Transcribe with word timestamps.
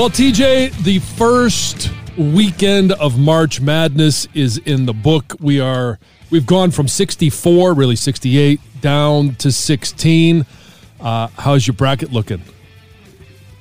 Well, 0.00 0.08
TJ, 0.08 0.82
the 0.82 0.98
first 0.98 1.92
weekend 2.16 2.92
of 2.92 3.18
March 3.18 3.60
Madness 3.60 4.26
is 4.32 4.56
in 4.56 4.86
the 4.86 4.94
book. 4.94 5.36
We 5.40 5.60
are 5.60 5.98
we've 6.30 6.46
gone 6.46 6.70
from 6.70 6.88
64, 6.88 7.74
really 7.74 7.96
68, 7.96 8.60
down 8.80 9.34
to 9.34 9.52
16. 9.52 10.46
Uh, 10.98 11.26
how's 11.36 11.66
your 11.66 11.74
bracket 11.74 12.14
looking? 12.14 12.40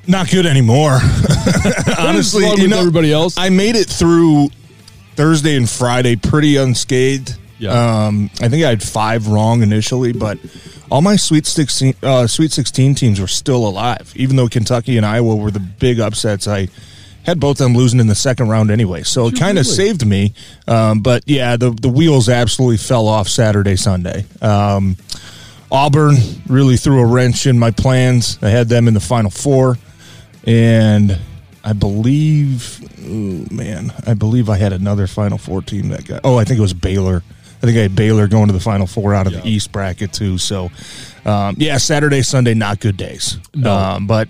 Not 0.07 0.31
good 0.31 0.45
anymore. 0.45 0.99
Honestly, 1.99 2.49
you 2.55 2.69
know, 2.69 2.79
everybody 2.79 3.11
else. 3.11 3.37
I 3.37 3.49
made 3.49 3.75
it 3.75 3.89
through 3.89 4.47
Thursday 5.17 5.57
and 5.57 5.69
Friday 5.69 6.15
pretty 6.15 6.55
unscathed. 6.55 7.37
Yeah. 7.57 7.71
Um, 8.05 8.31
I 8.39 8.47
think 8.47 8.63
I 8.63 8.69
had 8.69 8.81
five 8.81 9.27
wrong 9.27 9.61
initially, 9.61 10.13
but 10.13 10.39
all 10.89 11.01
my 11.01 11.15
Sweet 11.15 11.45
16, 11.45 11.95
uh, 12.03 12.27
Sweet 12.27 12.51
16 12.51 12.95
teams 12.95 13.19
were 13.19 13.27
still 13.27 13.67
alive. 13.67 14.11
Even 14.15 14.35
though 14.35 14.47
Kentucky 14.47 14.97
and 14.97 15.05
Iowa 15.05 15.35
were 15.35 15.51
the 15.51 15.59
big 15.59 15.99
upsets, 15.99 16.47
I 16.47 16.67
had 17.25 17.39
both 17.39 17.59
of 17.59 17.65
them 17.65 17.75
losing 17.75 17.99
in 17.99 18.07
the 18.07 18.15
second 18.15 18.49
round 18.49 18.71
anyway. 18.71 19.03
So 19.03 19.27
it 19.27 19.37
kind 19.37 19.59
of 19.59 19.65
Really? 19.65 19.75
saved 19.75 20.05
me. 20.05 20.33
Um, 20.67 21.01
but 21.01 21.23
yeah, 21.27 21.57
the, 21.57 21.71
the 21.71 21.89
wheels 21.89 22.27
absolutely 22.29 22.77
fell 22.77 23.07
off 23.07 23.27
Saturday, 23.27 23.75
Sunday. 23.75 24.25
Um, 24.41 24.95
Auburn 25.71 26.15
really 26.47 26.77
threw 26.77 26.99
a 27.01 27.05
wrench 27.05 27.45
in 27.45 27.59
my 27.59 27.69
plans. 27.71 28.39
I 28.41 28.49
had 28.49 28.69
them 28.69 28.87
in 28.87 28.95
the 28.95 28.99
Final 28.99 29.29
Four, 29.29 29.77
and 30.45 31.15
I 31.63 31.73
believe, 31.73 32.79
oh, 33.05 33.53
man, 33.53 33.93
I 34.07 34.15
believe 34.15 34.49
I 34.49 34.57
had 34.57 34.73
another 34.73 35.05
Final 35.05 35.38
Four 35.38 35.61
team 35.61 35.89
that 35.89 36.07
got. 36.07 36.22
Oh, 36.23 36.38
I 36.38 36.44
think 36.45 36.57
it 36.57 36.61
was 36.61 36.73
Baylor. 36.73 37.22
I 37.62 37.66
think 37.66 37.78
I 37.78 37.81
had 37.81 37.96
Baylor 37.96 38.28
going 38.28 38.47
to 38.47 38.53
the 38.53 38.59
Final 38.59 38.88
Four 38.88 39.14
out 39.14 39.28
of 39.28 39.34
Yeah. 39.34 39.42
the 39.42 39.50
East 39.50 39.72
bracket 39.72 40.14
too. 40.14 40.38
So, 40.38 40.72
um, 41.25 41.56
yeah, 41.58 41.78
Saturday, 41.78 42.22
Sunday, 42.22 42.53
not 42.53 42.80
good 42.80 42.96
days. 42.97 43.38
No. 43.53 43.74
Um, 43.74 44.08
but 44.08 44.30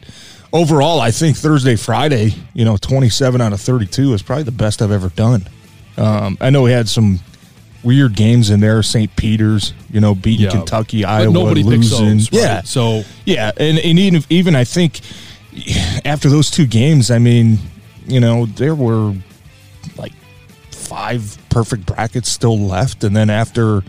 overall, 0.51 0.99
I 0.99 1.11
think 1.11 1.37
Thursday, 1.37 1.75
Friday, 1.75 2.33
you 2.53 2.65
know, 2.65 2.75
twenty-seven 2.77 3.39
out 3.39 3.53
of 3.53 3.61
thirty-two 3.61 4.13
is 4.13 4.21
probably 4.23 4.43
the 4.45 4.51
best 4.51 4.81
I've 4.81 4.91
ever 4.91 5.09
done. 5.09 5.47
Um, 5.97 6.37
I 6.41 6.49
know 6.49 6.63
we 6.63 6.71
had 6.71 6.89
some 6.89 7.19
weird 7.83 8.15
games 8.15 8.49
in 8.49 8.59
there. 8.61 8.81
St. 8.83 9.15
Peter's, 9.15 9.73
you 9.91 10.01
know, 10.01 10.15
beating 10.15 10.45
Yeah. 10.45 10.51
Kentucky, 10.51 11.03
But 11.03 11.09
Iowa, 11.09 11.31
nobody 11.33 11.63
losing. 11.63 12.17
those. 12.17 12.31
Right? 12.31 12.41
Yeah, 12.41 12.61
So 12.63 13.03
yeah, 13.25 13.51
and, 13.57 13.77
and 13.79 13.99
even 13.99 14.23
even 14.29 14.55
I 14.55 14.63
think 14.63 15.01
after 16.05 16.29
those 16.29 16.49
two 16.49 16.65
games, 16.65 17.11
I 17.11 17.19
mean, 17.19 17.59
you 18.07 18.19
know, 18.19 18.45
there 18.47 18.75
were 18.75 19.13
like 19.97 20.13
five 20.89 21.37
perfect 21.49 21.85
brackets 21.85 22.29
still 22.29 22.57
left, 22.57 23.03
and 23.03 23.15
then 23.15 23.29
after 23.29 23.83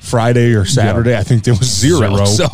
Friday 0.00 0.52
or 0.54 0.66
Saturday, 0.66 1.16
I 1.16 1.22
think 1.22 1.44
there 1.44 1.54
was 1.54 1.72
zero. 1.72 2.00
Zero. 2.24 2.24
So 2.26 2.48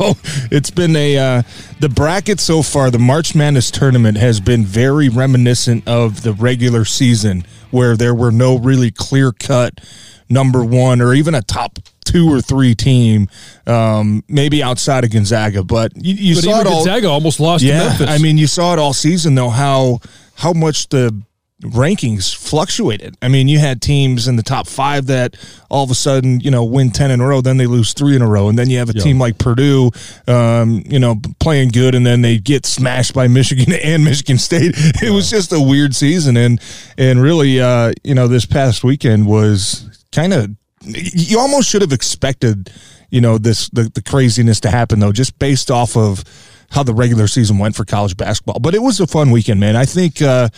it's 0.51 0.69
been 0.69 0.95
a 0.95 1.17
uh, 1.17 1.41
the 1.79 1.89
bracket 1.89 2.39
so 2.39 2.61
far. 2.61 2.89
The 2.91 2.99
March 2.99 3.35
Madness 3.35 3.71
tournament 3.71 4.17
has 4.17 4.39
been 4.39 4.63
very 4.65 5.09
reminiscent 5.09 5.87
of 5.87 6.21
the 6.23 6.31
regular 6.31 6.85
season, 6.85 7.43
where 7.71 7.97
there 7.97 8.15
were 8.15 8.31
no 8.31 8.57
really 8.57 8.91
clear 8.91 9.31
cut 9.31 9.81
number 10.29 10.63
one 10.63 11.01
or 11.01 11.13
even 11.13 11.35
a 11.35 11.41
top 11.41 11.79
two 12.05 12.31
or 12.31 12.39
three 12.39 12.75
team, 12.75 13.27
um, 13.67 14.23
maybe 14.27 14.63
outside 14.63 15.03
of 15.03 15.11
Gonzaga. 15.11 15.63
But 15.63 15.91
you, 15.95 16.13
you 16.13 16.35
but 16.35 16.43
saw 16.43 16.61
it 16.61 16.67
all. 16.67 16.85
Gonzaga 16.85 17.09
almost 17.09 17.39
lost 17.39 17.63
Yeah. 17.63 17.95
I 18.01 18.19
mean, 18.19 18.37
you 18.37 18.47
saw 18.47 18.73
it 18.73 18.79
all 18.79 18.93
season 18.93 19.35
though 19.35 19.49
how 19.49 19.99
how 20.35 20.53
much 20.53 20.87
the 20.89 21.19
rankings 21.61 22.33
fluctuated. 22.35 23.17
I 23.21 23.27
mean, 23.27 23.47
you 23.47 23.59
had 23.59 23.81
teams 23.81 24.27
in 24.27 24.35
the 24.37 24.43
top 24.43 24.67
five 24.67 25.07
that 25.07 25.35
all 25.69 25.83
of 25.83 25.91
a 25.91 25.95
sudden 25.95 26.39
you 26.39 26.49
know 26.51 26.63
win 26.63 26.91
ten 26.91 27.11
in 27.11 27.19
a 27.19 27.27
row, 27.27 27.41
then 27.41 27.57
they 27.57 27.65
lose 27.67 27.93
three 27.93 28.15
in 28.15 28.21
a 28.21 28.27
row, 28.27 28.47
and 28.49 28.57
then 28.57 28.69
you 28.69 28.77
have 28.77 28.89
a 28.89 28.93
Yeah. 28.95 29.03
team 29.03 29.19
like 29.19 29.37
Purdue, 29.37 29.91
um, 30.27 30.83
you 30.89 30.99
know, 30.99 31.19
playing 31.39 31.69
good, 31.69 31.95
and 31.95 32.05
then 32.05 32.21
they 32.21 32.37
get 32.37 32.65
smashed 32.65 33.13
by 33.13 33.27
Michigan 33.39 33.73
and 33.73 34.03
Michigan 34.03 34.37
State. 34.37 34.73
It 35.01 35.11
was 35.11 35.29
just 35.29 35.51
a 35.51 35.59
weird 35.59 35.95
season, 35.95 36.37
and 36.37 36.61
and 36.97 37.21
really, 37.21 37.59
uh, 37.59 37.91
you 38.03 38.15
know, 38.15 38.27
this 38.27 38.45
past 38.45 38.83
weekend 38.83 39.27
was 39.27 39.89
kind 40.11 40.33
of 40.33 40.49
you 40.85 41.37
almost 41.37 41.69
should 41.69 41.81
have 41.81 41.91
expected 41.91 42.71
you 43.09 43.19
know 43.19 43.37
this 43.37 43.69
the, 43.71 43.91
the 43.95 44.01
craziness 44.01 44.61
to 44.61 44.69
happen 44.71 44.99
though 44.99 45.11
just 45.11 45.37
based 45.37 45.69
off 45.69 45.97
of 45.97 46.23
how 46.71 46.83
the 46.83 46.93
regular 46.93 47.27
season 47.27 47.57
went 47.57 47.75
for 47.75 47.85
college 47.85 48.15
basketball. 48.17 48.59
But 48.59 48.75
it 48.75 48.81
was 48.81 48.99
a 48.99 49.07
fun 49.07 49.31
weekend 49.31 49.59
man. 49.59 49.75
I 49.75 49.85
think 49.85 50.21
uh 50.21 50.49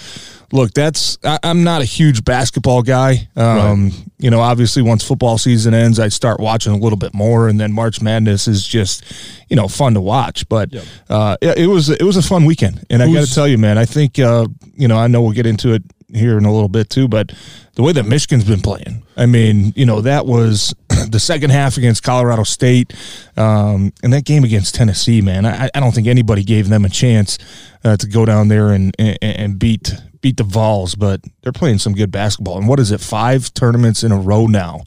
look 0.53 0.73
that's 0.73 1.17
I, 1.23 1.39
i'm 1.43 1.63
not 1.63 1.81
a 1.81 1.85
huge 1.85 2.25
basketball 2.25 2.81
guy. 2.81 3.29
Um 3.37 3.91
you 4.19 4.29
know 4.29 4.41
obviously 4.41 4.81
once 4.83 5.03
football 5.03 5.37
season 5.37 5.73
ends 5.73 5.97
i 5.99 6.09
start 6.09 6.39
watching 6.41 6.73
a 6.73 6.77
little 6.77 6.97
bit 6.97 7.13
more 7.13 7.47
and 7.47 7.57
then 7.59 7.71
march 7.71 8.01
madness 8.01 8.47
is 8.49 8.67
just 8.67 9.03
you 9.49 9.55
know 9.55 9.67
fun 9.69 9.93
to 9.93 10.01
watch. 10.01 10.47
But 10.49 10.73
Yep. 10.73 10.83
uh 11.09 11.37
it, 11.41 11.57
it 11.59 11.67
was 11.67 11.89
it 11.89 12.03
was 12.03 12.17
a 12.17 12.21
fun 12.21 12.45
weekend. 12.45 12.85
And 12.89 13.01
i 13.01 13.11
got 13.11 13.25
to 13.25 13.33
tell 13.33 13.47
you 13.47 13.57
man 13.57 13.77
i 13.77 13.85
think 13.85 14.19
uh 14.19 14.47
you 14.75 14.87
know 14.87 14.97
i 14.97 15.07
know 15.07 15.21
we'll 15.21 15.31
get 15.31 15.45
into 15.45 15.73
it 15.73 15.83
here 16.13 16.37
in 16.37 16.45
a 16.45 16.51
little 16.51 16.69
bit 16.69 16.89
too 16.89 17.07
but 17.07 17.31
the 17.75 17.83
way 17.83 17.91
that 17.91 18.05
michigan's 18.05 18.43
been 18.43 18.61
playing 18.61 19.03
i 19.17 19.25
mean 19.25 19.73
you 19.75 19.85
know 19.85 20.01
that 20.01 20.25
was 20.25 20.73
the 21.09 21.19
second 21.19 21.49
half 21.49 21.77
against 21.77 22.03
colorado 22.03 22.43
state 22.43 22.93
um, 23.37 23.93
and 24.03 24.13
that 24.13 24.25
game 24.25 24.43
against 24.43 24.75
tennessee 24.75 25.21
man 25.21 25.45
i, 25.45 25.69
I 25.73 25.79
don't 25.79 25.93
think 25.93 26.07
anybody 26.07 26.43
gave 26.43 26.69
them 26.69 26.85
a 26.85 26.89
chance 26.89 27.37
uh, 27.83 27.97
to 27.97 28.07
go 28.07 28.25
down 28.25 28.47
there 28.47 28.71
and, 28.71 28.95
and, 28.99 29.17
and 29.21 29.59
beat 29.59 29.93
beat 30.21 30.37
the 30.37 30.43
vols 30.43 30.95
but 30.95 31.21
they're 31.41 31.51
playing 31.51 31.79
some 31.79 31.93
good 31.93 32.11
basketball. 32.11 32.57
And 32.57 32.67
what 32.67 32.79
is 32.79 32.91
it 32.91 33.01
five 33.01 33.53
tournaments 33.53 34.03
in 34.03 34.11
a 34.11 34.17
row 34.17 34.45
now 34.47 34.83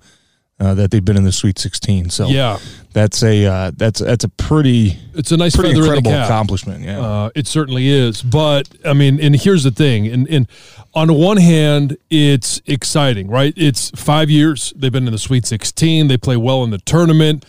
uh, 0.61 0.75
that 0.75 0.91
they've 0.91 1.05
been 1.05 1.17
in 1.17 1.25
the 1.25 1.33
sweet 1.33 1.59
16 1.59 2.11
so 2.11 2.29
yeah, 2.29 2.59
that's 2.93 3.23
a 3.23 3.45
uh, 3.45 3.71
that's 3.77 4.01
that's 4.01 4.25
a 4.25 4.29
pretty 4.29 4.97
it's 5.15 5.33
a 5.33 5.37
nice 5.37 5.55
pretty 5.57 5.71
in 5.71 5.77
incredible 5.77 6.11
cap. 6.13 6.27
accomplishment 6.27 6.83
yeah 6.83 7.01
Uh, 7.01 7.31
it 7.35 7.47
certainly 7.47 7.89
is. 7.89 8.23
But 8.23 8.69
I 8.85 8.93
mean, 8.93 9.21
and 9.21 9.35
here's 9.35 9.65
the 9.65 9.71
thing. 9.73 10.07
And, 10.07 10.29
and 10.29 10.47
on 10.95 11.09
the 11.09 11.13
one 11.15 11.37
hand, 11.39 11.97
it's 12.09 12.61
exciting, 12.67 13.29
right? 13.29 13.53
It's 13.57 13.91
five 13.91 14.31
years. 14.31 14.73
They've 14.77 14.93
been 14.93 15.07
in 15.07 15.13
the 15.13 15.19
Sweet 15.19 15.45
16. 15.47 16.07
They 16.09 16.17
play 16.17 16.37
well 16.37 16.63
in 16.65 16.71
the 16.71 16.79
tournament. 16.79 17.45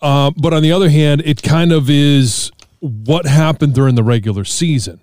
Uh, 0.00 0.30
but 0.36 0.52
on 0.54 0.62
the 0.62 0.70
other 0.70 0.88
hand, 0.90 1.22
it 1.24 1.42
kind 1.42 1.72
of 1.72 1.90
is 1.90 2.52
what 2.80 3.26
happened 3.26 3.74
during 3.74 3.96
the 3.96 4.04
regular 4.04 4.44
season. 4.44 5.00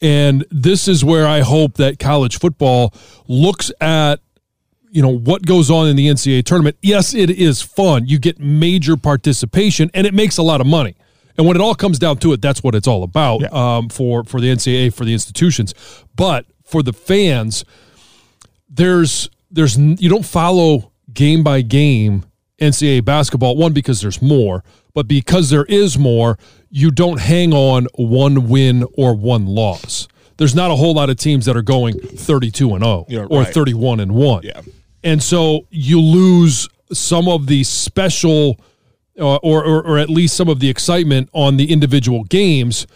And 0.00 0.44
this 0.50 0.88
is 0.88 1.04
where 1.04 1.26
I 1.26 1.40
hope 1.40 1.74
that 1.74 1.98
college 1.98 2.38
football 2.38 2.94
looks 3.26 3.70
at 3.80 4.20
you 4.90 5.02
know 5.02 5.16
what 5.16 5.44
goes 5.44 5.70
on 5.70 5.88
in 5.88 5.96
the 5.96 6.08
NCAA 6.08 6.44
tournament. 6.44 6.76
Yes, 6.82 7.14
it 7.14 7.30
is 7.30 7.62
fun. 7.62 8.06
You 8.06 8.18
get 8.18 8.38
major 8.38 8.96
participation, 8.96 9.90
and 9.94 10.06
it 10.06 10.14
makes 10.14 10.38
a 10.38 10.42
lot 10.42 10.60
of 10.60 10.66
money. 10.66 10.94
And 11.36 11.46
when 11.46 11.56
it 11.56 11.60
all 11.60 11.74
comes 11.74 11.98
down 11.98 12.16
to 12.18 12.32
it, 12.32 12.42
that's 12.42 12.62
what 12.62 12.74
it's 12.74 12.88
all 12.88 13.02
about 13.04 13.52
um, 13.52 13.88
for 13.88 14.24
for 14.24 14.40
the 14.40 14.48
NCAA 14.48 14.92
for 14.92 15.04
the 15.04 15.12
institutions. 15.12 15.74
But 16.16 16.46
for 16.64 16.82
the 16.82 16.92
fans, 16.92 17.64
there's 18.68 19.30
there's 19.50 19.78
you 19.78 20.08
don't 20.08 20.24
follow 20.26 20.92
game 21.12 21.42
by 21.42 21.62
game 21.62 22.24
NCAA 22.60 23.04
basketball. 23.04 23.56
One, 23.56 23.72
because 23.72 24.00
there's 24.00 24.20
more, 24.20 24.64
but 24.94 25.06
because 25.06 25.50
there 25.50 25.64
is 25.66 25.96
more, 25.98 26.38
you 26.70 26.90
don't 26.90 27.20
hang 27.20 27.52
on 27.52 27.86
one 27.94 28.48
win 28.48 28.84
or 28.94 29.14
one 29.14 29.46
loss. 29.46 30.08
There's 30.38 30.54
not 30.54 30.70
a 30.70 30.76
whole 30.76 30.94
lot 30.94 31.10
of 31.10 31.16
teams 31.16 31.46
that 31.46 31.56
are 31.56 31.62
going 31.62 31.98
32 31.98 32.74
and 32.74 32.84
0 32.84 33.06
Yeah, 33.08 33.26
or 33.28 33.40
right. 33.40 33.54
31 33.54 34.00
and 34.00 34.12
1. 34.12 34.42
Yeah. 34.44 34.60
And 35.02 35.22
so 35.22 35.66
you 35.70 36.00
lose 36.00 36.68
some 36.92 37.28
of 37.28 37.46
the 37.46 37.64
special 37.64 38.60
uh, 39.18 39.36
or, 39.36 39.64
or 39.64 39.82
or 39.82 39.98
at 39.98 40.08
least 40.08 40.36
some 40.36 40.48
of 40.48 40.60
the 40.60 40.68
excitement 40.68 41.28
on 41.32 41.56
the 41.56 41.72
individual 41.72 42.24
games, 42.24 42.86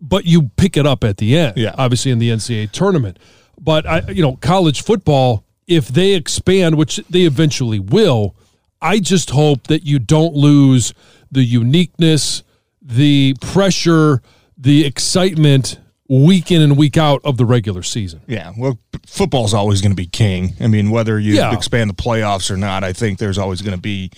but 0.00 0.24
you 0.24 0.50
pick 0.56 0.76
it 0.76 0.86
up 0.86 1.02
at 1.02 1.16
the 1.16 1.36
end. 1.36 1.56
Yeah. 1.56 1.74
Obviously 1.76 2.12
in 2.12 2.18
the 2.18 2.30
NCAA 2.30 2.70
tournament. 2.70 3.18
But 3.58 3.86
I 3.86 4.08
you 4.10 4.22
know, 4.22 4.36
college 4.36 4.82
football, 4.82 5.44
if 5.66 5.88
they 5.88 6.14
expand, 6.14 6.76
which 6.76 6.96
they 7.10 7.22
eventually 7.22 7.80
will, 7.80 8.36
I 8.80 9.00
just 9.00 9.30
hope 9.30 9.66
that 9.66 9.84
you 9.84 9.98
don't 9.98 10.34
lose 10.34 10.94
the 11.32 11.42
uniqueness, 11.42 12.42
the 12.80 13.34
pressure, 13.40 14.22
the 14.56 14.84
excitement 14.84 15.80
week 16.08 16.52
in 16.52 16.62
and 16.62 16.76
week 16.76 16.96
out 16.96 17.20
of 17.24 17.36
the 17.36 17.44
regular 17.44 17.82
season. 17.82 18.20
Yeah, 18.26 18.52
well, 18.56 18.78
football's 19.06 19.52
always 19.54 19.80
going 19.80 19.90
to 19.92 19.96
be 19.96 20.06
king. 20.06 20.54
I 20.60 20.66
mean, 20.68 20.90
whether 20.90 21.18
you 21.18 21.34
Yeah. 21.34 21.52
expand 21.54 21.90
the 21.90 21.94
playoffs 21.94 22.50
or 22.50 22.56
not, 22.56 22.84
I 22.84 22.92
think 22.92 23.18
there's 23.18 23.38
always 23.38 23.60
going 23.62 23.74
to 23.76 23.80
be 23.80 24.10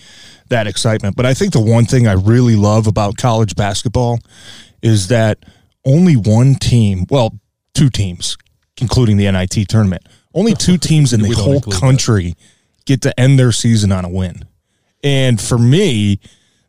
that 0.49 0.67
excitement. 0.67 1.15
But 1.15 1.25
I 1.25 1.33
think 1.33 1.53
the 1.53 1.59
one 1.59 1.85
thing 1.85 2.07
I 2.07 2.13
really 2.13 2.55
love 2.55 2.85
about 2.87 3.17
college 3.17 3.55
basketball 3.55 4.19
is 4.81 5.07
that 5.07 5.39
only 5.85 6.15
one 6.15 6.55
team, 6.55 7.05
well, 7.09 7.39
two 7.73 7.89
teams, 7.89 8.37
including 8.79 9.17
the 9.17 9.25
NIT 9.31 9.67
tournament, 9.67 10.03
only 10.33 10.53
two 10.53 10.77
teams 10.89 11.11
in 11.13 11.21
the 11.21 11.31
whole 11.31 11.55
include 11.55 11.73
that. 11.73 11.79
country 11.79 12.35
get 12.85 13.01
to 13.01 13.19
end 13.19 13.39
their 13.39 13.51
season 13.51 13.91
on 13.91 14.05
a 14.05 14.09
win. 14.09 14.45
And 15.03 15.39
for 15.39 15.57
me, 15.57 16.19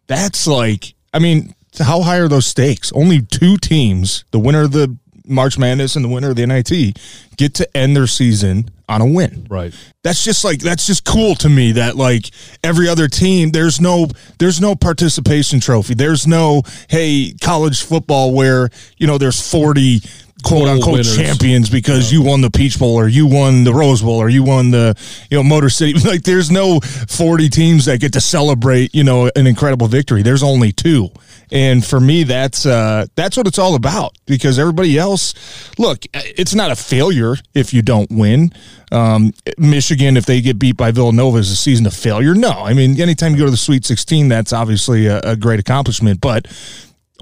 that's 0.07 0.47
like, 0.47 0.95
I 1.13 1.19
mean, 1.19 1.55
how 1.79 2.03
high 2.03 2.19
are 2.19 2.29
those 2.29 2.47
stakes? 2.47 2.93
Only 2.93 3.23
two 3.23 3.57
teams, 3.57 4.25
the 4.31 4.39
winner 4.39 4.63
of 4.63 4.73
the 4.73 4.97
March 5.31 5.59
Madness 5.59 5.97
and 5.97 6.05
the 6.05 6.09
winner 6.09 6.31
of 6.31 6.37
the 6.37 6.47
NIT, 6.47 6.99
get 7.37 7.55
to 7.55 7.77
end 7.77 7.97
their 7.97 8.07
season 8.07 8.71
on 8.89 9.01
a 9.01 9.07
win. 9.07 9.47
Right. 9.49 9.73
That's 10.03 10.25
just 10.25 10.45
like 10.45 10.61
that's 10.61 10.87
just 10.87 11.05
cool 11.05 11.35
to 11.37 11.49
me 11.49 11.73
that 11.73 11.97
like 11.97 12.31
every 12.65 12.89
other 12.89 13.07
team 13.07 13.51
there's 13.51 13.81
no 13.81 14.09
there's 14.39 14.61
no 14.61 14.75
participation 14.75 15.61
trophy. 15.61 15.95
There's 15.95 16.27
no 16.27 16.63
hey 16.89 17.33
college 17.41 17.83
football 17.83 18.35
where, 18.35 18.71
you 18.99 19.07
know, 19.07 19.17
there's 19.17 19.41
40 19.51 20.01
quote 20.43 20.69
unquote 20.69 20.93
winners. 20.93 21.17
champions 21.17 21.71
because 21.71 22.13
you 22.13 22.23
won 22.23 22.41
the 22.41 22.51
Peach 22.51 22.79
Bowl 22.79 22.97
or 22.97 23.09
you 23.09 23.27
won 23.27 23.65
the 23.65 23.75
Rose 23.75 24.03
Bowl 24.03 24.19
or 24.19 24.29
you 24.29 24.43
won 24.43 24.71
the 24.71 24.97
you 25.31 25.37
know 25.37 25.43
Motor 25.43 25.71
City. 25.71 25.95
Like 26.11 26.23
there's 26.23 26.51
no 26.51 26.81
40 26.81 27.49
teams 27.51 27.85
that 27.85 28.01
get 28.01 28.15
to 28.15 28.21
celebrate, 28.21 28.95
you 28.95 29.05
know, 29.05 29.31
an 29.37 29.47
incredible 29.47 29.87
victory. 29.87 30.23
There's 30.23 30.43
only 30.43 30.73
two. 30.73 31.11
And 31.53 31.85
for 31.85 32.01
me 32.01 32.23
that's 32.23 32.65
uh 32.67 33.07
that's 33.15 33.37
what 33.37 33.47
it's 33.47 33.59
all 33.59 33.75
about 33.75 34.17
because 34.27 34.59
everybody 34.59 34.99
else 34.99 35.35
look, 35.79 36.05
it's 36.15 36.55
not 36.55 36.71
a 36.71 36.77
failure 36.77 37.37
if 37.55 37.73
you 37.75 37.83
don't 37.83 38.11
win. 38.11 38.53
Um, 38.93 39.33
Michigan, 39.57 40.17
if 40.17 40.27
they 40.27 40.41
get 40.41 40.59
beat 40.59 40.77
by 40.77 40.91
Villanova, 40.91 41.39
is 41.39 41.51
a 41.51 41.57
season 41.57 41.87
of 41.87 41.95
failure? 41.95 42.35
No. 42.35 42.51
I 42.51 42.75
mean, 42.75 43.01
anytime 43.01 43.33
you 43.33 43.39
go 43.39 43.45
to 43.45 43.51
the 43.51 43.57
Sweet 43.57 43.85
16, 43.85 44.29
that's 44.29 44.53
obviously 44.53 45.07
a, 45.07 45.21
a 45.21 45.37
great 45.37 45.61
accomplishment. 45.61 46.21
But 46.21 46.47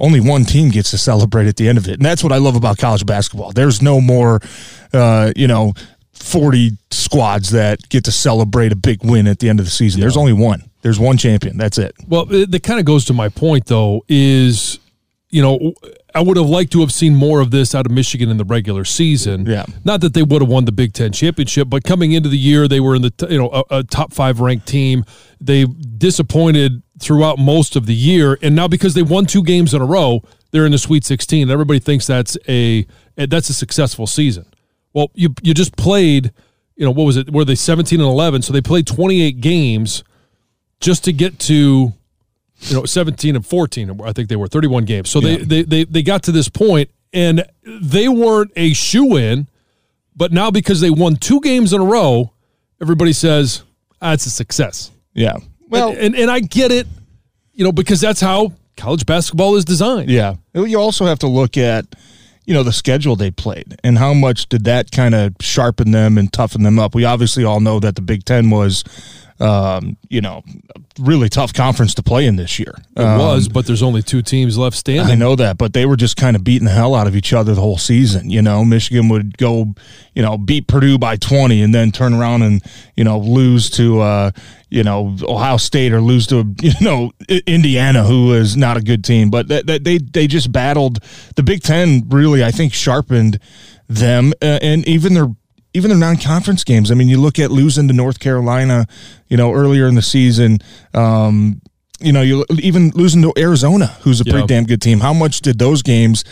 only 0.00 0.20
one 0.20 0.44
team 0.44 0.70
gets 0.70 0.90
to 0.92 0.98
celebrate 0.98 1.46
at 1.46 1.56
the 1.56 1.69
end 1.69 1.78
of 1.78 1.88
it. 1.88 1.94
And 1.94 2.04
that's 2.04 2.22
what 2.22 2.32
I 2.32 2.38
love 2.38 2.56
about 2.56 2.78
college 2.78 3.04
basketball. 3.04 3.52
There's 3.52 3.82
no 3.82 4.00
more, 4.00 4.40
uh, 4.92 5.32
you 5.36 5.46
know, 5.46 5.75
40 6.12 6.72
squads 6.90 7.50
that 7.50 7.88
get 7.88 8.04
to 8.04 8.12
celebrate 8.12 8.72
a 8.72 8.76
big 8.76 9.04
win 9.04 9.26
at 9.26 9.38
the 9.38 9.48
end 9.48 9.60
of 9.60 9.66
the 9.66 9.70
season. 9.70 10.00
There's 10.00 10.16
only 10.16 10.32
one. 10.32 10.68
There's 10.82 10.98
one 11.00 11.16
champion. 11.16 11.56
That's 11.56 11.78
it. 11.78 11.94
Well, 12.06 12.32
it, 12.32 12.50
that 12.50 12.62
kind 12.62 12.78
of 12.78 12.86
goes 12.86 13.04
to 13.06 13.12
my 13.12 13.28
point, 13.28 13.66
though, 13.66 14.04
is, 14.08 14.78
you 15.30 15.42
know, 15.42 15.75
I 16.14 16.20
would 16.20 16.36
have 16.36 16.48
liked 16.48 16.72
to 16.72 16.80
have 16.80 16.92
seen 16.92 17.14
more 17.14 17.40
of 17.40 17.50
this 17.50 17.75
out 17.75 17.84
of 17.84 17.92
Michigan 17.92 18.30
in 18.30 18.38
the 18.38 18.44
regular 18.44 18.84
season. 18.84 19.44
Yeah. 19.44 19.66
Not 19.84 20.00
that 20.00 20.14
they 20.14 20.22
would 20.22 20.40
have 20.40 20.50
won 20.50 20.64
the 20.64 20.72
Big 20.72 20.92
Ten 20.92 21.12
championship, 21.12 21.69
but 21.69 21.84
coming 21.84 22.12
into 22.12 22.28
the 22.28 22.38
year, 22.38 22.69
they 22.69 22.80
were 22.80 22.94
in 22.94 23.02
the, 23.02 23.10
t- 23.10 23.26
you 23.30 23.38
know, 23.38 23.50
a, 23.50 23.78
a 23.78 23.84
top 23.84 24.12
five 24.12 24.40
ranked 24.40 24.66
team. 24.66 25.04
They 25.40 25.64
disappointed 25.64 26.82
throughout 26.98 27.38
most 27.38 27.76
of 27.76 27.86
the 27.86 27.94
year. 27.94 28.38
And 28.42 28.56
now 28.56 28.69
because 28.69 28.94
they 28.94 29.02
won 29.02 29.26
two 29.26 29.42
games 29.42 29.75
in 29.75 29.82
a 29.82 29.86
row, 29.86 30.22
they're 30.50 30.66
in 30.66 30.72
the 30.72 30.78
Sweet 30.78 31.04
16. 31.04 31.50
Everybody 31.50 31.78
thinks 31.78 32.06
that's 32.06 32.38
a, 32.48 32.86
that's 33.16 33.50
a 33.50 33.54
successful 33.54 34.06
season. 34.06 34.46
Well, 34.92 35.10
you, 35.14 35.34
you 35.42 35.54
just 35.54 35.76
played, 35.76 36.32
you 36.76 36.84
know, 36.84 36.90
what 36.90 37.04
was 37.04 37.16
it? 37.16 37.30
Were 37.30 37.44
they 37.44 37.54
17 37.54 38.00
and 38.00 38.08
11? 38.08 38.42
So 38.42 38.52
they 38.52 38.62
played 38.62 38.86
28 38.86 39.40
games 39.40 40.02
just 40.80 41.04
to 41.04 41.12
get 41.12 41.38
to 41.40 41.92
you 42.60 42.75
know 42.75 42.84
17 42.84 43.36
and 43.36 43.46
14 43.46 44.00
i 44.04 44.12
think 44.12 44.28
they 44.28 44.36
were 44.36 44.48
31 44.48 44.84
games 44.84 45.08
so 45.10 45.20
they, 45.20 45.36
they 45.36 45.62
they 45.62 45.84
they 45.84 46.02
got 46.02 46.25
to 46.25 46.32
this 46.32 46.48
point 46.48 46.90
and 47.12 47.44
they 47.64 48.08
weren't 48.08 48.50
a 48.56 48.72
shoe 48.72 49.16
in 49.16 49.46
but 50.16 50.32
now 50.32 50.50
because 50.50 50.80
they 50.80 50.90
won 50.90 51.16
two 51.16 51.40
games 51.40 51.72
in 51.72 51.80
a 51.80 51.84
row 51.84 52.32
everybody 52.80 53.12
says 53.12 53.62
ah, 54.02 54.12
it's 54.12 54.26
a 54.26 54.30
success 54.30 54.90
Yeah. 55.14 55.36
Well, 55.69 55.94
and 55.96 56.16
and 56.16 56.30
i 56.30 56.40
get 56.40 56.72
it 56.72 56.86
you 57.52 57.64
know 57.64 57.72
because 57.72 58.00
that's 58.00 58.20
how 58.20 58.52
college 58.76 59.04
basketball 59.06 59.56
is 59.56 59.64
designed 59.64 60.08
Yeah. 60.10 60.34
You 60.54 60.80
also 60.80 61.04
have 61.06 61.19
to 61.20 61.26
look 61.26 61.56
at, 61.56 61.84
you 62.46 62.54
know, 62.54 62.62
the 62.62 62.72
schedule 62.72 63.16
they 63.16 63.30
played 63.30 63.76
and 63.84 63.98
how 63.98 64.14
much 64.14 64.48
did 64.48 64.64
that 64.64 64.90
kind 64.92 65.14
of 65.14 65.34
sharpen 65.40 65.90
them 65.90 66.16
and 66.16 66.32
toughen 66.32 66.62
them 66.62 66.78
up. 66.78 66.94
We 66.94 67.04
obviously 67.04 67.44
all 67.44 67.60
know 67.60 67.78
that 67.80 67.94
the 67.96 68.02
Big 68.02 68.25
Ten 68.25 68.50
was, 68.50 68.84
um, 69.40 69.96
you 70.08 70.20
know, 70.20 70.43
really 70.99 71.29
tough 71.29 71.52
conference 71.52 71.94
to 71.94 72.02
play 72.02 72.26
in 72.26 72.37
this 72.37 72.58
year. 72.58 72.75
it 72.96 73.19
was 73.19 73.49
but 73.49 73.67
there's 73.67 73.82
only 73.82 74.02
two 74.02 74.23
teams 74.23 74.58
left 74.58 74.76
standing 74.76 75.06
Um, 75.06 75.12
I 75.12 75.14
know 75.14 75.37
that, 75.37 75.58
but 75.58 75.73
they 75.73 75.87
were 75.87 75.96
just 75.96 76.17
kind 76.17 76.35
of 76.37 76.43
beating 76.43 76.64
the 76.64 76.73
hell 76.73 76.94
out 76.94 77.06
of 77.06 77.14
each 77.14 77.32
other 77.32 77.55
the 77.55 77.61
whole 77.61 77.79
season. 77.79 78.31
You 78.31 78.43
know, 78.43 78.64
Michigan 78.64 79.08
would 79.08 79.38
go, 79.38 79.75
you 80.14 80.23
know, 80.23 80.37
beat 80.37 80.67
Purdue 80.67 80.99
by 80.99 81.17
20 81.17 81.62
and 81.62 81.75
then 81.75 81.93
turn 81.93 82.14
around 82.14 82.43
and, 82.43 82.62
you 82.96 83.05
know, 83.05 83.19
lose 83.19 83.70
to, 83.70 84.00
uh, 84.00 84.31
you 84.70 84.82
know, 84.82 85.17
Ohio 85.23 85.56
State 85.56 85.93
or 85.93 86.00
lose 86.00 86.26
to, 86.29 86.55
you 86.61 86.73
know, 86.81 87.12
Indiana, 87.46 88.05
who 88.05 88.32
is 88.32 88.56
not 88.56 88.76
a 88.76 88.82
good 88.82 89.05
team. 89.05 89.31
But 89.31 89.49
that, 89.49 89.67
that 89.67 89.85
they, 89.85 89.99
they 89.99 90.26
just 90.26 90.50
battled. 90.50 90.99
The 91.37 91.43
Big 91.43 91.62
Ten 91.62 92.08
really, 92.08 92.43
I 92.43 92.50
think, 92.50 92.75
sharpened 92.75 93.38
them 93.88 94.32
uh, 94.43 94.58
and 94.61 94.87
even 94.87 95.14
their 95.14 95.29
even 95.75 95.91
their 95.91 95.99
non-conference 95.99 96.65
games. 96.65 96.91
I 96.91 96.94
mean, 96.94 97.09
you 97.09 97.20
look 97.20 97.38
at 97.38 97.50
losing 97.50 97.88
to 97.88 97.94
North 97.94 98.20
Carolina, 98.20 98.87
you 99.29 99.37
know, 99.37 99.53
earlier 99.53 99.87
in 99.87 99.94
the 99.94 100.03
season. 100.03 100.59
Um, 100.94 101.61
you 102.00 102.12
know, 102.12 102.23
you 102.23 102.44
even 102.59 102.91
losing 102.91 103.23
to 103.23 103.32
Arizona, 103.37 103.87
who's 104.03 104.20
a 104.20 104.25
pretty 104.25 104.47
damn 104.47 104.65
good 104.65 104.81
team. 104.81 105.00
How 105.00 105.12
much 105.12 105.41
did 105.41 105.59
those 105.59 105.82
games 105.82 106.25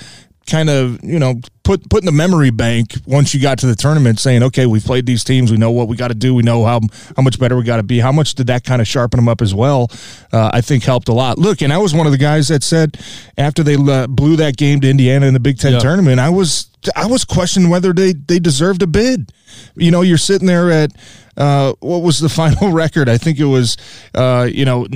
kind 0.46 0.70
of, 0.70 1.02
you 1.04 1.18
know, 1.18 1.40
put 1.64 1.88
put 1.90 2.02
in 2.02 2.06
the 2.06 2.12
memory 2.12 2.50
bank 2.50 2.94
once 3.06 3.34
you 3.34 3.40
got 3.40 3.58
to 3.58 3.66
the 3.66 3.74
tournament, 3.74 4.18
saying, 4.20 4.42
okay, 4.44 4.66
we've 4.66 4.84
played 4.84 5.04
these 5.06 5.24
teams, 5.24 5.50
we 5.50 5.56
know 5.56 5.70
what 5.70 5.88
we 5.88 5.96
got 5.96 6.08
to 6.08 6.14
do, 6.14 6.34
we 6.34 6.42
know 6.42 6.64
how 6.64 6.80
how 7.16 7.22
much 7.22 7.38
better 7.38 7.56
we 7.56 7.64
got 7.64 7.76
to 7.78 7.82
be. 7.82 7.98
How 7.98 8.12
much 8.12 8.34
did 8.34 8.46
that 8.48 8.64
kind 8.64 8.80
of 8.80 8.86
sharpen 8.88 9.18
them 9.18 9.28
up 9.28 9.42
as 9.42 9.54
well? 9.54 9.90
Uh, 10.32 10.50
I 10.52 10.60
think 10.60 10.84
helped 10.84 11.08
a 11.08 11.12
lot. 11.12 11.38
Look, 11.38 11.62
and 11.62 11.72
I 11.72 11.78
was 11.78 11.92
one 11.94 12.06
of 12.06 12.12
the 12.12 12.18
guys 12.18 12.48
that 12.48 12.62
said 12.62 12.98
after 13.36 13.62
they 13.62 13.74
uh, 13.76 14.06
blew 14.06 14.36
that 14.36 14.56
game 14.56 14.80
to 14.82 14.88
Indiana 14.90 15.26
in 15.26 15.34
the 15.34 15.40
Big 15.40 15.58
Ten 15.58 15.72
Yeah. 15.72 15.78
tournament, 15.80 16.20
I 16.20 16.30
was 16.30 16.68
I 16.94 17.06
was 17.06 17.24
questioning 17.24 17.68
whether 17.68 17.92
they 17.92 18.12
they 18.12 18.38
deserved 18.38 18.82
a 18.82 18.86
bid. 18.86 19.32
You 19.74 19.90
know, 19.90 20.02
you're 20.02 20.18
sitting 20.18 20.46
there 20.46 20.70
at 20.70 20.92
uh, 21.36 21.72
what 21.80 22.02
was 22.02 22.20
the 22.20 22.28
final 22.42 22.70
record? 22.72 23.08
I 23.08 23.18
think 23.18 23.38
it 23.40 23.44
was 23.44 23.76
uh, 24.14 24.48
you 24.50 24.64
know 24.64 24.86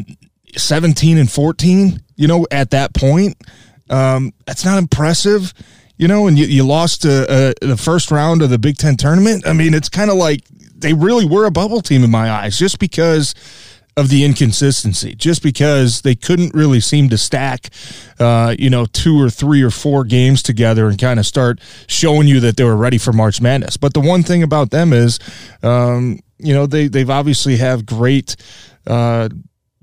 17 0.56 1.18
and 1.18 1.30
14. 1.30 2.00
You 2.16 2.28
know, 2.28 2.46
at 2.50 2.70
that 2.72 2.92
point, 2.94 3.36
um, 3.90 4.32
that's 4.46 4.64
not 4.64 4.78
impressive. 4.78 5.52
You 5.98 6.08
know, 6.08 6.26
and 6.26 6.38
you, 6.38 6.46
you 6.46 6.64
lost 6.64 7.04
uh, 7.04 7.26
uh, 7.28 7.52
the 7.60 7.76
first 7.76 8.10
round 8.10 8.40
of 8.40 8.48
the 8.48 8.58
Big 8.58 8.78
Ten 8.78 8.96
tournament. 8.96 9.46
I 9.46 9.52
mean, 9.52 9.74
it's 9.74 9.90
kind 9.90 10.10
of 10.10 10.16
like 10.16 10.40
they 10.74 10.94
really 10.94 11.26
were 11.26 11.44
a 11.44 11.50
bubble 11.50 11.82
team 11.82 12.02
in 12.02 12.10
my 12.10 12.30
eyes, 12.30 12.58
just 12.58 12.78
because 12.78 13.34
of 13.96 14.08
the 14.08 14.24
inconsistency, 14.24 15.14
just 15.14 15.42
because 15.42 16.00
they 16.00 16.14
couldn't 16.14 16.54
really 16.54 16.80
seem 16.80 17.10
to 17.10 17.18
stack, 17.18 17.68
uh, 18.18 18.54
you 18.58 18.70
know, 18.70 18.86
two 18.86 19.20
or 19.20 19.28
three 19.28 19.62
or 19.62 19.70
four 19.70 20.04
games 20.04 20.42
together 20.42 20.88
and 20.88 20.98
kind 20.98 21.20
of 21.20 21.26
start 21.26 21.60
showing 21.86 22.26
you 22.26 22.40
that 22.40 22.56
they 22.56 22.64
were 22.64 22.76
ready 22.76 22.98
for 22.98 23.12
March 23.12 23.40
Madness. 23.40 23.76
But 23.76 23.92
the 23.92 24.00
one 24.00 24.22
thing 24.22 24.42
about 24.42 24.70
them 24.70 24.92
is, 24.92 25.18
um, 25.62 26.20
you 26.38 26.54
know, 26.54 26.66
they 26.66 26.88
they've 26.88 27.10
obviously 27.10 27.58
have 27.58 27.84
great 27.84 28.36
uh, 28.86 29.28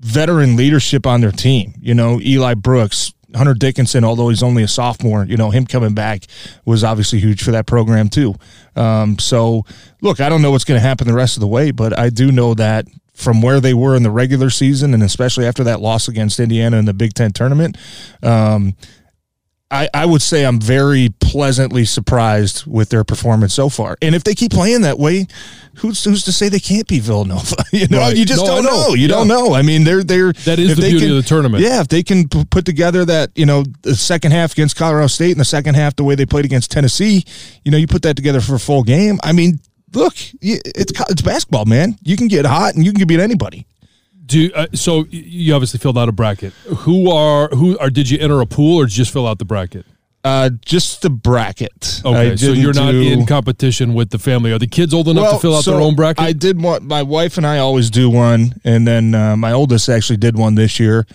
veteran 0.00 0.56
leadership 0.56 1.06
on 1.06 1.20
their 1.20 1.32
team. 1.32 1.74
You 1.80 1.94
know, 1.94 2.20
Eli 2.20 2.54
Brooks. 2.54 3.12
Hunter 3.34 3.54
Dickinson, 3.54 4.04
although 4.04 4.28
he's 4.28 4.42
only 4.42 4.62
a 4.62 4.68
sophomore, 4.68 5.24
you 5.24 5.36
know 5.36 5.50
him 5.50 5.66
coming 5.66 5.94
back 5.94 6.24
was 6.64 6.82
obviously 6.82 7.20
huge 7.20 7.42
for 7.42 7.50
that 7.50 7.66
program 7.66 8.08
too. 8.08 8.34
Um, 8.76 9.18
so, 9.18 9.64
look, 10.00 10.20
I 10.20 10.28
don't 10.28 10.42
know 10.42 10.50
what's 10.50 10.64
going 10.64 10.80
to 10.80 10.86
happen 10.86 11.06
the 11.06 11.14
rest 11.14 11.36
of 11.36 11.40
the 11.40 11.46
way, 11.46 11.70
but 11.70 11.98
I 11.98 12.10
do 12.10 12.32
know 12.32 12.54
that 12.54 12.86
from 13.18 13.42
where 13.42 13.60
they 13.60 13.74
were 13.74 13.96
in 13.96 14.04
the 14.04 14.10
regular 14.10 14.48
season, 14.48 14.94
and 14.94 15.02
especially 15.02 15.44
after 15.44 15.64
that 15.64 15.80
loss 15.80 16.06
against 16.06 16.38
Indiana 16.38 16.76
in 16.76 16.84
the 16.84 16.94
Big 16.94 17.14
Ten 17.14 17.32
tournament, 17.32 17.76
um, 18.22 18.76
I, 19.70 19.88
I 19.92 20.06
would 20.06 20.22
say 20.22 20.44
I'm 20.46 20.58
very 20.60 21.10
pleasantly 21.20 21.84
surprised 21.84 22.64
with 22.66 22.88
their 22.88 23.04
performance 23.04 23.52
so 23.52 23.68
far. 23.68 23.98
And 24.00 24.14
if 24.14 24.24
they 24.24 24.34
keep 24.34 24.50
playing 24.50 24.80
that 24.80 24.98
way, 24.98 25.26
who's 25.76 26.02
who's 26.04 26.24
to 26.24 26.32
say 26.32 26.48
they 26.48 26.58
can't 26.58 26.88
be 26.88 27.00
Villanova? 27.00 27.54
You 27.72 27.86
know, 27.88 27.98
Right. 27.98 28.16
you 28.16 28.24
just 28.24 28.40
No, 28.40 28.46
don't 28.46 28.64
know. 28.64 28.70
know. 28.88 28.94
You 28.94 29.02
Yeah. 29.02 29.08
don't 29.08 29.28
know. 29.28 29.52
I 29.52 29.60
mean, 29.60 29.84
they're 29.84 30.02
they're 30.02 30.32
That 30.32 30.58
is 30.58 30.70
if 30.70 30.76
the 30.76 30.82
they 30.82 30.90
beauty 30.92 31.06
can- 31.08 31.16
of 31.18 31.22
the 31.22 31.28
tournament. 31.28 31.62
Yeah, 31.62 31.82
if 31.82 31.88
they 31.88 32.02
can 32.02 32.28
p- 32.28 32.46
put 32.46 32.64
together 32.64 33.04
that 33.04 33.30
you 33.34 33.44
know 33.44 33.64
the 33.82 33.94
second 33.94 34.32
half 34.32 34.52
against 34.52 34.74
Colorado 34.74 35.06
State 35.08 35.32
and 35.32 35.40
the 35.40 35.44
second 35.44 35.74
half 35.74 35.96
the 35.96 36.04
way 36.04 36.14
they 36.14 36.24
played 36.24 36.46
against 36.46 36.70
Tennessee, 36.70 37.24
you 37.64 37.70
know, 37.70 37.76
you 37.76 37.86
put 37.86 38.00
that 38.02 38.16
together 38.16 38.40
for 38.40 38.54
a 38.54 38.58
full 38.60 38.82
game. 38.82 39.20
I 39.22 39.32
mean, 39.32 39.60
look, 39.92 40.14
it's 40.40 40.92
it's 41.10 41.20
basketball, 41.22 41.66
man. 41.66 41.98
You 42.02 42.16
can 42.16 42.28
get 42.28 42.46
hot 42.46 42.74
and 42.74 42.86
you 42.86 42.94
can 42.94 43.06
beat 43.06 43.20
anybody. 43.20 43.66
Do 44.28 44.50
uh, 44.54 44.66
so. 44.74 45.06
You 45.10 45.54
obviously 45.54 45.78
filled 45.78 45.96
out 45.96 46.08
a 46.08 46.12
bracket. 46.12 46.52
Who 46.84 47.10
are 47.10 47.48
who 47.48 47.78
are? 47.78 47.88
Did 47.88 48.10
you 48.10 48.18
enter 48.18 48.40
a 48.40 48.46
pool 48.46 48.78
or 48.78 48.86
just 48.86 49.10
fill 49.10 49.26
out 49.26 49.38
the 49.38 49.46
bracket? 49.46 49.86
Uh, 50.22 50.50
just 50.62 51.00
the 51.00 51.08
bracket. 51.08 52.02
Okay, 52.04 52.36
so 52.36 52.52
you're 52.52 52.74
not 52.74 52.90
do- 52.90 53.00
in 53.00 53.24
competition 53.24 53.94
with 53.94 54.10
the 54.10 54.18
family. 54.18 54.52
Are 54.52 54.58
the 54.58 54.66
kids 54.66 54.92
old 54.92 55.08
enough 55.08 55.34
to 55.34 55.38
fill 55.38 55.56
out 55.56 55.64
their 55.64 55.80
own 55.80 55.94
bracket? 55.94 56.22
I 56.22 56.32
did 56.32 56.60
one. 56.60 56.86
My 56.86 57.02
wife 57.02 57.38
and 57.38 57.46
I 57.46 57.58
always 57.58 57.88
do 57.88 58.10
one, 58.10 58.52
and 58.64 58.86
then 58.86 59.14
uh, 59.14 59.36
my 59.36 59.52
oldest 59.52 59.88
actually 59.88 60.18
did 60.18 60.36
one 60.36 60.54
this 60.54 60.78
year. 60.78 61.06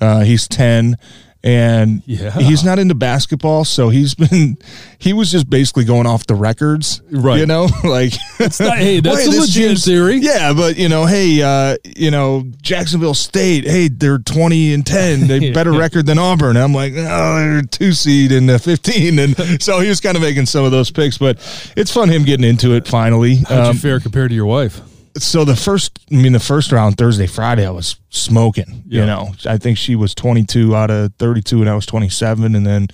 Uh, 0.00 0.20
he's 0.20 0.46
ten, 0.46 0.96
and 1.44 2.02
Yeah. 2.06 2.30
he's 2.38 2.62
not 2.64 2.78
into 2.78 2.94
basketball, 2.94 3.64
so 3.64 3.88
he's 3.88 4.14
been. 4.22 4.58
He 4.98 5.12
was 5.12 5.30
just 5.32 5.50
basically 5.50 5.84
going 5.84 6.06
off 6.06 6.26
the 6.26 6.34
records, 6.36 7.02
Right. 7.10 7.40
You 7.40 7.46
know, 7.46 7.68
like 7.84 8.12
not- 8.38 8.78
hey, 8.78 9.00
that's 9.00 9.16
"Wait, 9.28 9.36
a 9.36 9.40
legit 9.40 9.54
team's- 9.68 9.84
theory." 9.84 10.16
Yeah, 10.18 10.52
but 10.52 10.76
you 10.76 10.88
know, 10.88 11.06
hey, 11.06 11.42
uh, 11.42 11.76
you 11.96 12.10
know, 12.10 12.44
Jacksonville 12.62 13.14
State, 13.14 13.64
hey, 13.64 13.88
they're 13.88 14.18
twenty 14.18 14.72
and 14.72 14.86
ten, 14.86 15.26
they 15.26 15.50
better 15.52 15.72
record 15.72 16.06
than 16.06 16.18
Auburn. 16.18 16.56
I'm 16.56 16.72
like, 16.74 16.92
oh, 16.96 17.36
they're 17.38 17.62
two 17.62 17.92
seed 17.92 18.30
and 18.32 18.48
uh, 18.50 18.58
fifteen, 18.58 19.18
and 19.18 19.36
so 19.62 19.80
he 19.80 19.88
was 19.88 20.00
kind 20.00 20.16
of 20.16 20.22
making 20.22 20.46
some 20.46 20.64
of 20.64 20.70
those 20.70 20.90
picks, 20.90 21.18
but 21.18 21.38
it's 21.76 21.90
fun 21.92 22.08
him 22.08 22.22
getting 22.24 22.44
into 22.48 22.72
it 22.74 22.86
finally. 22.86 23.36
How'd 23.48 23.66
Um, 23.66 23.74
you 23.74 23.80
fare 23.80 23.98
compared 24.00 24.28
to 24.30 24.34
your 24.36 24.46
wife? 24.46 24.80
So 25.18 25.44
the 25.44 25.56
first 25.56 25.98
i 26.10 26.14
mean 26.16 26.32
the 26.32 26.40
first 26.40 26.72
round 26.72 26.96
thursday 26.96 27.26
friday 27.26 27.66
i 27.66 27.70
was 27.70 27.96
smoking 28.10 28.82
Yeah. 28.86 29.00
you 29.00 29.06
know 29.06 29.32
i 29.46 29.58
think 29.58 29.76
she 29.78 29.94
was 29.96 30.14
22 30.14 30.74
out 30.74 30.90
of 30.90 31.12
32 31.18 31.60
and 31.60 31.68
i 31.70 31.74
was 31.74 31.86
27 31.86 32.54
and 32.54 32.66
then 32.66 32.88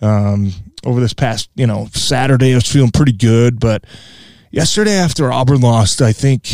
um, 0.00 0.52
over 0.84 1.00
this 1.00 1.12
past 1.12 1.48
you 1.54 1.66
know 1.66 1.86
saturday 1.92 2.52
i 2.52 2.54
was 2.56 2.66
feeling 2.66 2.90
pretty 2.90 3.12
good 3.12 3.60
but 3.60 3.84
yesterday 4.50 4.94
after 4.96 5.32
auburn 5.32 5.60
lost 5.60 6.02
i 6.02 6.12
think 6.12 6.48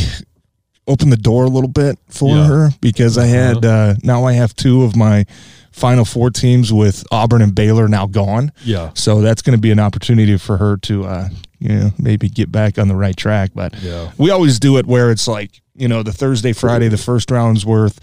opened 0.87 1.13
the 1.13 1.17
door 1.17 1.45
a 1.45 1.49
little 1.49 1.69
bit 1.71 1.99
for 2.09 2.37
Yeah. 2.37 2.47
her 2.47 2.71
because 2.81 3.17
i 3.19 3.27
had 3.27 3.65
uh, 3.65 3.95
now 4.03 4.25
i 4.25 4.33
have 4.35 4.55
two 4.55 4.83
of 4.83 4.97
my 4.97 5.25
final 5.73 6.05
four 6.05 6.31
teams 6.31 6.73
with 6.73 7.05
auburn 7.13 7.41
and 7.41 7.55
baylor 7.55 7.89
now 7.89 8.07
gone 8.07 8.53
Yeah. 8.65 8.91
so 8.95 9.21
that's 9.23 9.43
going 9.43 9.57
to 9.57 9.61
be 9.61 9.71
an 9.71 9.79
opportunity 9.79 10.37
for 10.37 10.57
her 10.59 10.77
to, 10.79 11.05
uh, 11.05 11.29
you 11.59 11.69
know, 11.69 11.91
maybe 11.99 12.29
get 12.29 12.51
back 12.53 12.79
on 12.79 12.89
the 12.89 12.95
right 12.97 13.17
track. 13.17 13.51
But 13.55 13.75
Yeah. 13.83 14.11
we 14.19 14.31
always 14.31 14.59
do 14.59 14.79
it 14.79 14.87
where 14.87 15.11
it's 15.11 15.27
like, 15.29 15.61
you 15.75 15.89
know, 15.89 16.03
the 16.03 16.13
Thursday, 16.13 16.53
Friday, 16.53 16.89
the 16.89 16.97
first 16.99 17.31
round's 17.31 17.65
worth 17.67 17.99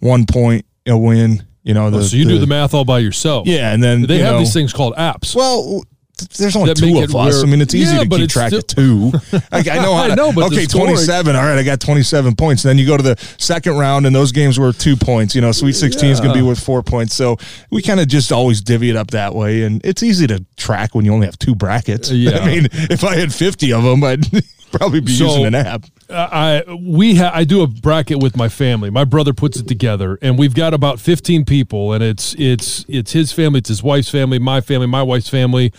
one 0.00 0.26
point 0.26 0.64
a 0.86 0.96
win. 0.96 1.42
You 1.62 1.74
know, 1.74 1.90
the, 1.90 1.98
Oh, 1.98 2.02
so 2.02 2.16
you 2.16 2.24
do 2.24 2.38
the 2.38 2.46
math 2.46 2.74
all 2.74 2.84
by 2.84 3.00
yourself. 3.00 3.48
Yeah, 3.48 3.72
and 3.72 3.82
then 3.82 4.02
They 4.02 4.18
have 4.18 4.34
know, 4.34 4.38
these 4.38 4.52
things 4.52 4.72
called 4.72 4.94
apps. 4.94 5.34
Well, 5.34 5.82
there's 6.38 6.56
only 6.56 6.72
two 6.74 6.98
of 7.02 7.14
us. 7.14 7.42
I 7.42 7.46
mean, 7.46 7.60
it's 7.60 7.74
easy 7.74 7.94
Yeah, 7.94 8.04
to 8.04 8.08
keep 8.08 8.30
track 8.30 8.48
still- 8.48 8.60
of 8.60 8.66
two. 8.66 9.12
Like, 9.52 9.68
I 9.68 9.76
know 9.76 9.94
how. 9.94 10.04
I 10.04 10.14
know, 10.14 10.32
but 10.32 10.46
okay, 10.52 10.64
scoring- 10.64 10.88
27. 10.94 11.36
All 11.36 11.42
right, 11.42 11.58
I 11.58 11.62
got 11.62 11.78
27 11.80 12.34
points. 12.36 12.62
Then 12.62 12.78
you 12.78 12.86
go 12.86 12.96
to 12.96 13.02
the 13.02 13.16
second 13.38 13.76
round, 13.76 14.06
and 14.06 14.14
those 14.14 14.32
games 14.32 14.58
were 14.58 14.72
two 14.72 14.96
points. 14.96 15.34
You 15.34 15.40
know, 15.42 15.52
Sweet 15.52 15.74
16 15.74 16.10
is 16.10 16.20
going 16.20 16.32
to 16.32 16.38
be 16.38 16.42
worth 16.42 16.62
four 16.62 16.82
points. 16.82 17.14
So 17.14 17.36
we 17.70 17.82
kind 17.82 18.00
of 18.00 18.08
just 18.08 18.32
always 18.32 18.60
divvy 18.60 18.90
it 18.90 18.96
up 18.96 19.10
that 19.12 19.34
way, 19.34 19.62
and 19.64 19.84
it's 19.84 20.02
easy 20.02 20.26
to 20.28 20.44
track 20.56 20.94
when 20.94 21.04
you 21.04 21.12
only 21.12 21.26
have 21.26 21.38
two 21.38 21.54
brackets. 21.54 22.10
Yeah. 22.16 22.38
I 22.38 22.46
mean, 22.46 22.68
if 22.72 23.04
I 23.04 23.16
had 23.16 23.32
50 23.32 23.72
of 23.74 23.82
them, 23.82 24.02
I'd 24.02 24.24
probably 24.72 25.00
be 25.00 25.12
So- 25.16 25.26
using 25.26 25.44
an 25.46 25.54
app. 25.54 25.84
I 26.08 26.62
we 26.80 27.16
ha- 27.16 27.32
I 27.34 27.44
do 27.44 27.62
a 27.62 27.66
bracket 27.66 28.22
with 28.22 28.36
my 28.36 28.48
family. 28.48 28.90
My 28.90 29.04
brother 29.04 29.32
puts 29.32 29.58
it 29.58 29.66
together, 29.66 30.18
and 30.22 30.38
we've 30.38 30.54
got 30.54 30.74
about 30.74 31.00
fifteen 31.00 31.44
people, 31.44 31.92
and 31.92 32.02
it's 32.02 32.34
it's 32.38 32.84
it's 32.88 33.12
his 33.12 33.32
family, 33.32 33.58
it's 33.58 33.68
his 33.68 33.82
wife's 33.82 34.08
family, 34.08 34.38
my 34.38 34.60
family, 34.60 34.86
my 34.86 35.02
wife's 35.02 35.28
family. 35.28 35.72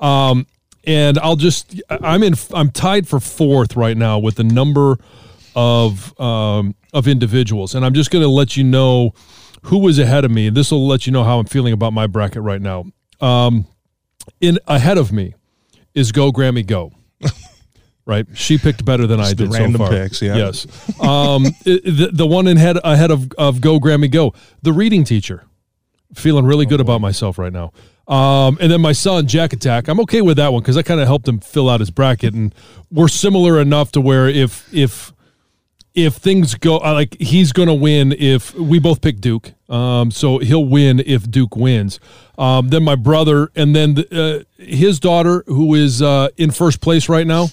Um, 0.00 0.46
and 0.84 1.18
I'll 1.18 1.36
just 1.36 1.80
I'm 1.90 2.22
in 2.22 2.34
I'm 2.54 2.70
tied 2.70 3.08
for 3.08 3.20
fourth 3.20 3.76
right 3.76 3.96
now 3.96 4.18
with 4.18 4.36
the 4.36 4.44
number 4.44 4.98
of 5.54 6.18
um, 6.20 6.74
of 6.92 7.08
individuals, 7.08 7.74
and 7.74 7.84
I'm 7.84 7.94
just 7.94 8.10
going 8.10 8.22
to 8.22 8.28
let 8.28 8.56
you 8.56 8.64
know 8.64 9.14
who 9.64 9.78
was 9.78 9.98
ahead 9.98 10.24
of 10.24 10.30
me. 10.30 10.48
This 10.48 10.70
will 10.70 10.86
let 10.86 11.06
you 11.06 11.12
know 11.12 11.24
how 11.24 11.38
I'm 11.38 11.46
feeling 11.46 11.72
about 11.72 11.92
my 11.92 12.06
bracket 12.06 12.42
right 12.42 12.60
now. 12.60 12.84
Um, 13.20 13.66
in 14.40 14.58
ahead 14.66 14.98
of 14.98 15.12
me 15.12 15.34
is 15.94 16.12
Go 16.12 16.32
Grammy 16.32 16.66
Go. 16.66 16.92
Right, 18.04 18.26
she 18.34 18.58
picked 18.58 18.84
better 18.84 19.06
than 19.06 19.20
I 19.20 19.32
did 19.32 19.52
so 19.52 19.58
random 19.58 19.78
far. 19.78 19.90
picks, 19.90 20.20
yeah. 20.20 20.34
Yes, 20.36 20.66
um, 21.00 21.44
the 21.64 22.10
the 22.12 22.26
one 22.26 22.48
in 22.48 22.56
head 22.56 22.78
ahead 22.82 23.10
of 23.12 23.30
of 23.38 23.60
Go 23.60 23.78
Grammy 23.78 24.10
Go, 24.10 24.34
the 24.62 24.72
reading 24.72 25.04
teacher. 25.04 25.44
Feeling 26.14 26.44
really 26.44 26.66
good 26.66 26.80
about 26.80 27.00
myself 27.00 27.38
right 27.38 27.52
now. 27.52 27.72
Um, 28.06 28.58
and 28.60 28.70
then 28.70 28.80
my 28.80 28.92
son 28.92 29.26
Jack 29.26 29.52
Attack. 29.52 29.88
I'm 29.88 30.00
okay 30.00 30.20
with 30.20 30.36
that 30.36 30.52
one 30.52 30.62
because 30.62 30.76
I 30.76 30.82
kind 30.82 31.00
of 31.00 31.06
helped 31.06 31.26
him 31.26 31.38
fill 31.38 31.70
out 31.70 31.80
his 31.80 31.90
bracket, 31.90 32.34
and 32.34 32.54
we're 32.90 33.08
similar 33.08 33.60
enough 33.60 33.92
to 33.92 34.00
where 34.00 34.28
if 34.28 34.72
if 34.74 35.12
if 35.94 36.14
things 36.14 36.54
go 36.54 36.76
like 36.78 37.16
he's 37.20 37.52
going 37.52 37.68
to 37.68 37.74
win 37.74 38.12
if 38.12 38.54
we 38.54 38.78
both 38.78 39.00
pick 39.00 39.20
Duke. 39.20 39.52
Um, 39.68 40.10
so 40.10 40.38
he'll 40.38 40.66
win 40.66 41.00
if 41.04 41.30
Duke 41.30 41.56
wins. 41.56 42.00
Um, 42.38 42.68
then 42.68 42.82
my 42.82 42.96
brother, 42.96 43.50
and 43.54 43.76
then 43.76 43.94
the, 43.94 44.44
uh, 44.60 44.62
his 44.62 44.98
daughter, 44.98 45.44
who 45.46 45.74
is 45.74 46.02
uh, 46.02 46.28
in 46.36 46.50
first 46.50 46.80
place 46.80 47.08
right 47.08 47.26
now, 47.26 47.48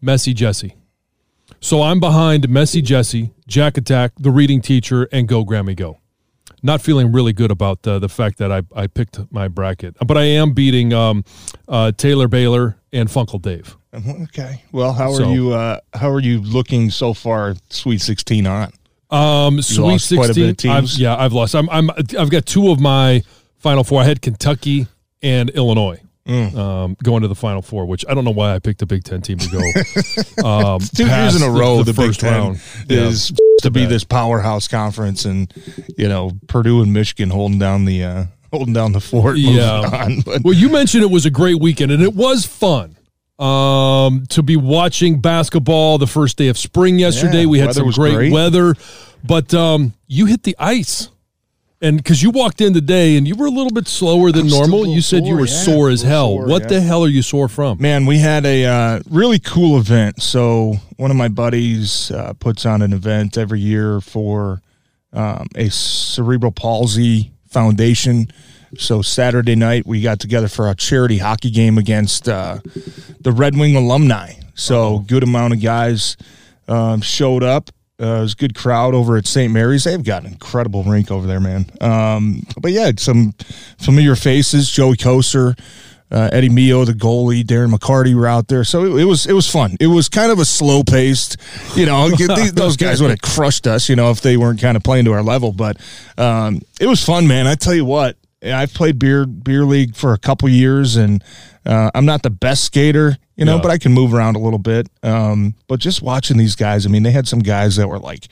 Messy 0.00 0.34
Jesse. 0.34 0.74
So 1.60 1.82
I'm 1.82 1.98
behind 2.00 2.48
Messy 2.48 2.82
Jesse, 2.82 3.32
Jack 3.46 3.76
Attack, 3.78 4.12
the 4.18 4.30
reading 4.30 4.60
teacher, 4.60 5.08
and 5.12 5.26
Go 5.26 5.44
Grammy 5.44 5.74
Go. 5.74 5.98
Not 6.62 6.80
feeling 6.82 7.12
really 7.12 7.32
good 7.32 7.50
about 7.50 7.86
uh, 7.86 7.98
the 8.00 8.08
fact 8.08 8.38
that 8.38 8.50
I, 8.50 8.62
I 8.74 8.86
picked 8.88 9.20
my 9.32 9.46
bracket, 9.48 9.96
but 10.06 10.18
I 10.18 10.24
am 10.24 10.52
beating 10.52 10.92
um, 10.92 11.24
uh, 11.68 11.92
Taylor 11.92 12.26
Baylor 12.28 12.76
and 12.92 13.08
Funkle 13.08 13.40
Dave. 13.40 13.76
Okay. 13.94 14.62
Well, 14.72 14.92
how 14.92 15.12
So- 15.12 15.24
are 15.28 15.32
you? 15.32 15.52
Uh, 15.52 15.78
how 15.94 16.10
are 16.10 16.20
you 16.20 16.40
looking 16.40 16.90
so 16.90 17.14
far? 17.14 17.54
Sweet 17.70 18.00
16 18.00 18.46
on. 18.46 18.72
Um, 19.10 19.62
Sweet 19.62 20.10
a 20.12 20.16
bit 20.18 20.34
sixteen. 20.34 20.70
I've, 20.70 20.90
yeah, 20.98 21.16
I've 21.16 21.32
lost. 21.32 21.54
I'm, 21.54 21.70
I'm. 21.70 21.90
I've 22.18 22.28
got 22.28 22.44
two 22.44 22.70
of 22.70 22.78
my 22.78 23.22
final 23.56 23.82
four. 23.82 24.02
I 24.02 24.04
had 24.04 24.20
Kentucky 24.20 24.86
and 25.22 25.48
Illinois 25.50 26.00
Mm. 26.28 26.54
um, 26.56 26.96
going 27.02 27.22
to 27.22 27.28
the 27.28 27.34
final 27.34 27.62
four, 27.62 27.86
which 27.86 28.04
I 28.06 28.12
don't 28.12 28.24
know 28.24 28.30
why 28.30 28.54
I 28.54 28.58
picked 28.58 28.82
a 28.82 28.86
Big 28.86 29.02
Ten 29.02 29.22
team 29.22 29.38
to 29.38 29.48
go. 29.48 29.60
Um, 30.46 30.78
Two 30.80 31.06
years 31.06 31.34
in 31.34 31.42
a 31.42 31.50
row, 31.50 31.82
the, 31.82 31.94
first 31.94 32.20
Big 32.20 32.30
Ten 32.30 32.38
round 32.40 32.60
Yeah. 32.88 33.06
is 33.08 33.32
to 33.62 33.70
be 33.70 33.84
bad. 33.84 33.90
this 33.90 34.04
powerhouse 34.04 34.68
conference, 34.68 35.24
and 35.24 35.52
you 35.96 36.06
know 36.08 36.32
Purdue 36.46 36.82
and 36.82 36.92
Michigan 36.92 37.30
holding 37.30 37.58
down 37.58 37.86
the 37.86 38.04
uh, 38.04 38.24
holding 38.52 38.74
down 38.74 38.92
the 38.92 39.00
fort. 39.00 39.38
Yeah. 39.38 39.80
on. 39.80 40.20
But 40.24 40.42
Well, 40.44 40.54
you 40.54 40.68
mentioned 40.68 41.02
it 41.02 41.10
was 41.10 41.24
a 41.26 41.30
great 41.30 41.60
weekend, 41.60 41.92
and 41.92 42.02
it 42.02 42.14
was 42.14 42.44
fun 42.46 42.96
um, 43.38 44.24
to 44.28 44.42
be 44.42 44.56
watching 44.56 45.20
basketball 45.20 45.96
the 45.98 46.06
first 46.06 46.36
day 46.36 46.48
of 46.48 46.58
spring 46.58 46.98
yesterday. 46.98 47.40
Yeah, 47.42 47.46
we 47.46 47.58
had 47.58 47.72
some 47.74 47.90
great, 47.90 48.14
great. 48.14 48.32
weather, 48.32 48.74
but 49.24 49.54
um, 49.54 49.94
you 50.06 50.26
hit 50.26 50.42
the 50.42 50.54
ice. 50.58 51.08
And 51.80 51.96
because 51.96 52.22
you 52.22 52.30
walked 52.30 52.60
in 52.60 52.74
today 52.74 53.16
and 53.16 53.28
you 53.28 53.36
were 53.36 53.46
a 53.46 53.50
little 53.50 53.70
bit 53.70 53.86
slower 53.86 54.32
than 54.32 54.42
I'm 54.42 54.48
still 54.48 54.64
a 54.64 54.68
normal, 54.68 54.94
you 54.94 55.00
said 55.00 55.26
you 55.26 55.36
were 55.36 55.46
yeah, 55.46 55.64
sore 55.64 55.90
as 55.90 56.02
hell. 56.02 56.30
sore, 56.30 56.46
what 56.46 56.62
yeah. 56.62 56.68
the 56.68 56.80
hell 56.80 57.04
are 57.04 57.08
you 57.08 57.22
sore 57.22 57.48
from? 57.48 57.80
man, 57.80 58.04
we 58.04 58.18
had 58.18 58.44
a 58.44 58.64
uh, 58.64 59.00
really 59.08 59.38
cool 59.38 59.78
event. 59.78 60.20
So 60.20 60.74
one 60.96 61.12
of 61.12 61.16
my 61.16 61.28
buddies 61.28 62.10
uh, 62.10 62.32
puts 62.32 62.66
on 62.66 62.82
an 62.82 62.92
event 62.92 63.38
every 63.38 63.60
year 63.60 64.00
for 64.00 64.60
um, 65.12 65.46
a 65.54 65.70
cerebral 65.70 66.50
palsy 66.50 67.30
foundation. 67.48 68.28
So 68.76 69.00
Saturday 69.00 69.54
night 69.54 69.86
we 69.86 70.02
got 70.02 70.18
together 70.18 70.48
for 70.48 70.68
a 70.68 70.74
charity 70.74 71.18
hockey 71.18 71.50
game 71.50 71.78
against 71.78 72.28
uh, 72.28 72.58
the 73.20 73.30
Red 73.30 73.56
Wing 73.56 73.76
alumni. 73.76 74.32
So 74.54 74.98
good 75.00 75.22
amount 75.22 75.54
of 75.54 75.62
guys 75.62 76.16
um, 76.66 77.02
showed 77.02 77.44
up. 77.44 77.70
Uh, 78.00 78.18
it 78.18 78.20
was 78.20 78.32
a 78.34 78.36
good 78.36 78.54
crowd 78.54 78.94
over 78.94 79.16
at 79.16 79.26
St. 79.26 79.52
Mary's. 79.52 79.82
They've 79.82 80.02
got 80.02 80.24
an 80.24 80.30
incredible 80.30 80.84
rink 80.84 81.10
over 81.10 81.26
there, 81.26 81.40
man. 81.40 81.66
Um, 81.80 82.44
but 82.60 82.70
yeah, 82.70 82.92
some 82.96 83.34
familiar 83.78 84.14
faces. 84.14 84.70
Joey 84.70 84.96
Kocur, 84.96 85.58
uh, 86.10 86.30
Eddie 86.32 86.48
Mio, 86.48 86.84
the 86.84 86.92
goalie, 86.92 87.42
Darren 87.42 87.74
McCarty 87.74 88.14
were 88.14 88.28
out 88.28 88.46
there. 88.46 88.62
So 88.62 88.84
it, 88.84 89.02
it 89.02 89.04
was 89.04 89.26
it 89.26 89.32
was 89.32 89.50
fun. 89.50 89.76
It 89.80 89.88
was 89.88 90.08
kind 90.08 90.30
of 90.30 90.38
a 90.38 90.44
slow 90.44 90.84
paced. 90.84 91.38
You 91.74 91.86
know, 91.86 92.08
these, 92.16 92.52
those 92.52 92.76
guys 92.76 93.00
would 93.00 93.10
have 93.10 93.20
crushed 93.20 93.66
us. 93.66 93.88
You 93.88 93.96
know, 93.96 94.10
if 94.10 94.20
they 94.20 94.36
weren't 94.36 94.60
kind 94.60 94.76
of 94.76 94.84
playing 94.84 95.06
to 95.06 95.12
our 95.12 95.22
level. 95.22 95.52
But 95.52 95.78
um, 96.16 96.62
it 96.80 96.86
was 96.86 97.04
fun, 97.04 97.26
man. 97.26 97.46
I 97.46 97.56
tell 97.56 97.74
you 97.74 97.84
what. 97.84 98.16
I've 98.40 98.72
played 98.72 99.00
beer 99.00 99.26
beer 99.26 99.64
league 99.64 99.96
for 99.96 100.12
a 100.12 100.18
couple 100.18 100.48
years, 100.48 100.94
and 100.94 101.24
uh, 101.66 101.90
I'm 101.92 102.06
not 102.06 102.22
the 102.22 102.30
best 102.30 102.62
skater, 102.62 103.18
you 103.38 103.46
know, 103.46 103.56
Yeah. 103.56 103.62
but 103.62 103.70
I 103.70 103.78
can 103.78 103.92
move 103.94 104.12
around 104.12 104.36
a 104.36 104.40
little 104.40 104.58
bit. 104.58 104.88
Um, 105.02 105.54
but 105.68 105.80
just 105.80 106.02
watching 106.02 106.36
these 106.36 106.54
guys, 106.56 106.84
I 106.84 106.90
mean, 106.90 107.02
they 107.04 107.12
had 107.12 107.26
some 107.26 107.38
guys 107.38 107.76
that 107.76 107.88
were 107.88 107.98
like 107.98 108.26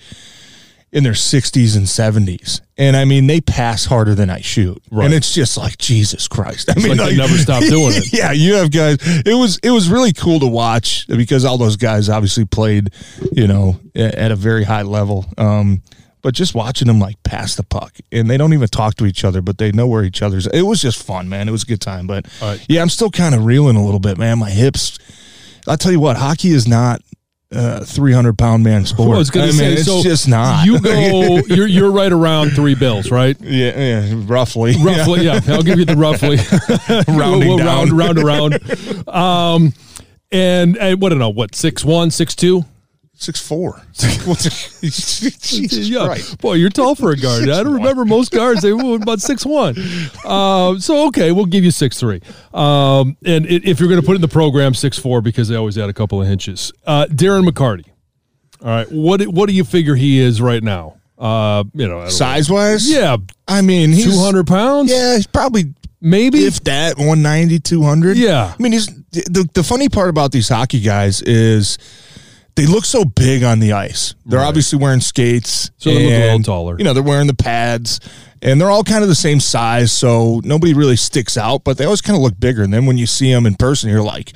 in 0.92 1.02
their 1.04 1.12
60s 1.14 1.76
and 1.76 1.86
70s. 1.86 2.60
And 2.78 2.96
I 2.96 3.04
mean, 3.04 3.26
they 3.26 3.40
pass 3.40 3.84
harder 3.86 4.14
than 4.14 4.30
I 4.30 4.40
shoot. 4.40 4.80
Right. 4.90 5.04
And 5.06 5.14
it's 5.14 5.32
just 5.34 5.56
like 5.56 5.78
Jesus 5.78 6.28
Christ. 6.28 6.70
I 6.76 6.78
mean, 6.80 6.96
like 6.96 7.10
they 7.10 7.16
never 7.16 7.36
stop 7.38 7.62
doing 7.62 7.92
it. 7.94 8.12
Yeah, 8.12 8.32
you 8.32 8.54
have 8.54 8.70
guys. 8.70 8.98
It 9.00 9.34
was 9.34 9.58
it 9.62 9.70
was 9.70 9.88
really 9.88 10.12
cool 10.12 10.40
to 10.40 10.46
watch 10.46 11.06
because 11.08 11.44
all 11.44 11.58
those 11.58 11.76
guys 11.76 12.08
obviously 12.08 12.44
played, 12.44 12.90
you 13.32 13.46
know, 13.46 13.78
at 13.94 14.30
a 14.32 14.36
very 14.36 14.64
high 14.64 14.82
level. 14.82 15.24
Um, 15.38 15.82
but 16.26 16.34
just 16.34 16.56
watching 16.56 16.88
them 16.88 16.98
like 16.98 17.22
pass 17.22 17.54
the 17.54 17.62
puck 17.62 17.94
and 18.10 18.28
they 18.28 18.36
don't 18.36 18.52
even 18.52 18.66
talk 18.66 18.96
to 18.96 19.06
each 19.06 19.24
other, 19.24 19.40
but 19.40 19.58
they 19.58 19.70
know 19.70 19.86
where 19.86 20.02
each 20.02 20.22
other's. 20.22 20.48
It 20.48 20.62
was 20.62 20.82
just 20.82 21.00
fun, 21.00 21.28
man. 21.28 21.48
It 21.48 21.52
was 21.52 21.62
a 21.62 21.66
good 21.66 21.80
time. 21.80 22.08
But 22.08 22.26
right. 22.42 22.60
yeah, 22.68 22.82
I'm 22.82 22.88
still 22.88 23.10
kind 23.10 23.32
of 23.32 23.44
reeling 23.44 23.76
a 23.76 23.84
little 23.84 24.00
bit, 24.00 24.18
man. 24.18 24.40
My 24.40 24.50
hips. 24.50 24.98
I'll 25.68 25.76
tell 25.76 25.92
you 25.92 26.00
what, 26.00 26.16
hockey 26.16 26.48
is 26.48 26.66
not 26.66 27.00
a 27.52 27.84
300 27.84 28.36
pound 28.36 28.64
man 28.64 28.86
sport. 28.86 29.14
I 29.14 29.18
was 29.18 29.30
going 29.30 29.50
I 29.50 29.52
to 29.52 29.56
mean, 29.56 29.68
say, 29.68 29.72
it's 29.74 29.84
so 29.84 30.02
just 30.02 30.26
not. 30.26 30.66
You 30.66 30.80
go, 30.80 31.42
you're 31.46 31.68
you're 31.68 31.92
right 31.92 32.10
around 32.10 32.56
three 32.56 32.74
bills, 32.74 33.12
right? 33.12 33.36
yeah, 33.40 33.78
yeah, 33.78 34.22
roughly, 34.26 34.74
Roughly, 34.82 35.26
yeah. 35.26 35.38
I'll 35.46 35.62
give 35.62 35.78
you 35.78 35.84
the 35.84 35.94
roughly 35.94 36.38
Rounding 37.06 37.50
we'll, 37.50 37.58
down. 37.58 37.96
round, 37.96 38.18
round 38.18 38.18
around. 38.18 39.08
Um, 39.08 39.74
and, 40.32 40.76
and 40.76 41.00
what 41.00 41.12
I 41.12 41.14
don't 41.14 41.20
know, 41.20 41.28
what 41.28 41.54
six 41.54 41.84
one, 41.84 42.10
six 42.10 42.34
two. 42.34 42.64
Six 43.16 43.40
four. 43.40 43.82
Jesus 43.94 45.88
yeah, 45.88 46.06
Christ. 46.06 46.38
boy, 46.38 46.54
you're 46.54 46.70
tall 46.70 46.94
for 46.94 47.10
a 47.12 47.16
guard. 47.20 47.48
I 47.48 47.62
don't 47.62 47.74
remember 47.74 48.04
most 48.04 48.30
guards; 48.32 48.62
they 48.62 48.72
were 48.72 48.96
about 48.96 49.20
six 49.20 49.44
one. 49.44 49.74
Uh, 50.24 50.78
so 50.78 51.08
okay, 51.08 51.32
we'll 51.32 51.46
give 51.46 51.64
you 51.64 51.70
six 51.70 51.98
three. 51.98 52.20
Um, 52.54 53.16
and 53.24 53.46
i- 53.46 53.60
if 53.64 53.80
you're 53.80 53.88
going 53.88 54.00
to 54.00 54.06
put 54.06 54.12
it 54.12 54.16
in 54.16 54.20
the 54.22 54.28
program, 54.28 54.74
six 54.74 54.98
four 54.98 55.20
because 55.20 55.48
they 55.48 55.56
always 55.56 55.76
add 55.78 55.88
a 55.88 55.92
couple 55.94 56.20
of 56.22 56.28
inches. 56.28 56.72
Uh, 56.86 57.06
Darren 57.10 57.48
McCarty. 57.48 57.86
All 58.62 58.68
right, 58.68 58.90
what 58.90 59.20
do- 59.20 59.30
what 59.30 59.48
do 59.48 59.54
you 59.54 59.64
figure 59.64 59.94
he 59.94 60.18
is 60.18 60.40
right 60.40 60.62
now? 60.62 60.96
Uh, 61.18 61.64
you 61.74 61.86
know, 61.86 61.94
don't 61.94 62.04
know. 62.04 62.10
Size 62.10 62.50
wise, 62.50 62.90
Yeah, 62.90 63.16
I 63.48 63.62
mean, 63.62 63.90
he's 63.90 64.04
two 64.04 64.18
hundred 64.22 64.46
pounds. 64.46 64.90
Yeah, 64.90 65.16
he's 65.16 65.26
probably 65.26 65.72
maybe. 66.00 66.44
if 66.44 66.62
that 66.64 66.98
190, 66.98 67.58
200. 67.60 68.18
Yeah. 68.18 68.52
I 68.58 68.62
mean, 68.62 68.72
he's 68.72 68.86
the 69.12 69.48
the 69.54 69.62
funny 69.62 69.88
part 69.88 70.10
about 70.10 70.32
these 70.32 70.48
hockey 70.50 70.80
guys 70.80 71.22
is 71.22 71.78
they 72.56 72.66
look 72.66 72.84
so 72.84 73.04
big 73.04 73.42
on 73.42 73.60
the 73.60 73.72
ice. 73.72 74.14
They're 74.24 74.40
obviously 74.40 74.78
wearing 74.78 75.00
skates, 75.00 75.70
So 75.76 75.90
they 75.90 76.04
look 76.04 76.12
a 76.12 76.26
little 76.26 76.42
taller. 76.42 76.76
You 76.78 76.84
know, 76.84 76.92
they're 76.94 77.02
wearing 77.02 77.26
the 77.26 77.34
pads, 77.34 78.00
and 78.42 78.60
they're 78.60 78.70
all 78.70 78.82
kind 78.82 79.02
of 79.02 79.08
the 79.08 79.14
same 79.14 79.40
size, 79.40 79.92
so 79.92 80.40
nobody 80.42 80.72
really 80.74 80.96
sticks 80.96 81.36
out. 81.36 81.64
But 81.64 81.78
they 81.78 81.84
always 81.84 82.00
kind 82.00 82.16
of 82.16 82.22
look 82.22 82.38
bigger. 82.40 82.62
And 82.62 82.72
then 82.72 82.86
when 82.86 82.98
you 82.98 83.06
see 83.06 83.30
them 83.32 83.46
in 83.46 83.54
person, 83.54 83.90
you're 83.90 84.02
like. 84.02 84.32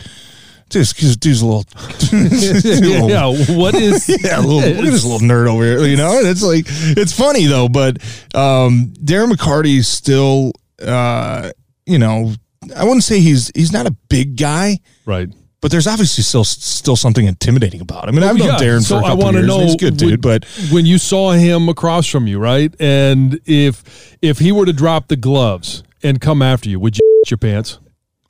This 0.73 0.93
this 0.93 1.17
dude's 1.17 1.43
a 1.43 1.47
little, 1.47 1.65
yeah, 2.13 3.09
yeah, 3.27 3.57
what 3.57 3.75
is? 3.75 4.09
yeah, 4.23 4.39
little, 4.39 4.61
look 4.61 4.87
at 4.87 4.93
this 4.93 5.03
little 5.05 5.19
nerd 5.19 5.49
over 5.49 5.65
here. 5.65 5.85
You 5.85 5.97
know, 5.97 6.17
And 6.17 6.29
it's 6.29 6.45
like 6.45 6.67
it's 6.69 7.13
funny 7.13 7.47
though, 7.47 7.69
but 7.69 7.97
um, 8.37 8.93
Darren 9.03 9.33
McCarty's 9.33 9.89
still, 9.89 10.53
uh, 10.81 11.51
you 11.87 11.99
know, 11.99 12.35
I 12.77 12.85
wouldn't 12.85 13.03
say 13.03 13.19
he's 13.19 13.51
he's 13.53 13.73
not 13.73 13.89
a 13.89 13.97
big 14.09 14.37
guy, 14.37 14.79
Right. 15.07 15.29
But 15.61 15.71
there's 15.71 15.87
obviously 15.87 16.25
still 16.25 16.45
still 16.45 16.97
something 16.97 17.27
intimidating 17.27 17.81
about 17.81 18.09
him. 18.09 18.17
I 18.17 18.21
mean, 18.21 18.29
I've 18.31 18.37
oh, 18.37 18.39
known 18.39 18.49
Yeah, 18.49 18.67
Darren 18.67 18.83
so 18.83 18.97
for 18.99 19.03
a 19.03 19.05
I 19.05 19.09
couple 19.11 19.25
wanna 19.25 19.39
years. 19.39 19.47
know 19.49 19.61
he's 19.61 19.75
a 19.75 19.77
good 19.79 20.01
when- 20.01 20.11
dude, 20.11 20.21
but 20.23 20.45
when 20.73 20.87
you 20.87 20.99
saw 20.99 21.33
him 21.33 21.69
across 21.69 22.07
from 22.07 22.27
you, 22.27 22.39
right? 22.39 22.75
And 22.81 23.41
if 23.47 24.17
if 24.23 24.39
he 24.39 24.53
were 24.53 24.67
to 24.67 24.73
drop 24.73 25.09
the 25.09 25.17
gloves 25.17 25.83
and 26.03 26.21
come 26.21 26.43
after 26.43 26.69
you, 26.71 26.81
would 26.81 26.97
you 26.99 27.23
your 27.31 27.39
pants? 27.39 27.79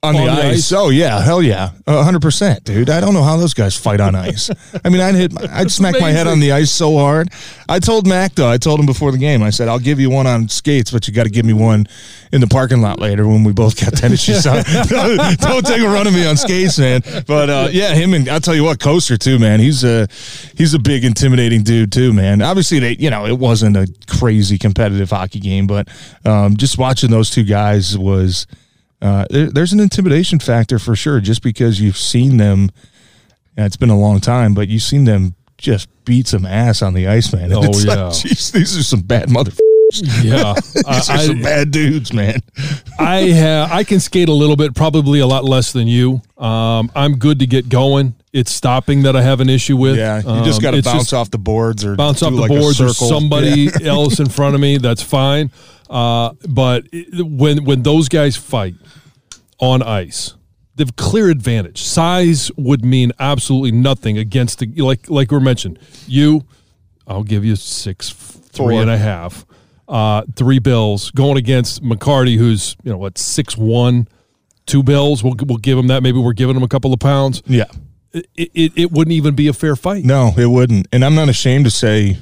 On 0.02 0.14
the, 0.14 0.20
on 0.20 0.26
the 0.36 0.42
ice, 0.44 0.54
ice? 0.54 0.72
oh 0.72 0.88
yeah, 0.88 1.20
hell 1.20 1.42
yeah, 1.42 1.72
hundred 1.86 2.22
percent, 2.22 2.64
dude. 2.64 2.88
I 2.88 3.00
don't 3.02 3.12
know 3.12 3.22
how 3.22 3.36
those 3.36 3.52
guys 3.52 3.76
fight 3.76 4.00
on 4.00 4.14
ice. 4.14 4.48
I 4.82 4.88
mean, 4.88 5.02
I'd 5.02 5.14
hit, 5.14 5.50
I'd 5.50 5.70
smack 5.70 6.00
my 6.00 6.10
head 6.10 6.26
on 6.26 6.40
the 6.40 6.52
ice 6.52 6.70
so 6.70 6.96
hard. 6.96 7.28
I 7.68 7.80
told 7.80 8.06
Mac 8.06 8.34
though, 8.34 8.48
I 8.48 8.56
told 8.56 8.80
him 8.80 8.86
before 8.86 9.12
the 9.12 9.18
game, 9.18 9.42
I 9.42 9.50
said, 9.50 9.68
I'll 9.68 9.78
give 9.78 10.00
you 10.00 10.08
one 10.08 10.26
on 10.26 10.48
skates, 10.48 10.90
but 10.90 11.06
you 11.06 11.12
got 11.12 11.24
to 11.24 11.30
give 11.30 11.44
me 11.44 11.52
one 11.52 11.86
in 12.32 12.40
the 12.40 12.46
parking 12.46 12.80
lot 12.80 12.98
later 12.98 13.28
when 13.28 13.44
we 13.44 13.52
both 13.52 13.78
got 13.78 13.92
tennis 13.92 14.22
shoes 14.22 14.46
on. 14.46 14.64
don't 15.36 15.66
take 15.66 15.82
a 15.82 15.88
run 15.88 16.06
at 16.06 16.14
me 16.14 16.26
on 16.26 16.38
skates, 16.38 16.78
man. 16.78 17.02
But 17.26 17.50
uh, 17.50 17.68
yeah, 17.70 17.92
him 17.92 18.14
and 18.14 18.26
I'll 18.30 18.40
tell 18.40 18.54
you 18.54 18.64
what, 18.64 18.78
Kocur 18.78 19.18
too, 19.18 19.38
man. 19.38 19.60
He's 19.60 19.84
a 19.84 20.08
he's 20.56 20.72
a 20.72 20.78
big 20.78 21.04
intimidating 21.04 21.62
dude 21.62 21.92
too, 21.92 22.14
man. 22.14 22.40
Obviously, 22.40 22.78
they 22.78 22.96
you 22.96 23.10
know 23.10 23.26
it 23.26 23.38
wasn't 23.38 23.76
a 23.76 23.86
crazy 24.06 24.56
competitive 24.56 25.10
hockey 25.10 25.40
game, 25.40 25.66
but 25.66 25.88
um, 26.24 26.56
just 26.56 26.78
watching 26.78 27.10
those 27.10 27.28
two 27.28 27.44
guys 27.44 27.98
was 27.98 28.46
uh, 29.02 29.26
there, 29.30 29.46
there's 29.50 29.72
an 29.72 29.80
intimidation 29.80 30.38
factor 30.38 30.78
for 30.78 30.94
sure, 30.96 31.20
just 31.20 31.42
because 31.42 31.80
you've 31.80 31.96
seen 31.96 32.36
them. 32.36 32.70
And 33.56 33.66
it's 33.66 33.76
been 33.76 33.90
a 33.90 33.98
long 33.98 34.20
time, 34.20 34.54
but 34.54 34.68
you've 34.68 34.82
seen 34.82 35.04
them 35.04 35.34
just 35.58 35.88
beat 36.04 36.26
some 36.28 36.46
ass 36.46 36.80
on 36.82 36.94
the 36.94 37.08
ice, 37.08 37.32
man. 37.32 37.44
And 37.44 37.54
Oh, 37.54 37.62
it's 37.64 37.84
like, 37.84 37.98
yeah. 37.98 38.10
geez, 38.10 38.52
these 38.52 38.76
are 38.78 38.82
some 38.82 39.00
bad 39.02 39.30
mother. 39.30 39.52
Yeah, 40.22 40.54
These 40.74 40.84
are 40.86 40.94
I, 41.14 41.26
some 41.26 41.42
bad 41.42 41.72
dudes, 41.72 42.12
man. 42.12 42.38
I 43.00 43.28
ha- 43.32 43.68
I 43.72 43.82
can 43.82 43.98
skate 43.98 44.28
a 44.28 44.32
little 44.32 44.54
bit, 44.54 44.72
probably 44.72 45.18
a 45.18 45.26
lot 45.26 45.44
less 45.44 45.72
than 45.72 45.88
you. 45.88 46.22
Um, 46.38 46.92
I'm 46.94 47.16
good 47.16 47.40
to 47.40 47.46
get 47.48 47.68
going. 47.68 48.14
It's 48.32 48.52
stopping 48.54 49.02
that 49.02 49.16
I 49.16 49.22
have 49.22 49.40
an 49.40 49.48
issue 49.48 49.76
with. 49.76 49.96
Yeah, 49.96 50.20
you 50.22 50.28
Um, 50.28 50.44
just 50.44 50.62
got 50.62 50.70
to 50.72 50.82
bounce 50.82 51.12
off 51.12 51.30
the 51.32 51.38
boards 51.38 51.84
or 51.84 51.96
bounce 51.96 52.22
off 52.22 52.32
the 52.32 52.40
like 52.40 52.48
boards 52.48 52.80
or 52.80 52.90
somebody 52.90 53.70
Yeah. 53.80 53.88
else 53.90 54.20
in 54.20 54.28
front 54.28 54.54
of 54.54 54.60
me. 54.60 54.78
That's 54.78 55.02
fine. 55.02 55.50
Uh, 55.88 56.30
but 56.48 56.84
it- 56.92 57.26
when 57.26 57.64
when 57.64 57.82
those 57.82 58.08
guys 58.08 58.36
fight 58.36 58.74
on 59.58 59.82
ice, 59.82 60.34
they 60.76 60.82
have 60.84 60.94
clear 60.96 61.28
advantage. 61.28 61.82
Size 61.82 62.52
would 62.56 62.84
mean 62.84 63.10
absolutely 63.18 63.72
nothing 63.72 64.16
against 64.16 64.60
the 64.60 64.66
like 64.76 65.10
like 65.10 65.32
we 65.32 65.40
mentioned. 65.40 65.78
You, 66.06 66.44
I'll 67.08 67.24
give 67.24 67.44
you 67.44 67.56
six 67.56 68.10
three 68.10 68.74
Four. 68.76 68.80
and 68.80 68.90
a 68.90 68.98
half. 68.98 69.44
Uh, 69.88 70.22
three 70.36 70.60
bills 70.60 71.10
going 71.10 71.36
against 71.36 71.82
McCarty, 71.82 72.36
who's 72.38 72.76
you 72.84 72.92
know 72.92 72.98
what 72.98 73.18
six 73.18 73.56
one, 73.56 74.06
two 74.66 74.84
bills. 74.84 75.24
We'll 75.24 75.34
we'll 75.44 75.58
give 75.58 75.76
him 75.76 75.88
that. 75.88 76.04
Maybe 76.04 76.18
we're 76.20 76.32
giving 76.32 76.54
him 76.56 76.62
a 76.62 76.68
couple 76.68 76.92
of 76.94 77.00
pounds. 77.00 77.42
Yeah. 77.46 77.64
It, 78.12 78.26
it, 78.36 78.72
it 78.76 78.92
wouldn't 78.92 79.12
even 79.12 79.34
be 79.34 79.46
a 79.48 79.52
fair 79.52 79.76
fight. 79.76 80.04
No, 80.04 80.32
it 80.36 80.46
wouldn't. 80.46 80.88
And 80.92 81.04
I'm 81.04 81.14
not 81.14 81.28
ashamed 81.28 81.64
to 81.66 81.70
say 81.70 82.18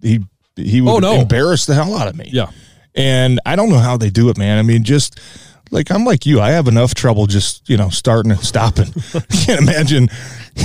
he 0.00 0.20
he 0.56 0.80
would 0.80 0.90
Oh, 0.90 0.98
no. 0.98 1.20
embarrass 1.20 1.66
the 1.66 1.74
hell 1.74 1.94
out 1.94 2.08
of 2.08 2.16
me. 2.16 2.30
Yeah. 2.32 2.50
And 2.94 3.40
I 3.44 3.56
don't 3.56 3.68
know 3.68 3.78
how 3.78 3.98
they 3.98 4.08
do 4.08 4.30
it, 4.30 4.38
man. 4.38 4.58
I 4.58 4.62
mean, 4.62 4.82
just 4.84 5.20
like 5.70 5.90
I'm 5.90 6.04
like 6.06 6.24
you, 6.24 6.40
I 6.40 6.52
have 6.52 6.68
enough 6.68 6.94
trouble 6.94 7.26
just, 7.26 7.68
you 7.68 7.76
know, 7.76 7.90
starting 7.90 8.30
and 8.30 8.40
stopping. 8.40 8.86
I 9.14 9.20
can't 9.44 9.60
imagine, 9.60 10.08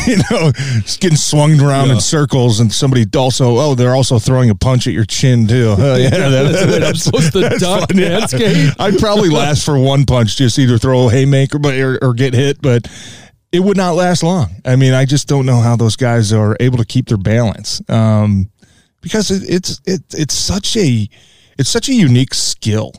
you 0.07 0.17
know, 0.31 0.51
just 0.53 1.01
getting 1.01 1.17
swung 1.17 1.59
around 1.59 1.87
Yeah. 1.87 1.95
in 1.95 1.99
circles 1.99 2.61
and 2.61 2.71
somebody 2.71 3.05
also, 3.17 3.57
oh, 3.57 3.75
they're 3.75 3.95
also 3.95 4.19
throwing 4.19 4.49
a 4.49 4.55
punch 4.55 4.87
at 4.87 4.93
your 4.93 5.03
chin 5.03 5.47
too. 5.47 5.75
Oh, 5.77 5.95
yeah, 5.97 6.09
that's 6.29 6.65
what 6.71 6.83
I'm 6.83 6.95
supposed 6.95 7.33
to 7.33 7.49
duck 7.59 7.91
skate. 8.29 8.73
I'd 8.79 8.97
probably 8.99 9.29
last 9.29 9.65
for 9.65 9.77
one 9.77 10.05
punch, 10.05 10.37
just 10.37 10.57
either 10.57 10.77
throw 10.77 11.09
a 11.09 11.11
haymaker 11.11 11.59
but, 11.59 11.73
or, 11.75 11.99
or 12.01 12.13
get 12.13 12.33
hit, 12.33 12.61
but 12.61 12.87
it 13.51 13.59
would 13.61 13.77
not 13.77 13.95
last 13.95 14.23
long. 14.23 14.49
I 14.65 14.75
mean, 14.75 14.93
I 14.93 15.05
just 15.05 15.27
don't 15.27 15.45
know 15.45 15.59
how 15.61 15.75
those 15.75 15.95
guys 15.95 16.31
are 16.33 16.55
able 16.59 16.77
to 16.77 16.85
keep 16.85 17.07
their 17.07 17.17
balance. 17.17 17.81
Um, 17.89 18.49
because 19.01 19.31
it, 19.31 19.43
it's 19.49 19.81
it, 19.85 20.01
it's 20.13 20.33
such 20.33 20.77
a 20.77 21.07
it's 21.57 21.69
such 21.69 21.89
a 21.89 21.93
unique 21.93 22.33
skill 22.33 22.93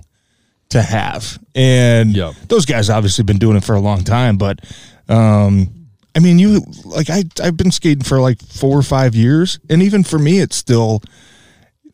to 0.71 0.83
have, 0.83 1.39
and 1.55 2.15
Yeah. 2.17 2.33
those 2.49 2.65
guys 2.67 2.91
obviously 2.91 3.25
been 3.25 3.39
doing 3.39 3.57
it 3.57 3.65
for 3.65 3.75
a 3.75 3.81
long 3.81 4.03
time. 4.05 4.37
But 4.37 4.61
um, 5.09 5.69
I 6.15 6.19
mean, 6.19 6.39
you 6.39 6.65
like 6.85 7.09
I 7.11 7.25
I've 7.43 7.57
been 7.57 7.71
skating 7.71 8.05
for 8.05 8.21
like 8.21 8.41
four 8.43 8.77
or 8.79 8.83
five 8.83 9.15
years, 9.15 9.59
and 9.71 9.83
even 9.83 10.03
for 10.03 10.19
me, 10.19 10.41
it's 10.41 10.57
still 10.57 11.03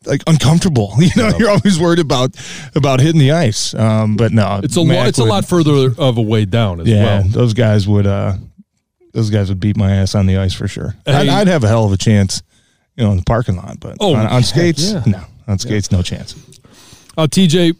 like 0.05 0.21
uncomfortable. 0.27 0.93
You 0.99 1.11
know, 1.15 1.31
you're 1.37 1.49
always 1.49 1.79
worried 1.79 1.99
about 1.99 2.35
about 2.75 2.99
hitting 3.01 3.19
the 3.19 3.31
ice. 3.31 3.73
Um, 3.73 4.15
but 4.17 4.31
no, 4.31 4.59
It's 4.63 4.75
a 4.75 4.81
lot. 4.81 5.07
It's 5.07 5.19
a 5.19 5.23
lot 5.23 5.45
further 5.45 5.93
of 5.97 6.17
a 6.17 6.21
way 6.21 6.45
down 6.45 6.81
as 6.81 6.87
Yeah, 6.87 7.03
well. 7.03 7.23
those 7.27 7.53
guys 7.53 7.87
would 7.87 8.07
uh, 8.07 8.33
those 9.13 9.29
guys 9.29 9.49
would 9.49 9.59
beat 9.59 9.77
my 9.77 9.91
ass 9.91 10.15
on 10.15 10.25
the 10.25 10.37
ice 10.37 10.53
for 10.53 10.67
sure. 10.67 10.95
I'd, 11.07 11.27
I'd 11.27 11.47
have 11.47 11.63
a 11.63 11.67
hell 11.67 11.85
of 11.85 11.91
a 11.91 11.97
chance, 11.97 12.41
you 12.95 13.03
know, 13.03 13.11
in 13.11 13.17
the 13.17 13.23
parking 13.23 13.55
lot. 13.55 13.79
But 13.79 13.97
Oh, 13.99 14.15
on, 14.15 14.25
on 14.27 14.43
skates, 14.43 14.91
yeah. 14.91 15.03
no, 15.05 15.21
on 15.47 15.57
skates, 15.59 15.91
no 15.91 16.01
chance. 16.01 16.35
Uh, 17.17 17.27
TJ, 17.27 17.75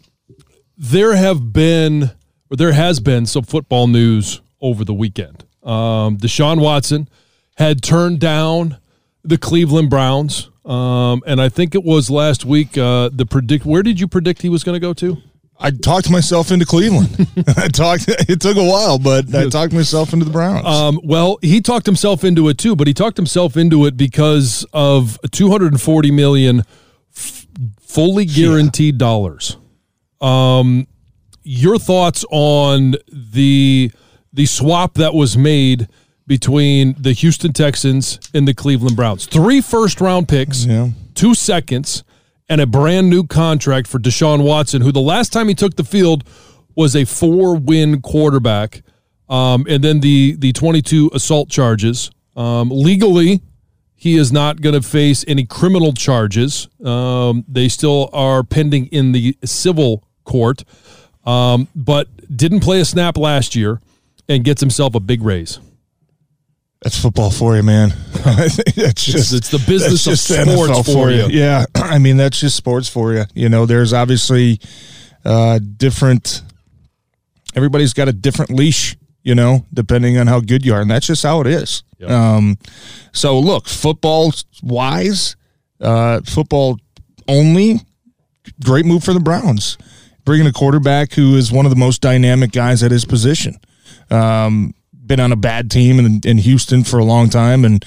there 0.76 1.14
have 1.14 1.52
been, 1.52 2.10
or 2.50 2.56
there 2.56 2.72
has 2.72 3.00
been 3.00 3.26
some 3.26 3.44
football 3.44 3.86
news 3.86 4.40
over 4.60 4.84
the 4.84 4.94
weekend. 4.94 5.44
Um, 5.62 6.16
Deshaun 6.18 6.60
Watson 6.60 7.08
had 7.56 7.82
turned 7.82 8.18
down 8.20 8.78
the 9.22 9.36
Cleveland 9.38 9.90
Browns, 9.90 10.48
um, 10.64 11.22
and 11.26 11.40
I 11.40 11.48
think 11.48 11.74
it 11.74 11.84
was 11.84 12.10
last 12.10 12.44
week. 12.44 12.76
Uh, 12.78 13.10
the 13.12 13.26
predict. 13.26 13.64
Where 13.66 13.82
did 13.82 14.00
you 14.00 14.08
predict 14.08 14.42
he 14.42 14.48
was 14.48 14.64
going 14.64 14.74
to 14.76 14.80
go 14.80 14.92
to? 14.94 15.18
I 15.62 15.70
talked 15.70 16.10
myself 16.10 16.50
into 16.50 16.64
Cleveland. 16.64 17.28
I 17.56 17.68
talked. 17.68 18.04
It 18.08 18.40
took 18.40 18.56
a 18.56 18.64
while, 18.64 18.98
but 18.98 19.32
I 19.34 19.48
talked 19.48 19.72
myself 19.72 20.12
into 20.12 20.24
the 20.24 20.30
Browns. 20.30 20.66
Um, 20.66 21.00
well, 21.04 21.38
he 21.42 21.60
talked 21.60 21.86
himself 21.86 22.24
into 22.24 22.48
it 22.48 22.56
too, 22.56 22.74
but 22.74 22.86
he 22.86 22.94
talked 22.94 23.18
himself 23.18 23.56
into 23.56 23.84
it 23.86 23.96
because 23.96 24.64
of 24.72 25.18
240 25.30 26.10
million 26.10 26.62
f- 27.14 27.46
fully 27.80 28.24
guaranteed 28.24 28.96
dollars. 28.96 29.58
Um, 30.20 30.86
your 31.42 31.78
thoughts 31.78 32.24
on 32.30 32.94
the 33.12 33.90
the 34.32 34.46
swap 34.46 34.94
that 34.94 35.12
was 35.12 35.36
made 35.36 35.88
between 36.26 36.94
the 36.96 37.12
Houston 37.12 37.52
Texans 37.52 38.20
and 38.32 38.46
the 38.46 38.54
Cleveland 38.54 38.96
Browns? 38.96 39.26
Three 39.26 39.60
first 39.60 40.00
round 40.00 40.28
picks 40.28 40.64
yeah, 40.64 40.90
two 41.14 41.34
seconds, 41.34 42.04
and 42.50 42.60
a 42.60 42.66
brand 42.66 43.08
new 43.08 43.24
contract 43.24 43.86
for 43.86 44.00
Deshaun 44.00 44.44
Watson, 44.44 44.82
who 44.82 44.90
the 44.90 45.00
last 45.00 45.32
time 45.32 45.48
he 45.48 45.54
took 45.54 45.76
the 45.76 45.84
field 45.84 46.24
was 46.74 46.96
a 46.96 47.04
four 47.06 47.56
win 47.56 48.02
quarterback. 48.02 48.82
Um, 49.28 49.64
and 49.68 49.84
then 49.84 50.00
the, 50.00 50.34
the 50.36 50.52
22 50.52 51.12
assault 51.14 51.48
charges. 51.48 52.10
Um, 52.34 52.68
legally, 52.70 53.40
he 53.94 54.16
is 54.16 54.32
not 54.32 54.60
going 54.60 54.74
to 54.74 54.86
face 54.86 55.24
any 55.28 55.44
criminal 55.44 55.92
charges. 55.92 56.68
Um, 56.84 57.44
they 57.46 57.68
still 57.68 58.10
are 58.12 58.42
pending 58.42 58.86
in 58.86 59.12
the 59.12 59.36
civil 59.44 60.02
court, 60.24 60.64
um, 61.24 61.68
but 61.76 62.08
didn't 62.36 62.60
play 62.60 62.80
a 62.80 62.84
snap 62.84 63.16
last 63.16 63.54
year 63.54 63.80
and 64.28 64.42
gets 64.42 64.60
himself 64.60 64.96
a 64.96 65.00
big 65.00 65.22
raise. 65.22 65.60
That's 66.82 66.98
football 66.98 67.30
for 67.30 67.56
you, 67.56 67.62
man. 67.62 67.92
it's 68.14 69.04
just 69.04 69.34
it's 69.34 69.50
the 69.50 69.58
business 69.58 70.06
of 70.06 70.18
sports 70.18 70.48
NFL 70.48 70.92
for 70.92 71.10
you. 71.10 71.26
Yeah, 71.26 71.66
I 71.74 71.98
mean 71.98 72.16
that's 72.16 72.40
just 72.40 72.56
sports 72.56 72.88
for 72.88 73.12
you. 73.12 73.24
You 73.34 73.50
know, 73.50 73.66
there's 73.66 73.92
obviously 73.92 74.60
uh, 75.24 75.58
different. 75.58 76.42
Everybody's 77.54 77.92
got 77.92 78.08
a 78.08 78.12
different 78.12 78.50
leash, 78.50 78.96
you 79.22 79.34
know, 79.34 79.66
depending 79.74 80.16
on 80.16 80.26
how 80.26 80.40
good 80.40 80.64
you 80.64 80.72
are, 80.72 80.80
and 80.80 80.90
that's 80.90 81.06
just 81.06 81.22
how 81.22 81.42
it 81.42 81.46
is. 81.46 81.82
Yep. 81.98 82.10
Um, 82.10 82.58
so 83.12 83.38
look, 83.38 83.68
football 83.68 84.32
wise, 84.62 85.36
uh, 85.82 86.20
football 86.24 86.78
only, 87.28 87.80
great 88.64 88.86
move 88.86 89.04
for 89.04 89.12
the 89.12 89.20
Browns, 89.20 89.76
bringing 90.24 90.46
a 90.46 90.52
quarterback 90.52 91.12
who 91.12 91.36
is 91.36 91.52
one 91.52 91.66
of 91.66 91.70
the 91.70 91.76
most 91.76 92.00
dynamic 92.00 92.52
guys 92.52 92.82
at 92.82 92.90
his 92.90 93.04
position. 93.04 93.58
Um, 94.10 94.72
been 95.10 95.20
on 95.20 95.32
a 95.32 95.36
bad 95.36 95.70
team 95.72 95.98
in, 95.98 96.20
in 96.24 96.38
Houston 96.38 96.84
for 96.84 96.98
a 97.00 97.04
long 97.04 97.28
time, 97.28 97.64
and 97.64 97.84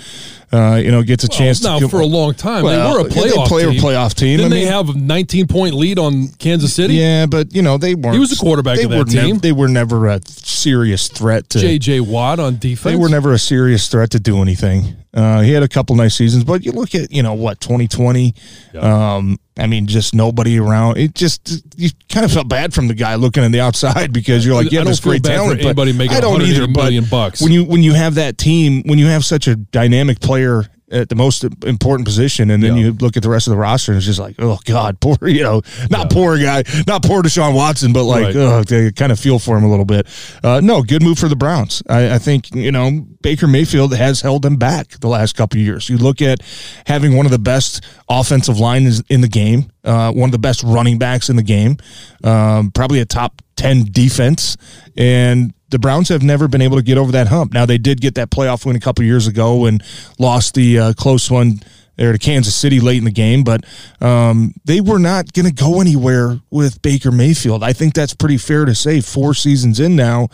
uh, 0.51 0.75
you 0.75 0.91
know 0.91 1.01
gets 1.01 1.23
a 1.23 1.27
well, 1.31 1.39
chance. 1.39 1.63
Now 1.63 1.79
to 1.79 1.88
for 1.88 2.01
a 2.01 2.05
long 2.05 2.33
time, 2.33 2.63
well, 2.63 2.93
they 2.93 3.01
were 3.01 3.07
a 3.07 3.09
playoff 3.09 3.47
play 3.47 3.63
team. 3.63 3.79
a 3.79 3.81
playoff 3.81 4.13
team. 4.13 4.38
Didn't 4.38 4.51
I 4.51 4.55
mean, 4.55 4.65
they 4.65 4.71
have 4.71 4.89
a 4.89 4.93
19 4.93 5.47
point 5.47 5.73
lead 5.73 5.97
on 5.97 6.27
Kansas 6.38 6.75
City? 6.75 6.95
Yeah, 6.95 7.25
but 7.25 7.55
you 7.55 7.62
know 7.62 7.77
they 7.77 7.95
weren't. 7.95 8.15
He 8.15 8.19
was 8.19 8.33
a 8.33 8.36
quarterback 8.36 8.77
they 8.77 8.83
of 8.83 8.91
that 8.91 8.99
were 8.99 9.05
team. 9.05 9.36
Nev- 9.36 9.41
they 9.41 9.53
were 9.53 9.69
never 9.69 10.07
a 10.07 10.19
serious 10.63 11.08
threat 11.08 11.49
to 11.52 11.60
J.J. 11.60 11.99
Watt 12.02 12.39
on 12.39 12.58
defense. 12.58 12.93
They 12.93 12.95
were 12.95 13.10
never 13.10 13.34
a 13.34 13.39
serious 13.39 13.88
threat 13.88 14.12
to 14.12 14.19
do 14.19 14.41
anything. 14.41 14.95
Uh, 15.13 15.41
he 15.41 15.52
had 15.52 15.62
a 15.62 15.67
couple 15.67 15.95
nice 15.95 16.15
seasons, 16.15 16.43
but 16.43 16.65
you 16.65 16.71
look 16.71 16.95
at 16.95 17.12
you 17.12 17.21
know 17.21 17.34
what 17.34 17.60
2020. 17.60 18.34
Yeah. 18.73 19.15
Um, 19.15 19.38
I 19.60 19.67
mean, 19.67 19.86
just 19.86 20.15
nobody 20.15 20.60
around. 20.60 20.97
It 20.97 21.13
just 21.13 21.63
you 21.78 21.89
kind 22.10 22.26
of 22.26 22.32
felt 22.32 22.47
bad 22.47 22.73
from 22.73 22.88
the 22.88 22.95
guy 22.95 23.15
looking 23.15 23.43
on 23.43 23.52
the 23.52 23.60
outside 23.60 24.12
because 24.13 24.45
you're 24.45 24.56
like, 24.56 24.71
yeah, 24.71 24.84
this 24.84 24.99
great 24.99 25.23
talent, 25.23 25.60
but 25.60 25.65
anybody 25.65 25.93
making 25.93 26.17
I 26.17 26.21
don't 26.21 26.41
either. 26.41 26.67
But 26.67 26.93
bucks. 27.10 27.41
when 27.41 27.52
you 27.52 27.63
when 27.63 27.84
you 27.84 27.93
have 27.93 28.15
that 28.15 28.38
team, 28.38 28.82
when 28.86 28.97
you 28.97 29.08
have 29.08 29.23
such 29.23 29.47
a 29.47 29.56
dynamic 29.56 30.19
player 30.19 30.65
at 30.93 31.10
the 31.10 31.15
most 31.15 31.43
important 31.65 32.06
position, 32.06 32.51
and 32.51 32.62
then 32.63 32.77
yeah. 32.77 32.86
you 32.86 32.91
look 32.93 33.17
at 33.17 33.23
the 33.23 33.29
rest 33.29 33.47
of 33.47 33.51
the 33.51 33.58
roster, 33.58 33.91
and 33.91 33.97
it's 33.97 34.06
just 34.06 34.19
like, 34.19 34.36
oh 34.39 34.60
god, 34.65 34.99
poor 35.01 35.17
you 35.27 35.43
know, 35.43 35.62
not 35.89 36.12
yeah. 36.12 36.15
poor 36.15 36.38
guy, 36.38 36.63
not 36.88 37.03
poor 37.03 37.21
Deshaun 37.23 37.56
Watson, 37.56 37.91
but 37.91 38.03
like, 38.03 38.25
right. 38.25 38.36
oh, 38.36 38.63
they 38.63 38.91
kind 38.91 39.12
of 39.12 39.19
feel 39.19 39.39
for 39.39 39.58
him 39.58 39.63
a 39.63 39.69
little 39.69 39.86
bit. 39.86 40.08
Uh, 40.43 40.62
no, 40.63 40.84
good 40.84 41.01
move 41.01 41.17
for 41.17 41.27
the 41.27 41.36
Browns. 41.36 41.82
I, 41.89 42.15
I, 42.15 42.17
think 42.19 42.53
you 42.56 42.71
know 42.71 43.06
Baker 43.21 43.47
Mayfield 43.47 43.95
has 43.95 44.21
held 44.21 44.43
them 44.43 44.58
back 44.58 44.89
the 44.99 45.08
last 45.08 45.36
couple 45.36 45.60
of 45.60 45.65
years. 45.65 45.89
You 45.89 45.97
look 45.97 46.21
at 46.21 46.39
having 46.86 47.17
one 47.17 47.25
of 47.25 47.32
the 47.32 47.39
best 47.39 47.84
offensive 48.08 48.60
lines 48.60 49.01
in 49.10 49.21
the 49.21 49.27
game, 49.27 49.71
uh, 49.84 50.12
one 50.12 50.27
of 50.27 50.32
the 50.32 50.39
best 50.39 50.63
running 50.63 50.99
backs 50.99 51.29
in 51.29 51.36
the 51.36 51.43
game, 51.43 51.77
um, 52.23 52.71
probably 52.71 52.99
a 52.99 53.06
top 53.06 53.41
ten 53.56 53.86
defense, 53.91 54.58
and 54.95 55.53
the 55.73 55.79
Browns 55.79 56.09
have 56.09 56.21
never 56.21 56.47
been 56.47 56.62
able 56.62 56.77
to 56.77 56.83
get 56.83 56.97
over 56.99 57.12
that 57.12 57.27
hump. 57.27 57.51
Now 57.51 57.65
they 57.65 57.79
did 57.79 57.99
get 57.99 58.15
that 58.15 58.29
playoff 58.29 58.63
win 58.65 58.75
a 58.75 58.79
couple 58.79 59.03
years 59.03 59.27
ago 59.27 59.65
and 59.65 59.83
lost 60.19 60.53
the 60.53 60.79
uh, 60.79 60.93
close 60.93 61.29
one 61.29 61.59
there 61.95 62.12
to 62.12 62.17
Kansas 62.17 62.56
City 62.56 62.79
late 62.79 62.97
in 62.97 63.03
the 63.03 63.12
game, 63.12 63.43
but 63.43 63.63
um, 64.01 64.53
they 64.65 64.82
were 64.82 64.99
not 64.99 65.34
going 65.34 65.45
to 65.45 65.53
go 65.53 65.79
anywhere 65.79 66.39
with 66.49 66.82
Baker 66.82 67.12
Mayfield. 67.12 67.63
I 67.63 67.73
think 67.73 67.93
that's 67.93 68.13
pretty 68.13 68.38
fair 68.38 68.65
to 68.65 68.73
say. 68.73 69.01
Four 69.01 69.34
seasons 69.34 69.79
in 69.79 69.95
now, 69.95 70.29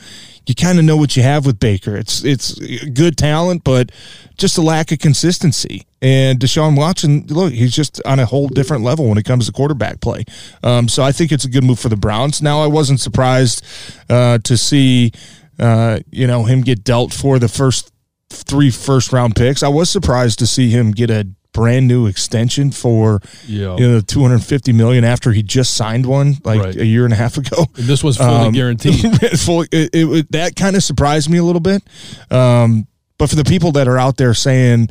you 0.45 0.55
kind 0.55 0.79
of 0.79 0.85
know 0.85 0.97
what 0.97 1.15
you 1.15 1.23
have 1.23 1.45
with 1.45 1.59
Baker. 1.59 1.95
It's 1.95 2.23
it's 2.23 2.57
good 2.89 3.17
talent, 3.17 3.63
but 3.63 3.91
just 4.37 4.57
a 4.57 4.61
lack 4.61 4.91
of 4.91 4.99
consistency. 4.99 5.85
And 6.01 6.39
Deshaun 6.39 6.77
Watson, 6.77 7.25
look, 7.27 7.51
he's 7.51 7.75
just 7.75 8.01
on 8.05 8.19
a 8.19 8.25
whole 8.25 8.47
different 8.47 8.83
level 8.83 9.09
when 9.09 9.17
it 9.17 9.25
comes 9.25 9.47
to 9.47 9.51
quarterback 9.51 9.99
play. 9.99 10.23
Um, 10.63 10.87
so 10.87 11.03
I 11.03 11.11
think 11.11 11.31
it's 11.31 11.43
a 11.43 11.49
good 11.49 11.63
move 11.63 11.79
for 11.79 11.89
the 11.89 11.97
Browns. 11.97 12.41
Now, 12.41 12.61
I 12.61 12.67
wasn't 12.67 13.01
surprised 13.01 13.65
uh, 14.09 14.37
to 14.39 14.57
see, 14.57 15.11
uh, 15.59 15.99
you 16.09 16.25
know, 16.25 16.45
him 16.45 16.61
get 16.61 16.85
dealt 16.85 17.13
for 17.13 17.37
the 17.37 17.49
first 17.49 17.91
three 18.29 18.71
first 18.71 19.11
round 19.11 19.35
picks. 19.35 19.61
I 19.61 19.67
was 19.67 19.89
surprised 19.89 20.39
to 20.39 20.47
see 20.47 20.69
him 20.69 20.91
get 20.91 21.09
a 21.09 21.27
brand 21.59 21.87
new 21.87 22.07
extension 22.07 22.71
for 22.71 23.21
yeah. 23.47 23.75
you 23.77 23.89
know 23.89 24.01
250 24.01 24.71
million 24.73 25.03
after 25.03 25.31
he 25.31 25.43
just 25.43 25.75
signed 25.75 26.05
one 26.05 26.35
like 26.43 26.61
right. 26.61 26.75
a 26.75 26.85
year 26.85 27.05
and 27.05 27.13
a 27.13 27.17
half 27.17 27.37
ago. 27.37 27.65
And 27.75 27.85
this 27.85 28.03
was 28.03 28.17
fully 28.17 28.47
um, 28.47 28.53
guaranteed. 28.53 29.01
fully, 29.39 29.67
it, 29.71 29.89
it, 29.93 30.31
that 30.31 30.55
kind 30.55 30.75
of 30.75 30.83
surprised 30.83 31.29
me 31.29 31.37
a 31.37 31.43
little 31.43 31.61
bit. 31.61 31.83
Um, 32.31 32.87
but 33.17 33.29
for 33.29 33.35
the 33.35 33.43
people 33.43 33.73
that 33.73 33.87
are 33.87 33.97
out 33.97 34.17
there 34.17 34.33
saying 34.33 34.89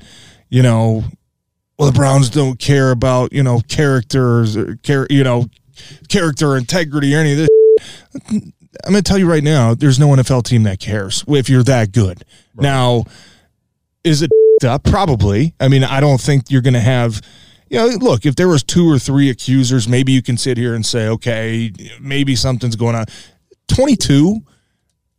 you 0.51 0.63
know, 0.63 1.05
well, 1.79 1.91
the 1.91 1.97
Browns 1.97 2.31
don't 2.31 2.59
care 2.59 2.91
about, 2.91 3.33
you 3.33 3.43
know, 3.43 3.61
characters 3.69 4.57
or, 4.57 4.77
care, 4.77 5.07
you 5.11 5.23
know, 5.23 5.47
character, 6.09 6.57
integrity, 6.57 7.15
or 7.15 7.19
any 7.19 7.33
of 7.33 7.39
this. 7.39 7.49
I'm 8.31 8.93
going 8.93 9.03
to 9.03 9.03
tell 9.03 9.19
you 9.19 9.29
right 9.29 9.43
now, 9.43 9.75
there's 9.75 9.99
no 9.99 10.09
NFL 10.09 10.45
team 10.45 10.65
that 10.65 10.81
cares 10.81 11.25
if 11.29 11.49
you're 11.49 11.63
that 11.65 11.93
good. 11.93 12.25
Right. 12.55 12.63
Now, 12.63 13.05
is 14.05 14.23
it 14.23 14.31
up? 14.65 14.85
Probably. 14.85 15.55
I 15.61 15.69
mean, 15.69 15.85
I 15.85 16.01
don't 16.01 16.21
think 16.21 16.51
you're 16.51 16.63
going 16.63 16.75
to 16.75 16.81
have, 16.81 17.21
you 17.69 17.79
know, 17.79 17.87
look, 17.87 18.27
if 18.27 18.37
there 18.37 18.49
was 18.49 18.63
two 18.63 18.91
or 18.91 18.99
three 18.99 19.31
accusers, 19.31 19.89
maybe 19.89 20.13
you 20.13 20.23
can 20.23 20.37
sit 20.37 20.57
here 20.57 20.75
and 20.75 20.85
say, 20.85 21.09
okay, 21.09 21.73
maybe 22.01 22.35
something's 22.35 22.77
going 22.77 22.95
on. 22.95 23.07
22, 23.69 24.41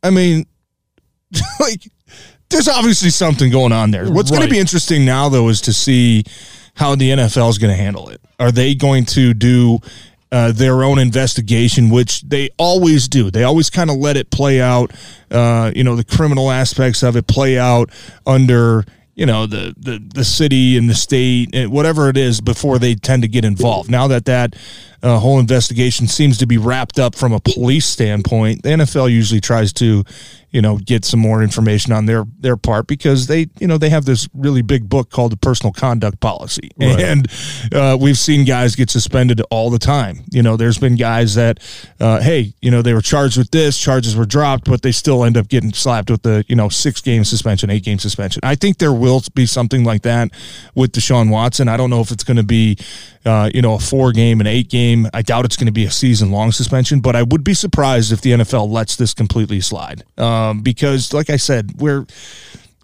I 0.02 0.10
mean, 0.10 0.46
like, 1.60 1.88
there's 2.50 2.68
obviously 2.68 3.10
something 3.10 3.50
going 3.50 3.72
on 3.72 3.90
there. 3.92 4.10
What's 4.10 4.30
right. 4.30 4.38
going 4.38 4.48
to 4.48 4.52
be 4.52 4.58
interesting 4.58 5.04
now, 5.04 5.28
though, 5.28 5.48
is 5.48 5.60
to 5.62 5.72
see 5.72 6.24
how 6.74 6.94
the 6.94 7.10
NFL 7.10 7.48
is 7.50 7.58
going 7.58 7.70
to 7.70 7.80
handle 7.80 8.08
it. 8.08 8.20
Are 8.38 8.50
they 8.50 8.74
going 8.74 9.04
to 9.06 9.34
do 9.34 9.78
uh, 10.32 10.52
their 10.52 10.82
own 10.84 10.98
investigation, 10.98 11.90
which 11.90 12.22
they 12.22 12.50
always 12.56 13.08
do. 13.08 13.30
They 13.30 13.42
always 13.42 13.70
kind 13.70 13.90
of 13.90 13.96
let 13.96 14.16
it 14.16 14.30
play 14.30 14.60
out, 14.60 14.92
uh, 15.30 15.72
you 15.74 15.84
know, 15.84 15.96
the 15.96 16.04
criminal 16.04 16.50
aspects 16.50 17.02
of 17.02 17.16
it 17.16 17.26
play 17.26 17.58
out 17.58 17.90
under, 18.26 18.84
you 19.14 19.26
know, 19.26 19.46
the, 19.46 19.74
the, 19.76 20.02
the 20.14 20.24
city 20.24 20.76
and 20.76 20.88
the 20.88 20.94
state, 20.94 21.50
and 21.54 21.70
whatever 21.70 22.08
it 22.08 22.16
is, 22.16 22.40
before 22.40 22.78
they 22.78 22.94
tend 22.94 23.22
to 23.22 23.28
get 23.28 23.44
involved. 23.44 23.90
Now 23.90 24.08
that 24.08 24.24
that 24.26 24.54
uh, 25.02 25.18
whole 25.18 25.38
investigation 25.38 26.06
seems 26.06 26.38
to 26.38 26.46
be 26.46 26.58
wrapped 26.58 26.98
up 26.98 27.14
from 27.14 27.32
a 27.32 27.40
police 27.40 27.86
standpoint, 27.86 28.62
the 28.62 28.70
NFL 28.70 29.10
usually 29.10 29.40
tries 29.40 29.72
to, 29.74 30.04
you 30.50 30.60
know, 30.60 30.76
get 30.78 31.04
some 31.04 31.20
more 31.20 31.42
information 31.42 31.92
on 31.92 32.06
their 32.06 32.24
their 32.38 32.56
part 32.56 32.86
because 32.86 33.26
they, 33.26 33.48
you 33.58 33.66
know, 33.66 33.78
they 33.78 33.88
have 33.88 34.04
this 34.04 34.28
really 34.34 34.62
big 34.62 34.88
book 34.88 35.10
called 35.10 35.32
the 35.32 35.36
personal 35.36 35.72
conduct 35.72 36.20
policy, 36.20 36.70
right. 36.78 37.00
and 37.00 37.26
uh, 37.72 37.96
we've 37.98 38.18
seen 38.18 38.44
guys 38.44 38.76
get 38.76 38.90
suspended 38.90 39.40
all 39.50 39.70
the 39.70 39.78
time. 39.78 40.24
You 40.30 40.42
know, 40.42 40.56
there's 40.56 40.78
been 40.78 40.96
guys 40.96 41.34
that, 41.36 41.60
uh, 41.98 42.20
hey, 42.20 42.52
you 42.60 42.70
know, 42.70 42.82
they 42.82 42.92
were 42.92 43.00
charged 43.00 43.38
with 43.38 43.50
this, 43.52 43.78
charges 43.78 44.16
were 44.16 44.26
dropped, 44.26 44.68
but 44.68 44.82
they 44.82 44.92
still 44.92 45.24
end 45.24 45.38
up 45.38 45.48
getting 45.48 45.72
slapped 45.72 46.10
with 46.10 46.22
the, 46.22 46.44
you 46.46 46.56
know, 46.56 46.68
six 46.68 47.00
game 47.00 47.24
suspension, 47.24 47.70
eight 47.70 47.84
game 47.84 47.98
suspension. 47.98 48.40
I 48.42 48.54
think 48.54 48.78
there 48.78 48.92
will 49.00 49.22
be 49.34 49.46
something 49.46 49.84
like 49.84 50.02
that 50.02 50.30
with 50.74 50.92
Deshaun 50.92 51.30
Watson. 51.30 51.68
I 51.68 51.76
don't 51.76 51.90
know 51.90 52.00
if 52.00 52.10
it's 52.10 52.24
going 52.24 52.36
to 52.36 52.42
be, 52.42 52.76
uh, 53.24 53.50
you 53.52 53.62
know, 53.62 53.74
a 53.74 53.78
four 53.78 54.12
game, 54.12 54.40
an 54.40 54.46
eight 54.46 54.68
game. 54.68 55.06
I 55.12 55.22
doubt 55.22 55.44
it's 55.44 55.56
going 55.56 55.66
to 55.66 55.72
be 55.72 55.84
a 55.84 55.90
season 55.90 56.30
long 56.30 56.52
suspension, 56.52 57.00
but 57.00 57.16
I 57.16 57.22
would 57.22 57.42
be 57.42 57.54
surprised 57.54 58.12
if 58.12 58.20
the 58.20 58.30
NFL 58.32 58.70
lets 58.70 58.96
this 58.96 59.14
completely 59.14 59.60
slide. 59.60 60.04
Um, 60.18 60.60
because, 60.60 61.12
like 61.12 61.30
I 61.30 61.36
said, 61.36 61.80
where 61.80 62.06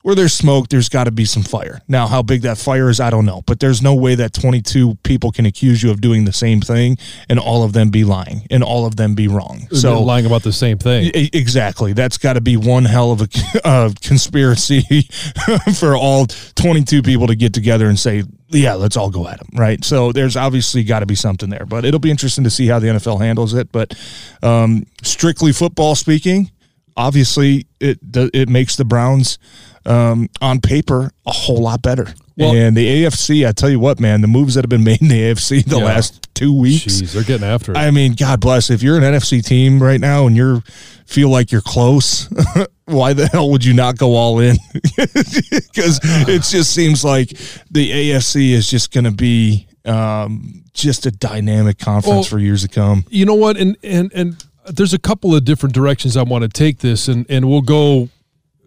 where 0.07 0.15
there's 0.15 0.33
smoke, 0.33 0.69
there's 0.69 0.89
got 0.89 1.05
to 1.05 1.11
be 1.11 1.25
some 1.25 1.43
fire. 1.43 1.81
Now, 1.89 2.07
how 2.07 2.23
big 2.23 2.43
that 2.43 2.59
fire 2.59 2.89
is, 2.89 3.01
I 3.01 3.11
don't 3.11 3.25
know, 3.25 3.43
but 3.45 3.59
there's 3.59 3.83
no 3.83 3.93
way 3.93 4.15
that 4.15 4.33
22 4.33 4.95
people 5.03 5.33
can 5.33 5.47
accuse 5.47 5.83
you 5.83 5.91
of 5.91 6.01
doing 6.01 6.27
the 6.27 6.33
same 6.33 6.61
thing 6.61 6.97
and 7.29 7.41
all 7.41 7.65
of 7.65 7.73
them 7.73 7.91
be 7.91 8.05
lying 8.05 8.47
and 8.49 8.63
all 8.63 8.87
of 8.87 8.95
them 8.95 9.17
be 9.17 9.27
wrong. 9.27 9.67
So 9.73 10.01
lying 10.01 10.25
about 10.25 10.45
the 10.45 10.53
same 10.53 10.79
thing, 10.79 11.11
exactly. 11.13 11.93
That's 11.93 12.19
got 12.19 12.35
to 12.35 12.41
be 12.41 12.57
one 12.57 12.85
hell 12.85 13.11
of 13.11 13.23
a 13.23 13.29
uh, 13.65 13.91
conspiracy 14.01 14.83
for 15.75 15.97
all 15.97 16.27
22 16.27 17.03
people 17.03 17.27
to 17.27 17.35
get 17.35 17.53
together 17.53 17.89
and 17.89 17.99
say, 17.99 18.23
yeah, 18.51 18.75
let's 18.75 18.97
all 18.97 19.11
go 19.11 19.27
at 19.27 19.41
them, 19.41 19.49
right? 19.55 19.85
So 19.85 20.13
there's 20.13 20.37
obviously 20.37 20.85
got 20.85 21.01
to 21.01 21.07
be 21.07 21.17
something 21.17 21.51
there, 21.51 21.67
but 21.67 21.85
it'll 21.85 21.99
be 21.99 22.13
interesting 22.13 22.45
to 22.45 22.51
see 22.51 22.69
how 22.69 22.79
the 22.79 22.87
NFL 22.87 23.21
handles 23.23 23.55
it. 23.55 23.73
But 23.73 23.99
um, 24.41 24.87
strictly 25.03 25.51
football 25.51 25.97
speaking 25.97 26.53
obviously 26.97 27.67
it 27.79 27.99
it 28.15 28.49
makes 28.49 28.77
the 28.77 28.85
Browns 28.85 29.39
um, 29.87 30.29
on 30.41 30.61
paper 30.61 31.11
a 31.27 31.33
whole 31.33 31.63
lot 31.63 31.83
better. 31.83 32.07
Well, 32.39 32.55
and 32.55 32.77
the 32.77 33.05
AFC, 33.05 33.49
I 33.49 33.53
tell 33.53 33.71
you 33.71 33.81
what, 33.81 33.99
man, 33.99 34.21
the 34.21 34.27
moves 34.29 34.57
that 34.57 34.65
have 34.65 34.69
been 34.69 34.85
made 34.85 35.01
in 35.01 35.09
the 35.09 35.23
AFC 35.23 35.65
the 35.65 35.79
yeah. 35.79 35.85
last 35.85 36.29
two 36.35 36.53
weeks, 36.53 36.85
Jeez, 36.85 37.15
they're 37.15 37.23
getting 37.23 37.47
after 37.47 37.73
it. 37.73 37.79
I 37.79 37.91
mean, 37.91 38.15
God 38.15 38.41
bless. 38.41 38.69
If 38.69 38.83
you're 38.83 38.99
an 38.99 39.03
NFC 39.03 39.43
team 39.43 39.83
right 39.83 39.99
now 40.01 40.27
and 40.27 40.37
you're 40.37 40.63
feel 41.07 41.31
like 41.31 41.51
you're 41.51 41.63
close, 41.63 42.29
why 42.85 43.15
the 43.15 43.27
hell 43.29 43.49
would 43.51 43.65
you 43.65 43.73
not 43.73 43.97
go 43.97 44.15
all 44.17 44.39
in? 44.41 44.57
Because 44.97 46.01
it 46.29 46.43
just 46.43 46.75
seems 46.75 47.05
like 47.05 47.29
the 47.71 47.91
AFC 48.11 48.51
is 48.53 48.69
just 48.69 48.93
going 48.93 49.05
to 49.05 49.11
be 49.13 49.67
um, 49.85 50.65
just 50.75 51.07
a 51.07 51.11
dynamic 51.11 51.79
conference 51.79 52.07
Well, 52.15 52.23
for 52.25 52.39
years 52.39 52.63
to 52.63 52.69
come. 52.69 53.05
you 53.09 53.25
know 53.25 53.35
what 53.35 53.57
and 53.57 53.77
and 53.83 54.13
and 54.15 54.45
there's 54.69 54.93
a 54.93 54.99
couple 54.99 55.35
of 55.35 55.45
different 55.45 55.75
directions 55.75 56.17
i 56.17 56.23
want 56.23 56.43
to 56.43 56.49
take 56.49 56.79
this 56.79 57.07
and 57.09 57.25
and 57.29 57.49
we'll 57.49 57.61
go 57.63 58.09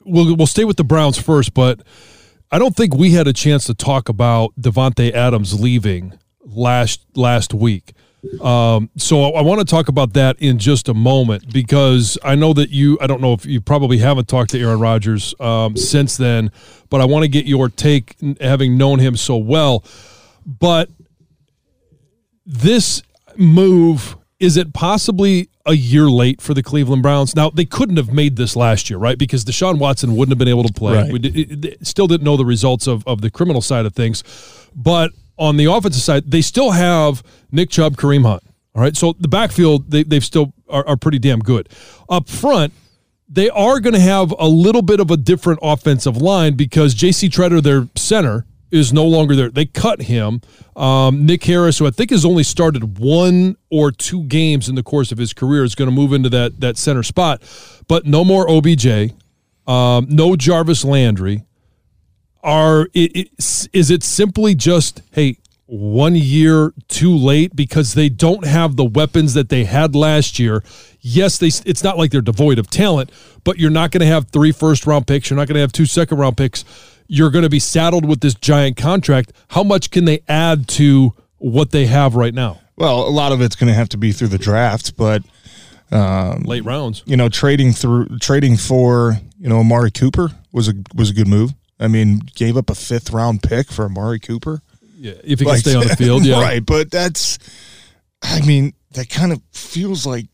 we'll 0.05 0.35
we'll 0.35 0.47
stay 0.47 0.65
with 0.65 0.77
the 0.77 0.83
browns 0.83 1.17
first 1.17 1.53
but 1.53 1.81
i 2.51 2.59
don't 2.59 2.75
think 2.75 2.93
we 2.95 3.11
had 3.11 3.27
a 3.27 3.33
chance 3.33 3.65
to 3.65 3.73
talk 3.73 4.09
about 4.09 4.53
davante 4.59 5.11
adams 5.13 5.59
leaving 5.59 6.17
last 6.43 7.05
last 7.15 7.53
week 7.53 7.93
um, 8.41 8.89
so 8.97 9.33
I 9.33 9.41
want 9.41 9.59
to 9.59 9.65
talk 9.65 9.87
about 9.87 10.13
that 10.13 10.37
in 10.39 10.59
just 10.59 10.89
a 10.89 10.93
moment 10.93 11.51
because 11.53 12.17
I 12.23 12.35
know 12.35 12.51
that 12.53 12.69
you, 12.69 12.97
I 12.99 13.07
don't 13.07 13.21
know 13.21 13.33
if 13.33 13.45
you 13.45 13.61
probably 13.61 13.97
haven't 13.97 14.27
talked 14.27 14.51
to 14.51 14.59
Aaron 14.59 14.79
Rodgers 14.79 15.33
um, 15.39 15.77
since 15.77 16.17
then, 16.17 16.51
but 16.89 16.99
I 16.99 17.05
want 17.05 17.23
to 17.23 17.29
get 17.29 17.45
your 17.45 17.69
take, 17.69 18.17
having 18.41 18.77
known 18.77 18.99
him 18.99 19.15
so 19.15 19.37
well. 19.37 19.85
But 20.45 20.89
this 22.45 23.01
move 23.37 24.17
is 24.39 24.57
it 24.57 24.73
possibly 24.73 25.48
a 25.65 25.73
year 25.73 26.09
late 26.09 26.41
for 26.41 26.53
the 26.53 26.63
Cleveland 26.63 27.03
Browns? 27.03 27.35
Now 27.35 27.49
they 27.49 27.65
couldn't 27.65 27.97
have 27.97 28.11
made 28.13 28.35
this 28.35 28.55
last 28.55 28.89
year, 28.89 28.97
right? 28.99 29.17
Because 29.17 29.43
Deshaun 29.45 29.77
Watson 29.79 30.15
wouldn't 30.15 30.31
have 30.31 30.39
been 30.39 30.47
able 30.47 30.63
to 30.63 30.73
play. 30.73 30.95
Right. 30.95 31.11
We 31.11 31.19
did, 31.19 31.65
it- 31.65 31.87
still 31.87 32.07
didn't 32.07 32.23
know 32.23 32.37
the 32.37 32.45
results 32.45 32.87
of, 32.87 33.05
of 33.07 33.21
the 33.21 33.29
criminal 33.29 33.61
side 33.61 33.85
of 33.85 33.93
things, 33.93 34.23
but 34.75 35.11
on 35.37 35.57
the 35.57 35.65
offensive 35.65 36.01
side, 36.01 36.29
they 36.29 36.41
still 36.41 36.71
have 36.71 37.23
Nick 37.51 37.69
Chubb, 37.69 37.95
Kareem 37.95 38.23
Hunt. 38.25 38.43
All 38.75 38.81
right, 38.81 38.95
so 38.95 39.13
the 39.19 39.27
backfield 39.27 39.89
they 39.89 40.03
they've 40.03 40.23
still 40.23 40.53
are, 40.69 40.87
are 40.87 40.95
pretty 40.97 41.17
damn 41.19 41.39
good. 41.39 41.69
Up 42.07 42.29
front, 42.29 42.71
they 43.27 43.49
are 43.49 43.79
going 43.79 43.93
to 43.93 43.99
have 43.99 44.33
a 44.37 44.47
little 44.47 44.81
bit 44.81 44.99
of 44.99 45.11
a 45.11 45.17
different 45.17 45.59
offensive 45.61 46.17
line 46.17 46.55
because 46.55 46.93
J.C. 46.93 47.29
Tretter, 47.29 47.61
their 47.63 47.87
center, 47.95 48.45
is 48.71 48.93
no 48.93 49.05
longer 49.05 49.35
there. 49.35 49.49
They 49.49 49.65
cut 49.65 50.03
him. 50.03 50.41
Um, 50.75 51.25
Nick 51.25 51.43
Harris, 51.43 51.79
who 51.79 51.87
I 51.87 51.91
think 51.91 52.11
has 52.11 52.25
only 52.25 52.43
started 52.43 52.99
one 52.99 53.57
or 53.69 53.91
two 53.91 54.23
games 54.25 54.69
in 54.69 54.75
the 54.75 54.83
course 54.83 55.11
of 55.11 55.17
his 55.17 55.33
career, 55.33 55.63
is 55.63 55.75
going 55.75 55.89
to 55.89 55.95
move 55.95 56.13
into 56.13 56.29
that 56.29 56.59
that 56.61 56.77
center 56.77 57.03
spot. 57.03 57.41
But 57.87 58.05
no 58.05 58.23
more 58.23 58.49
OBJ, 58.49 59.13
um, 59.67 60.07
no 60.09 60.35
Jarvis 60.35 60.83
Landry. 60.83 61.43
Are 62.41 62.87
it, 62.93 63.15
it, 63.15 63.69
is 63.73 63.91
it 63.91 64.03
simply 64.03 64.55
just 64.55 65.01
hey 65.11 65.39
one 65.65 66.15
year 66.15 66.73
too 66.87 67.15
late 67.15 67.55
because 67.55 67.93
they 67.93 68.09
don't 68.09 68.45
have 68.45 68.75
the 68.75 68.85
weapons 68.85 69.33
that 69.33 69.49
they 69.49 69.65
had 69.65 69.95
last 69.95 70.39
year? 70.39 70.63
Yes, 71.01 71.37
they. 71.37 71.47
It's 71.47 71.83
not 71.83 71.97
like 71.97 72.11
they're 72.11 72.21
devoid 72.21 72.59
of 72.59 72.69
talent, 72.69 73.11
but 73.43 73.57
you're 73.57 73.69
not 73.69 73.91
going 73.91 74.01
to 74.01 74.07
have 74.07 74.29
three 74.29 74.51
first 74.51 74.85
round 74.85 75.07
picks. 75.07 75.29
You're 75.29 75.37
not 75.37 75.47
going 75.47 75.55
to 75.55 75.61
have 75.61 75.71
two 75.71 75.85
second 75.85 76.17
round 76.17 76.37
picks. 76.37 76.63
You're 77.11 77.31
going 77.31 77.43
to 77.43 77.49
be 77.49 77.59
saddled 77.59 78.05
with 78.07 78.21
this 78.21 78.35
giant 78.35 78.77
contract. 78.77 79.33
How 79.49 79.63
much 79.63 79.89
can 79.89 80.05
they 80.05 80.21
add 80.27 80.67
to 80.69 81.13
what 81.37 81.71
they 81.71 81.87
have 81.87 82.15
right 82.15 82.33
now? 82.33 82.61
Well, 82.77 83.05
a 83.07 83.09
lot 83.09 83.31
of 83.31 83.41
it's 83.41 83.55
going 83.57 83.67
to 83.67 83.73
have 83.73 83.89
to 83.89 83.97
be 83.97 84.11
through 84.11 84.27
the 84.29 84.37
draft, 84.37 84.95
but 84.95 85.23
um, 85.91 86.43
Late 86.43 86.63
rounds. 86.63 87.01
you 87.05 87.17
know, 87.17 87.27
trading 87.27 87.73
through 87.73 88.19
trading 88.19 88.55
for 88.57 89.17
you 89.39 89.49
know 89.49 89.57
Amari 89.59 89.91
Cooper 89.91 90.29
was 90.53 90.69
a 90.69 90.73
was 90.93 91.09
a 91.09 91.13
good 91.13 91.27
move. 91.27 91.51
I 91.79 91.87
mean, 91.87 92.21
gave 92.35 92.55
up 92.57 92.69
a 92.69 92.75
fifth 92.75 93.11
round 93.11 93.41
pick 93.41 93.71
for 93.71 93.85
Amari 93.85 94.19
Cooper. 94.19 94.61
Yeah, 94.95 95.13
if 95.23 95.39
he 95.39 95.45
can 95.45 95.57
stay 95.57 95.75
on 95.75 95.87
the 95.87 95.95
field. 95.95 96.23
Yeah, 96.25 96.41
right. 96.41 96.63
But 96.65 96.91
that's, 96.91 97.39
I 98.21 98.45
mean, 98.45 98.73
that 98.91 99.09
kind 99.09 99.31
of 99.31 99.41
feels 99.51 100.05
like 100.05 100.27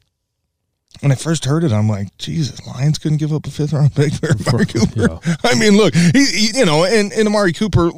when 1.02 1.12
I 1.12 1.16
first 1.16 1.46
heard 1.46 1.64
it, 1.64 1.72
I'm 1.72 1.90
like, 1.90 2.16
Jesus, 2.18 2.66
Lions 2.66 2.98
couldn't 2.98 3.18
give 3.18 3.34
up 3.34 3.46
a 3.48 3.52
fifth 3.52 3.74
round 3.74 3.94
pick 3.96 4.14
for 4.14 4.30
Amari 4.32 4.66
Cooper. 4.66 5.20
yeah. 5.26 5.36
I 5.44 5.56
mean, 5.60 5.78
look, 5.78 5.94
he, 5.94 6.26
he 6.26 6.60
you 6.60 6.66
know, 6.66 6.86
and, 6.86 7.12
and 7.12 7.28
Amari 7.28 7.54
Cooper, 7.54 7.92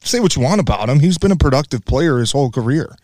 say 0.00 0.20
what 0.20 0.36
you 0.36 0.42
want 0.42 0.60
about 0.60 0.88
him, 0.88 1.00
he's 1.00 1.18
been 1.18 1.32
a 1.32 1.36
productive 1.36 1.84
player 1.84 2.18
his 2.18 2.32
whole 2.32 2.50
career. 2.50 2.94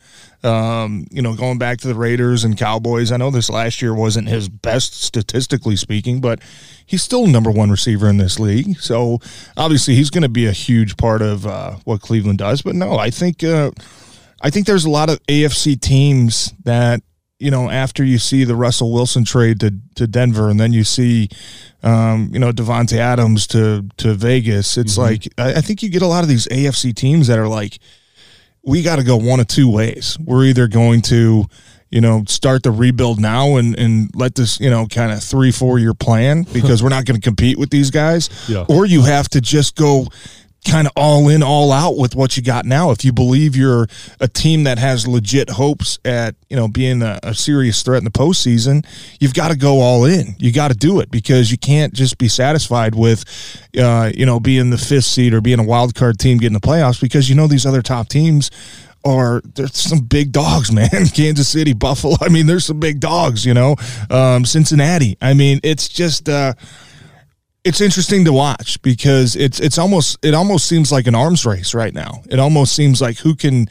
Um, 0.42 1.06
you 1.10 1.20
know, 1.20 1.34
going 1.34 1.58
back 1.58 1.78
to 1.80 1.88
the 1.88 1.94
Raiders 1.94 2.44
and 2.44 2.56
Cowboys, 2.56 3.12
I 3.12 3.18
know 3.18 3.30
this 3.30 3.50
last 3.50 3.82
year 3.82 3.94
wasn't 3.94 4.28
his 4.28 4.48
best 4.48 5.02
statistically 5.02 5.76
speaking, 5.76 6.20
but 6.20 6.40
he's 6.86 7.02
still 7.02 7.26
number 7.26 7.50
one 7.50 7.70
receiver 7.70 8.08
in 8.08 8.16
this 8.16 8.38
league. 8.40 8.78
So 8.80 9.18
obviously, 9.56 9.96
he's 9.96 10.08
going 10.08 10.22
to 10.22 10.30
be 10.30 10.46
a 10.46 10.52
huge 10.52 10.96
part 10.96 11.20
of 11.20 11.46
uh, 11.46 11.72
what 11.84 12.00
Cleveland 12.00 12.38
does. 12.38 12.62
But 12.62 12.74
no, 12.74 12.96
I 12.96 13.10
think 13.10 13.44
uh, 13.44 13.70
I 14.40 14.48
think 14.48 14.66
there's 14.66 14.86
a 14.86 14.90
lot 14.90 15.10
of 15.10 15.22
AFC 15.26 15.78
teams 15.78 16.54
that 16.64 17.02
you 17.40 17.50
know 17.50 17.68
after 17.70 18.04
you 18.04 18.18
see 18.18 18.44
the 18.44 18.54
Russell 18.54 18.92
Wilson 18.92 19.24
trade 19.24 19.58
to 19.60 19.74
to 19.96 20.06
Denver, 20.06 20.48
and 20.48 20.60
then 20.60 20.72
you 20.72 20.84
see 20.84 21.28
um, 21.82 22.30
you 22.32 22.38
know 22.38 22.52
Davante 22.52 22.98
Adams 22.98 23.46
to 23.48 23.88
to 23.96 24.14
Vegas. 24.14 24.76
It's 24.78 24.96
like 24.96 25.26
I, 25.38 25.54
I 25.54 25.60
think 25.60 25.82
you 25.82 25.88
get 25.88 26.02
a 26.02 26.06
lot 26.06 26.22
of 26.22 26.28
these 26.28 26.46
AFC 26.48 26.94
teams 26.94 27.26
that 27.26 27.38
are 27.38 27.48
like 27.48 27.78
we 28.62 28.82
got 28.82 28.96
to 28.96 29.04
go 29.04 29.16
one 29.16 29.40
of 29.40 29.46
two 29.46 29.70
ways. 29.70 30.18
We're 30.20 30.44
either 30.44 30.68
going 30.68 31.02
to, 31.02 31.46
you 31.90 32.00
know, 32.00 32.24
start 32.26 32.62
the 32.62 32.70
rebuild 32.70 33.18
now 33.18 33.56
and, 33.56 33.78
and 33.78 34.10
let 34.14 34.34
this, 34.34 34.60
you 34.60 34.70
know, 34.70 34.86
kind 34.86 35.12
of 35.12 35.22
three, 35.22 35.50
four 35.50 35.78
year 35.78 35.94
plan 35.94 36.42
because 36.52 36.82
we're 36.82 36.90
not 36.90 37.04
going 37.04 37.20
to 37.20 37.24
compete 37.24 37.58
with 37.58 37.70
these 37.70 37.90
guys. 37.90 38.28
Yeah. 38.48 38.66
Or 38.68 38.86
you 38.86 39.02
have 39.02 39.28
to 39.30 39.40
just 39.40 39.76
go 39.76 40.06
kind 40.68 40.86
of 40.86 40.92
all 40.96 41.28
in, 41.28 41.42
all 41.42 41.72
out 41.72 41.96
with 41.96 42.14
what 42.14 42.36
you 42.36 42.42
got 42.42 42.64
now. 42.64 42.90
If 42.90 43.04
you 43.04 43.12
believe 43.12 43.56
you're 43.56 43.86
a 44.20 44.28
team 44.28 44.64
that 44.64 44.78
has 44.78 45.06
legit 45.06 45.50
hopes 45.50 45.98
at, 46.04 46.34
you 46.48 46.56
know, 46.56 46.68
being 46.68 47.02
a, 47.02 47.18
a 47.22 47.34
serious 47.34 47.82
threat 47.82 47.98
in 47.98 48.04
the 48.04 48.10
postseason, 48.10 48.84
you've 49.20 49.34
got 49.34 49.48
to 49.48 49.56
go 49.56 49.80
all 49.80 50.04
in. 50.04 50.36
You 50.38 50.52
got 50.52 50.68
to 50.68 50.76
do 50.76 51.00
it 51.00 51.10
because 51.10 51.50
you 51.50 51.58
can't 51.58 51.92
just 51.92 52.18
be 52.18 52.28
satisfied 52.28 52.94
with, 52.94 53.24
uh, 53.78 54.10
you 54.14 54.26
know, 54.26 54.38
being 54.38 54.70
the 54.70 54.78
fifth 54.78 55.04
seed 55.04 55.32
or 55.32 55.40
being 55.40 55.58
a 55.58 55.64
wild 55.64 55.94
card 55.94 56.18
team 56.18 56.38
getting 56.38 56.54
the 56.54 56.60
playoffs 56.60 57.00
because 57.00 57.28
you 57.28 57.34
know 57.34 57.46
these 57.46 57.66
other 57.66 57.82
top 57.82 58.08
teams 58.08 58.50
are 59.04 59.40
there's 59.54 59.76
some 59.76 60.00
big 60.00 60.32
dogs, 60.32 60.70
man. 60.72 61.06
Kansas 61.14 61.48
City, 61.48 61.72
Buffalo. 61.72 62.16
I 62.20 62.28
mean, 62.28 62.46
there's 62.46 62.66
some 62.66 62.80
big 62.80 63.00
dogs, 63.00 63.44
you 63.44 63.54
know. 63.54 63.76
Um, 64.10 64.44
Cincinnati. 64.44 65.16
I 65.20 65.34
mean, 65.34 65.60
it's 65.62 65.88
just 65.88 66.28
uh, 66.28 66.54
it's 67.64 67.80
interesting 67.80 68.24
to 68.24 68.32
watch 68.32 68.80
because 68.82 69.36
it's 69.36 69.60
it's 69.60 69.78
almost 69.78 70.18
it 70.24 70.34
almost 70.34 70.66
seems 70.66 70.90
like 70.90 71.06
an 71.06 71.14
arms 71.14 71.44
race 71.44 71.74
right 71.74 71.92
now. 71.94 72.22
It 72.30 72.38
almost 72.38 72.74
seems 72.74 73.00
like 73.00 73.18
who 73.18 73.34
can 73.34 73.68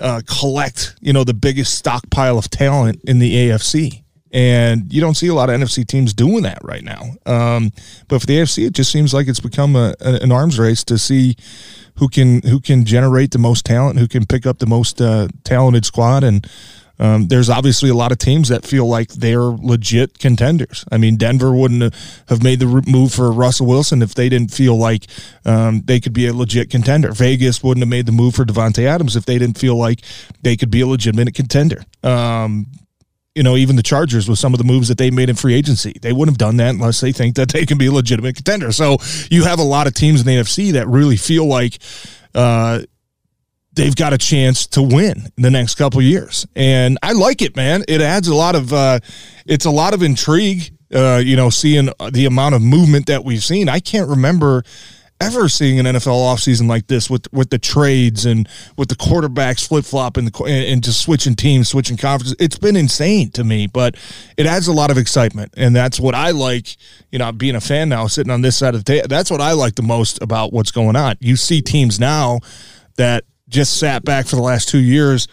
uh, 0.00 0.22
collect 0.26 0.94
you 1.00 1.12
know 1.12 1.24
the 1.24 1.34
biggest 1.34 1.74
stockpile 1.74 2.38
of 2.38 2.48
talent 2.50 3.00
in 3.06 3.18
the 3.18 3.48
AFC. 3.48 4.02
And 4.32 4.92
you 4.92 5.00
don't 5.00 5.14
see 5.14 5.28
a 5.28 5.34
lot 5.34 5.48
of 5.48 5.60
NFC 5.60 5.86
teams 5.86 6.12
doing 6.12 6.42
that 6.42 6.58
right 6.64 6.82
now. 6.82 7.02
Um, 7.24 7.70
but 8.08 8.20
for 8.20 8.26
the 8.26 8.38
AFC, 8.38 8.66
it 8.66 8.72
just 8.72 8.90
seems 8.90 9.14
like 9.14 9.28
it's 9.28 9.38
become 9.38 9.76
a, 9.76 9.94
a- 10.00 10.22
an 10.22 10.32
arms 10.32 10.58
race 10.58 10.82
to 10.84 10.98
see 10.98 11.36
who 11.98 12.08
can 12.08 12.42
who 12.42 12.58
can 12.58 12.84
generate 12.84 13.30
the 13.30 13.38
most 13.38 13.64
talent, 13.64 13.98
who 14.00 14.08
can 14.08 14.26
pick 14.26 14.44
up 14.44 14.58
the 14.58 14.66
most 14.66 15.00
uh, 15.00 15.28
talented 15.44 15.84
squad, 15.84 16.24
and 16.24 16.48
um, 16.98 17.28
there's 17.28 17.50
obviously 17.50 17.90
a 17.90 17.94
lot 17.94 18.12
of 18.12 18.18
teams 18.18 18.48
that 18.48 18.64
feel 18.64 18.86
like 18.86 19.08
they're 19.08 19.40
legit 19.40 20.18
contenders. 20.18 20.84
I 20.92 20.98
mean, 20.98 21.16
Denver 21.16 21.52
wouldn't 21.52 21.94
have 22.28 22.42
made 22.42 22.60
the 22.60 22.82
move 22.86 23.12
for 23.12 23.32
Russell 23.32 23.66
Wilson 23.66 24.02
if 24.02 24.14
they 24.14 24.28
didn't 24.28 24.52
feel 24.52 24.76
like 24.76 25.06
um, 25.44 25.82
they 25.84 26.00
could 26.00 26.12
be 26.12 26.26
a 26.26 26.34
legit 26.34 26.70
contender. 26.70 27.12
Vegas 27.12 27.62
wouldn't 27.62 27.82
have 27.82 27.90
made 27.90 28.06
the 28.06 28.12
move 28.12 28.34
for 28.34 28.44
Davante 28.44 28.84
Adams 28.84 29.16
if 29.16 29.26
they 29.26 29.38
didn't 29.38 29.58
feel 29.58 29.76
like 29.76 30.00
they 30.42 30.56
could 30.56 30.70
be 30.70 30.82
a 30.82 30.86
legitimate 30.86 31.34
contender. 31.34 31.82
Um, 32.02 32.66
you 33.34 33.42
know, 33.42 33.56
even 33.56 33.74
the 33.74 33.82
Chargers 33.82 34.28
with 34.28 34.38
some 34.38 34.54
of 34.54 34.58
the 34.58 34.64
moves 34.64 34.88
that 34.88 34.98
they 34.98 35.10
made 35.10 35.28
in 35.28 35.34
free 35.34 35.54
agency. 35.54 35.94
They 36.00 36.12
wouldn't 36.12 36.34
have 36.34 36.38
done 36.38 36.58
that 36.58 36.70
unless 36.70 37.00
they 37.00 37.10
think 37.10 37.34
that 37.34 37.48
they 37.48 37.66
can 37.66 37.78
be 37.78 37.86
a 37.86 37.92
legitimate 37.92 38.36
contender. 38.36 38.70
So 38.70 38.98
you 39.28 39.42
have 39.44 39.58
a 39.58 39.64
lot 39.64 39.88
of 39.88 39.94
teams 39.94 40.20
in 40.20 40.26
the 40.26 40.36
NFC 40.36 40.72
that 40.74 40.86
really 40.86 41.16
feel 41.16 41.46
like 41.46 41.78
uh, 42.34 42.82
they've 43.74 43.94
got 43.94 44.12
a 44.12 44.18
chance 44.18 44.66
to 44.68 44.82
win 44.82 45.30
in 45.36 45.42
the 45.42 45.50
next 45.50 45.74
couple 45.76 46.00
years. 46.00 46.46
And 46.54 46.98
I 47.02 47.12
like 47.12 47.42
it, 47.42 47.56
man. 47.56 47.84
It 47.88 48.00
adds 48.00 48.28
a 48.28 48.34
lot 48.34 48.54
of 48.54 48.72
uh, 48.72 49.00
it's 49.46 49.64
a 49.64 49.70
lot 49.70 49.94
of 49.94 50.02
intrigue. 50.02 50.70
Uh, 50.94 51.20
you 51.24 51.34
know, 51.34 51.50
seeing 51.50 51.88
the 52.12 52.24
amount 52.26 52.54
of 52.54 52.62
movement 52.62 53.06
that 53.06 53.24
we've 53.24 53.42
seen. 53.42 53.68
I 53.68 53.80
can't 53.80 54.08
remember 54.08 54.62
ever 55.20 55.48
seeing 55.48 55.78
an 55.78 55.86
NFL 55.86 56.34
offseason 56.34 56.68
like 56.68 56.86
this 56.86 57.08
with 57.08 57.32
with 57.32 57.50
the 57.50 57.58
trades 57.58 58.26
and 58.26 58.48
with 58.76 58.88
the 58.88 58.94
quarterbacks 58.94 59.66
flip 59.66 59.84
flop 59.84 60.16
and, 60.16 60.28
the, 60.28 60.44
and 60.44 60.84
just 60.84 61.00
switching 61.00 61.34
teams, 61.34 61.68
switching 61.68 61.96
conferences. 61.96 62.36
It's 62.38 62.58
been 62.58 62.76
insane 62.76 63.30
to 63.32 63.42
me, 63.42 63.66
but 63.66 63.96
it 64.36 64.46
adds 64.46 64.68
a 64.68 64.72
lot 64.72 64.90
of 64.90 64.98
excitement, 64.98 65.54
and 65.56 65.74
that's 65.74 65.98
what 65.98 66.14
I 66.14 66.30
like. 66.30 66.76
You 67.10 67.18
know, 67.18 67.32
being 67.32 67.56
a 67.56 67.60
fan 67.60 67.88
now, 67.88 68.06
sitting 68.06 68.30
on 68.30 68.42
this 68.42 68.56
side 68.56 68.74
of 68.74 68.84
the 68.84 68.92
table, 68.92 69.08
that's 69.08 69.30
what 69.30 69.40
I 69.40 69.52
like 69.52 69.74
the 69.74 69.82
most 69.82 70.22
about 70.22 70.52
what's 70.52 70.70
going 70.70 70.94
on. 70.94 71.16
You 71.20 71.36
see 71.36 71.60
teams 71.60 71.98
now 71.98 72.40
that 72.96 73.24
just 73.54 73.78
sat 73.78 74.04
back 74.04 74.26
for 74.26 74.36
the 74.36 74.42
last 74.42 74.68
two 74.68 74.78
years 74.78 75.28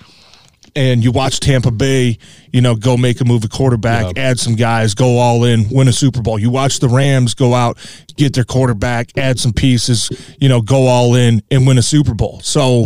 and 0.75 1.03
you 1.03 1.12
watch 1.12 1.39
Tampa 1.41 1.71
Bay, 1.71 2.17
you 2.53 2.62
know, 2.62 2.75
go 2.75 2.95
make 2.95 3.19
a 3.19 3.25
move 3.25 3.43
at 3.43 3.51
quarterback, 3.51 4.05
add 4.17 4.39
some 4.39 4.55
guys, 4.55 4.93
go 4.93 5.17
all 5.17 5.43
in, 5.43 5.67
win 5.69 5.88
a 5.88 5.91
Super 5.91 6.21
Bowl. 6.21 6.39
You 6.39 6.49
watch 6.49 6.79
the 6.79 6.88
Rams 6.88 7.34
go 7.34 7.53
out, 7.53 7.77
get 8.15 8.34
their 8.34 8.45
quarterback, 8.45 9.17
add 9.17 9.39
some 9.39 9.51
pieces, 9.51 10.10
you 10.39 10.47
know, 10.47 10.62
go 10.62 10.88
all 10.88 11.15
in 11.15 11.41
and 11.51 11.67
win 11.67 11.77
a 11.77 11.81
Super 11.81 12.13
Bowl. 12.13 12.39
So 12.41 12.86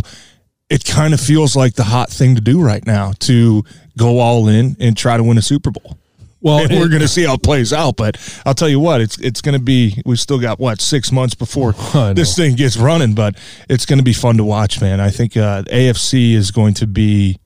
it 0.70 0.84
kind 0.84 1.14
of 1.14 1.20
feels 1.20 1.56
like 1.56 1.76
the 1.76 1.84
hot 1.84 2.10
thing 2.10 2.36
to 2.36 2.42
do 2.42 2.62
right 2.62 2.86
now 2.88 3.12
to 3.20 3.64
go 3.98 4.20
all 4.20 4.48
in 4.48 4.76
and 4.80 4.98
try 4.98 5.18
to 5.18 5.24
win 5.24 5.38
a 5.38 5.44
Super 5.44 5.70
Bowl. 5.70 5.98
Well, 6.46 6.60
and 6.60 6.70
we're 6.80 6.88
going 6.88 7.02
to 7.02 7.08
see 7.08 7.24
how 7.24 7.34
it 7.34 7.44
plays 7.44 7.74
out. 7.74 7.98
But 7.98 8.18
I'll 8.46 8.54
tell 8.54 8.70
you 8.70 8.80
what, 8.80 9.02
it's 9.02 9.20
it's 9.20 9.42
going 9.42 9.58
to 9.58 9.64
be. 9.64 10.02
We've 10.06 10.20
still 10.20 10.40
got 10.40 10.60
what 10.60 10.80
six 10.80 11.12
months 11.12 11.36
before 11.36 11.74
this 12.14 12.36
thing 12.38 12.56
gets 12.56 12.78
running, 12.78 13.16
but 13.16 13.36
it's 13.68 13.86
going 13.86 14.00
to 14.00 14.04
be 14.04 14.14
fun 14.14 14.38
to 14.38 14.46
watch, 14.46 14.80
man. 14.80 15.02
I 15.02 15.10
think 15.10 15.36
uh, 15.36 15.64
AFC 15.64 16.34
is 16.34 16.52
going 16.52 16.76
to 16.76 16.88
be 16.88 17.40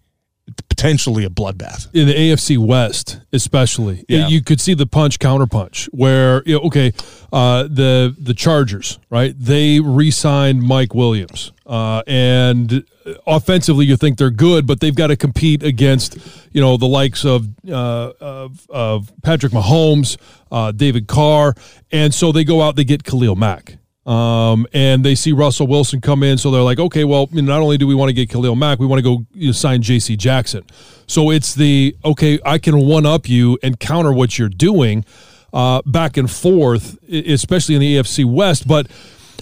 potentially 0.70 1.26
a 1.26 1.30
bloodbath 1.30 1.88
in 1.94 2.08
the 2.08 2.14
AFC 2.14 2.58
West, 2.58 3.20
especially. 3.34 4.06
Yeah. 4.08 4.28
You 4.28 4.42
could 4.42 4.62
see 4.62 4.74
the 4.74 4.88
punch 4.88 5.20
counter 5.20 5.48
punch 5.48 5.90
where 5.92 6.44
you 6.46 6.56
know, 6.56 6.62
okay, 6.68 6.94
uh, 7.34 7.64
the 7.64 8.16
the 8.18 8.34
Chargers, 8.34 9.00
right? 9.10 9.34
They 9.38 9.80
re-signed 9.80 10.62
Mike 10.62 10.94
Williams, 10.94 11.52
uh, 11.66 12.04
and 12.08 12.84
offensively, 13.28 13.86
you 13.86 13.98
think 13.98 14.18
they're 14.18 14.30
good, 14.30 14.66
but 14.66 14.80
they've 14.80 14.96
got 14.96 15.08
to 15.08 15.16
compete 15.16 15.64
against 15.64 16.18
you 16.52 16.62
know 16.62 16.78
the 16.78 16.88
likes 16.88 17.26
of 17.26 17.48
uh, 17.68 18.12
of, 18.20 18.70
of 18.70 19.12
Patrick 19.24 19.52
Mahomes, 19.52 20.18
uh, 20.52 20.72
David 20.72 21.08
Carr, 21.08 21.54
and 21.92 22.14
so 22.14 22.32
they 22.32 22.44
go 22.44 22.62
out 22.62 22.76
they 22.76 22.84
get 22.84 23.04
Khalil 23.04 23.36
Mack. 23.36 23.78
Um, 24.10 24.66
and 24.74 25.06
they 25.06 25.14
see 25.14 25.34
Russell 25.34 25.68
Wilson 25.68 26.02
come 26.02 26.24
in, 26.24 26.40
so 26.40 26.50
they're 26.50 26.64
like, 26.64 26.80
okay, 26.80 27.04
well, 27.04 27.30
not 27.32 27.62
only 27.62 27.78
do 27.78 27.86
we 27.86 27.94
want 27.94 28.10
to 28.10 28.14
get 28.14 28.28
Khalil 28.28 28.56
Mack, 28.56 28.80
we 28.80 28.88
want 28.88 28.98
to 28.98 29.04
go 29.04 29.26
you 29.34 29.48
know, 29.48 29.52
sign 29.52 29.84
J.C. 29.84 30.18
Jackson. 30.18 30.66
So 31.06 31.30
it's 31.30 31.54
the 31.54 31.96
okay, 32.04 32.40
I 32.44 32.58
can 32.58 32.80
one 32.80 33.06
up 33.06 33.30
you 33.30 33.60
and 33.62 33.80
counter 33.80 34.12
what 34.12 34.40
you're 34.40 34.50
doing, 34.50 35.06
uh, 35.54 35.84
back 35.86 36.18
and 36.18 36.30
forth, 36.30 36.98
especially 37.08 37.76
in 37.76 37.82
the 37.82 37.98
AFC 37.98 38.26
West. 38.26 38.68
But 38.68 38.88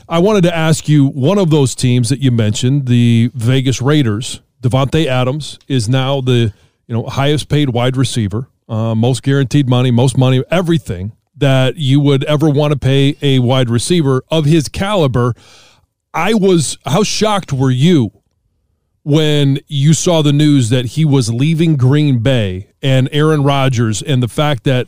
I 0.10 0.19
wanted 0.19 0.41
to 0.41 0.53
ask 0.53 0.89
you 0.89 1.08
one 1.08 1.38
of 1.38 1.49
those 1.49 1.73
teams 1.73 2.10
that 2.10 2.19
you 2.19 2.32
mentioned, 2.32 2.88
the 2.88 3.32
Vegas 3.34 3.82
Raiders. 3.82 4.41
Davante 4.62 5.06
Adams 5.06 5.60
is 5.69 5.88
now 5.88 6.19
the 6.19 6.51
you 6.88 6.93
know 6.93 7.03
highest 7.03 7.47
paid 7.47 7.69
wide 7.69 7.95
receiver, 7.95 8.49
uh, 8.67 8.95
most 8.95 9.23
guaranteed 9.23 9.69
money, 9.69 9.91
most 9.91 10.17
money, 10.17 10.43
everything 10.51 11.13
that 11.38 11.78
you 11.78 12.00
would 12.00 12.23
ever 12.23 12.50
want 12.50 12.73
to 12.73 12.80
pay 12.80 13.15
a 13.21 13.39
wide 13.39 13.69
receiver 13.69 14.23
of 14.30 14.45
his 14.45 14.67
caliber. 14.67 15.36
I 16.13 16.34
was, 16.34 16.78
how 16.86 17.04
shocked 17.04 17.54
were 17.54 17.71
you 17.71 18.12
when 19.04 19.60
you 19.67 19.93
saw 19.93 20.23
the 20.23 20.34
news 20.34 20.69
that 20.69 20.86
he 20.86 21.06
was 21.06 21.32
leaving 21.32 21.78
Green 21.78 22.19
Bay 22.19 22.71
and 22.82 23.08
Aaron 23.12 23.43
Rodgers 23.43 24.02
and 24.02 24.21
the 24.21 24.28
fact 24.28 24.63
that, 24.63 24.88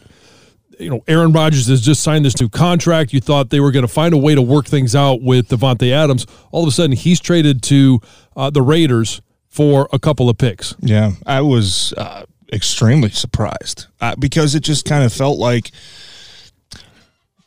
you 0.79 0.89
know, 0.89 1.01
Aaron 1.07 1.31
Rodgers 1.31 1.67
has 1.67 1.81
just 1.81 2.01
signed 2.01 2.25
this 2.25 2.41
new 2.41 2.49
contract. 2.49 3.13
You 3.13 3.21
thought 3.21 3.51
they 3.51 3.59
were 3.59 3.71
going 3.71 3.85
to 3.85 3.93
find 3.93 4.13
a 4.13 4.17
way 4.17 4.33
to 4.33 4.41
work 4.41 4.65
things 4.65 4.95
out 4.95 5.21
with 5.21 5.49
Davante 5.49 5.91
Adams. 5.91 6.25
All 6.51 6.63
of 6.63 6.69
a 6.69 6.71
sudden, 6.71 6.95
he's 6.95 7.19
traded 7.19 7.61
to 7.63 7.99
uh, 8.35 8.49
the 8.49 8.63
Raiders 8.63 9.21
for 9.49 9.87
a 9.93 9.99
couple 9.99 10.29
of 10.29 10.37
picks. 10.37 10.73
Yeah, 10.79 11.11
I 11.25 11.41
was 11.41 11.93
uh, 11.93 12.25
extremely 12.51 13.09
surprised 13.09 13.85
uh, 14.01 14.15
because 14.15 14.55
it 14.55 14.61
just 14.61 14.85
kind 14.85 15.03
of 15.03 15.13
felt 15.13 15.37
like– 15.37 15.69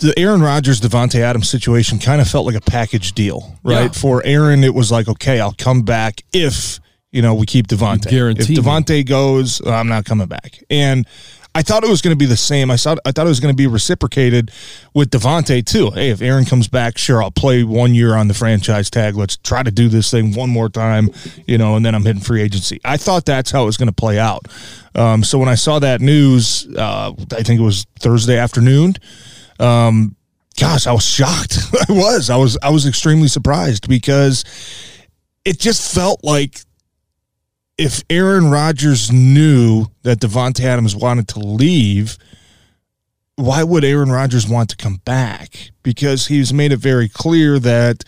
the 0.03 0.19
Aaron 0.19 0.43
Rodgers 0.43 0.81
Davante 0.81 1.21
Adams 1.21 1.49
situation 1.49 1.99
kind 1.99 2.21
of 2.21 2.29
felt 2.29 2.45
like 2.45 2.57
a 2.57 2.61
package 2.61 3.13
deal, 3.13 3.59
right? 3.63 3.85
Yeah. 3.85 3.89
For 3.93 4.21
Aaron, 4.25 4.65
it 4.65 4.75
was 4.75 4.91
like, 4.91 5.09
okay, 5.09 5.41
I'll 5.41 5.55
come 5.55 5.83
back 5.83 6.23
if 6.33 6.81
you 7.13 7.23
know 7.23 7.35
we 7.35 7.47
keep 7.47 7.69
Davante. 7.69 8.07
If 8.39 8.49
Davante 8.49 9.07
goes, 9.07 9.65
I'm 9.65 9.89
not 9.89 10.05
coming 10.05 10.27
back. 10.27 10.59
And 10.69 11.07
I 11.55 11.63
thought 11.63 11.85
it 11.85 11.91
was 11.91 12.03
going 12.03 12.13
to 12.13 12.19
be 12.19 12.27
the 12.27 12.37
same. 12.37 12.71
I 12.71 12.77
thought 12.77 12.99
I 13.05 13.13
thought 13.13 13.27
it 13.27 13.29
was 13.29 13.39
going 13.39 13.55
to 13.55 13.57
be 13.57 13.69
reciprocated 13.69 14.51
with 14.93 15.11
Davante 15.11 15.65
too. 15.65 15.91
Hey, 15.91 16.11
if 16.11 16.21
Aaron 16.21 16.47
comes 16.47 16.67
back, 16.67 16.99
sure, 16.99 17.23
I'll 17.23 17.31
play 17.31 17.63
one 17.63 17.95
year 17.95 18.17
on 18.17 18.27
the 18.27 18.35
franchise 18.35 18.91
tag. 18.91 19.17
Let's 19.17 19.37
try 19.37 19.63
to 19.63 19.71
do 19.71 19.89
this 19.89 20.11
thing 20.11 20.35
one 20.35 20.51
more 20.51 20.69
time, 20.69 21.11
you 21.47 21.59
know, 21.59 21.77
and 21.77 21.87
then 21.87 21.95
I'm 21.95 22.05
hitting 22.05 22.23
free 22.23 22.43
agency. 22.43 22.81
I 22.85 22.97
thought 22.97 23.25
that's 23.25 23.51
how 23.53 23.63
it 23.63 23.67
was 23.67 23.77
going 23.77 23.89
to 23.89 23.95
play 23.95 24.19
out. 24.19 24.49
Um, 24.95 25.23
so 25.23 25.39
when 25.39 25.49
I 25.49 25.55
saw 25.55 25.79
that 25.79 26.01
news, 26.01 26.67
uh, 26.77 27.13
I 27.33 27.43
think 27.43 27.61
it 27.61 27.65
was 27.65 27.87
Thursday 28.01 28.39
afternoon 28.39 28.97
um, 29.63 30.17
gosh, 30.59 30.87
I 30.87 30.93
was 30.93 31.05
shocked. 31.05 31.59
I 31.89 31.93
was. 31.93 32.31
I 32.31 32.37
was. 32.37 32.59
I 32.63 32.71
was 32.71 32.87
extremely 32.87 33.29
surprised 33.29 33.89
because 33.89 34.45
it 35.45 35.59
just 35.59 35.95
felt 35.95 36.23
like 36.23 36.61
if 37.79 38.03
Aaron 38.11 38.51
Rodgers 38.51 39.11
knew 39.11 39.87
that 40.03 40.19
Davante 40.21 40.61
Adams 40.61 40.95
wanted 40.95 41.29
to 41.29 41.41
leave, 41.41 42.19
why 43.37 43.63
would 43.63 43.85
Aaron 43.85 44.11
Rodgers 44.11 44.49
want 44.49 44.71
to 44.71 44.77
come 44.77 44.97
back? 45.05 45.71
Because 45.83 46.27
he's 46.27 46.53
made 46.53 46.73
it 46.73 46.79
very 46.79 47.09
clear 47.09 47.59
that 47.59 48.05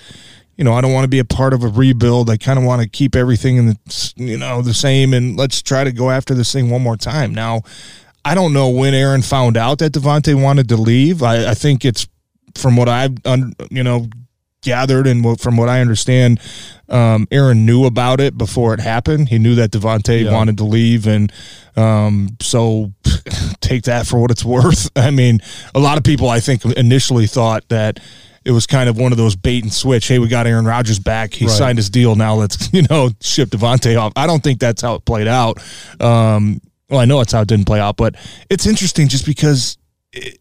you 0.57 0.65
know, 0.65 0.73
I 0.73 0.81
don't 0.81 0.93
want 0.93 1.05
to 1.05 1.09
be 1.09 1.19
a 1.19 1.25
part 1.25 1.53
of 1.53 1.65
a 1.65 1.69
rebuild. 1.69 2.31
I 2.31 2.37
kind 2.37 2.59
of 2.59 2.65
want 2.65 2.83
to 2.83 2.89
keep 2.89 3.17
everything 3.17 3.57
in 3.57 3.67
the, 3.67 4.13
you 4.17 4.39
know, 4.39 4.63
the 4.63 4.75
same 4.75 5.13
and 5.13 5.37
let's 5.37 5.63
try 5.63 5.85
to 5.85 5.93
go 5.93 6.11
after 6.11 6.35
this 6.35 6.53
thing 6.53 6.71
one 6.71 6.83
more 6.83 6.97
time. 6.97 7.35
Now, 7.35 7.63
I 8.25 8.35
don't 8.35 8.53
know 8.53 8.71
when 8.71 8.95
Aaron 8.95 9.23
found 9.23 9.57
out 9.57 9.79
that 9.79 9.93
Davante 9.93 10.41
wanted 10.41 10.69
to 10.71 10.77
leave. 10.77 11.23
I, 11.23 11.51
I 11.51 11.55
think 11.55 11.85
it's 11.85 12.07
from 12.55 12.77
what 12.77 12.89
I've 12.89 13.17
you 13.71 13.83
know 13.83 14.09
gathered 14.63 15.07
and 15.07 15.39
from 15.39 15.57
what 15.57 15.69
I 15.69 15.81
understand, 15.81 16.41
um, 16.89 17.29
Aaron 17.31 17.67
knew 17.67 17.85
about 17.85 18.21
it 18.21 18.37
before 18.37 18.75
it 18.75 18.81
happened. 18.81 19.29
He 19.29 19.39
knew 19.39 19.55
that 19.57 19.71
Davante 19.71 20.25
yeah. 20.25 20.33
wanted 20.33 20.59
to 20.59 20.65
leave, 20.65 21.07
and 21.07 21.33
um, 21.77 22.37
so 22.41 22.93
take 23.61 23.85
that 23.85 24.07
for 24.07 24.19
what 24.19 24.31
it's 24.31 24.45
worth. 24.45 24.91
I 24.97 25.11
mean, 25.11 25.41
a 25.75 25.81
lot 25.81 25.99
of 25.99 26.05
people 26.05 26.29
I 26.29 26.41
think 26.41 26.65
initially 26.65 27.27
thought 27.27 27.69
that 27.69 28.01
it 28.45 28.51
was 28.51 28.67
kind 28.67 28.89
of 28.89 28.99
one 28.99 29.13
of 29.13 29.19
those 29.19 29.37
bait 29.37 29.63
and 29.63 29.73
switch. 29.73 30.07
Hey, 30.07 30.19
we 30.19 30.29
got 30.29 30.47
Aaron 30.47 30.67
Rodgers 30.67 30.99
back. 30.99 31.33
He 31.33 31.47
right. 31.47 31.55
signed 31.55 31.79
his 31.79 31.89
deal. 31.89 32.15
Now 32.15 32.35
let's 32.35 32.73
you 32.73 32.83
know 32.91 33.11
ship 33.21 33.51
Davante 33.51 33.99
off. 34.01 34.13
I 34.17 34.27
don't 34.27 34.43
think 34.43 34.61
that's 34.61 34.83
how 34.83 34.95
it 34.95 35.05
played 35.05 35.29
out. 35.29 35.59
Um, 36.01 36.61
well, 36.89 37.01
I 37.01 37.05
know 37.05 37.19
that's 37.19 37.33
how 37.33 37.43
it 37.43 37.49
didn't 37.49 37.67
play 37.67 37.81
out, 37.81 37.97
but 37.97 38.15
it's 38.51 38.67
interesting 38.67 39.09
just 39.09 39.27
because 39.27 39.79
it, 40.13 40.39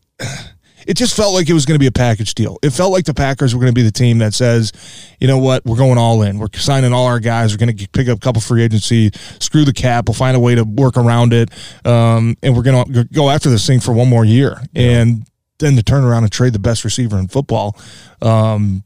it 0.87 0.97
just 0.97 1.15
felt 1.15 1.33
like 1.33 1.49
it 1.49 1.53
was 1.53 1.65
going 1.65 1.75
to 1.75 1.79
be 1.79 1.87
a 1.87 1.91
package 1.91 2.35
deal. 2.35 2.57
It 2.61 2.71
felt 2.71 2.91
like 2.91 3.05
the 3.05 3.13
Packers 3.13 3.55
were 3.55 3.61
going 3.61 3.73
to 3.73 3.75
be 3.75 3.83
the 3.83 3.91
team 3.91 4.17
that 4.19 4.33
says, 4.33 4.71
you 5.19 5.27
know 5.27 5.37
what, 5.37 5.65
we're 5.65 5.77
going 5.77 5.97
all 5.97 6.21
in. 6.23 6.39
We're 6.39 6.47
signing 6.55 6.93
all 6.93 7.05
our 7.05 7.19
guys. 7.19 7.53
We're 7.53 7.65
going 7.65 7.77
to 7.77 7.87
pick 7.89 8.07
up 8.07 8.17
a 8.17 8.19
couple 8.19 8.41
free 8.41 8.63
agency, 8.63 9.11
screw 9.39 9.65
the 9.65 9.73
cap. 9.73 10.07
We'll 10.07 10.15
find 10.15 10.35
a 10.35 10.39
way 10.39 10.55
to 10.55 10.63
work 10.63 10.97
around 10.97 11.33
it, 11.33 11.49
um, 11.85 12.35
and 12.43 12.55
we're 12.55 12.63
going 12.63 12.93
to 12.93 13.03
go 13.05 13.29
after 13.29 13.49
this 13.49 13.65
thing 13.65 13.79
for 13.79 13.93
one 13.93 14.09
more 14.09 14.25
year. 14.25 14.61
Yeah. 14.73 15.01
And 15.01 15.27
then 15.59 15.75
to 15.75 15.83
turn 15.83 16.03
around 16.03 16.23
and 16.23 16.31
trade 16.31 16.53
the 16.53 16.59
best 16.59 16.83
receiver 16.83 17.17
in 17.17 17.27
football, 17.27 17.77
um, 18.21 18.83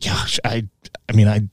gosh, 0.00 0.38
I, 0.44 0.68
I 1.08 1.12
mean, 1.12 1.26
I 1.26 1.48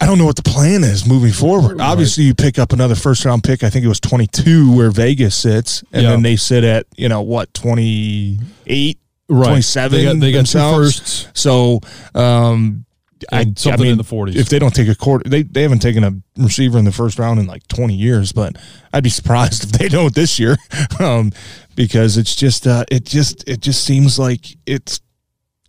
I 0.00 0.06
don't 0.06 0.18
know 0.18 0.26
what 0.26 0.36
the 0.36 0.42
plan 0.42 0.84
is 0.84 1.06
moving 1.06 1.32
forward. 1.32 1.78
Right. 1.78 1.88
Obviously, 1.88 2.24
you 2.24 2.34
pick 2.34 2.58
up 2.58 2.72
another 2.72 2.94
first 2.94 3.24
round 3.24 3.44
pick. 3.44 3.62
I 3.62 3.70
think 3.70 3.84
it 3.84 3.88
was 3.88 4.00
22 4.00 4.74
where 4.76 4.90
Vegas 4.90 5.36
sits, 5.36 5.82
and 5.92 6.02
yeah. 6.02 6.10
then 6.10 6.22
they 6.22 6.36
sit 6.36 6.64
at, 6.64 6.86
you 6.96 7.08
know, 7.08 7.22
what, 7.22 7.52
28, 7.54 8.98
right. 9.28 9.46
27 9.46 9.96
they 9.96 10.04
got, 10.04 10.20
they 10.20 10.32
got 10.32 10.46
two 10.46 10.58
firsts. 10.58 11.28
So, 11.34 11.80
um, 12.14 12.84
I, 13.32 13.44
something 13.56 13.72
I 13.72 13.76
mean, 13.76 13.92
in 13.92 13.98
the 13.98 14.04
40s. 14.04 14.36
If 14.36 14.48
they 14.48 14.58
don't 14.58 14.74
take 14.74 14.88
a 14.88 14.94
quarter, 14.94 15.28
they, 15.28 15.42
they 15.42 15.62
haven't 15.62 15.78
taken 15.80 16.04
a 16.04 16.12
receiver 16.36 16.78
in 16.78 16.84
the 16.84 16.92
first 16.92 17.18
round 17.18 17.40
in 17.40 17.46
like 17.46 17.66
20 17.68 17.94
years, 17.94 18.32
but 18.32 18.56
I'd 18.92 19.04
be 19.04 19.10
surprised 19.10 19.64
if 19.64 19.72
they 19.72 19.88
don't 19.88 20.14
this 20.14 20.38
year. 20.38 20.56
um, 21.00 21.32
because 21.74 22.16
it's 22.16 22.34
just, 22.34 22.66
uh, 22.66 22.84
it 22.90 23.04
just, 23.04 23.48
it 23.48 23.60
just 23.60 23.84
seems 23.84 24.18
like 24.18 24.46
it's 24.66 25.00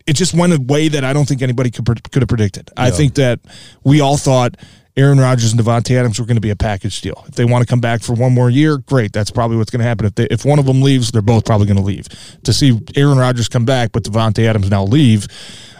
it 0.07 0.13
just 0.13 0.33
went 0.33 0.53
a 0.53 0.61
way 0.61 0.87
that 0.87 1.03
I 1.03 1.13
don't 1.13 1.27
think 1.27 1.41
anybody 1.41 1.71
could 1.71 1.85
could 2.11 2.21
have 2.21 2.29
predicted. 2.29 2.69
I 2.77 2.91
think 2.91 3.15
that 3.15 3.39
we 3.83 4.01
all 4.01 4.17
thought 4.17 4.55
Aaron 4.97 5.19
Rodgers 5.19 5.51
and 5.51 5.61
Davante 5.61 5.97
Adams 5.97 6.19
were 6.19 6.25
going 6.25 6.37
to 6.37 6.41
be 6.41 6.51
a 6.51 6.55
package 6.55 7.01
deal. 7.01 7.23
If 7.27 7.35
they 7.35 7.43
want 7.43 7.63
to 7.63 7.69
come 7.69 7.81
back 7.81 8.01
for 8.01 8.13
one 8.13 8.33
more 8.33 8.49
year, 8.49 8.77
great. 8.77 9.11
That's 9.11 9.29
probably 9.29 9.57
what's 9.57 9.69
going 9.69 9.81
to 9.81 9.85
happen. 9.85 10.05
If 10.05 10.15
they, 10.15 10.25
if 10.25 10.45
one 10.45 10.57
of 10.57 10.65
them 10.65 10.81
leaves, 10.81 11.11
they're 11.11 11.21
both 11.21 11.43
probably 11.43 11.67
going 11.67 11.77
to 11.77 11.83
leave. 11.83 12.07
To 12.43 12.53
see 12.53 12.79
Aaron 12.95 13.17
Rodgers 13.17 13.49
come 13.49 13.65
back, 13.65 13.91
but 13.91 14.03
Davante 14.03 14.45
Adams 14.47 14.69
now 14.69 14.85
leave, 14.85 15.27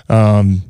um, 0.09 0.61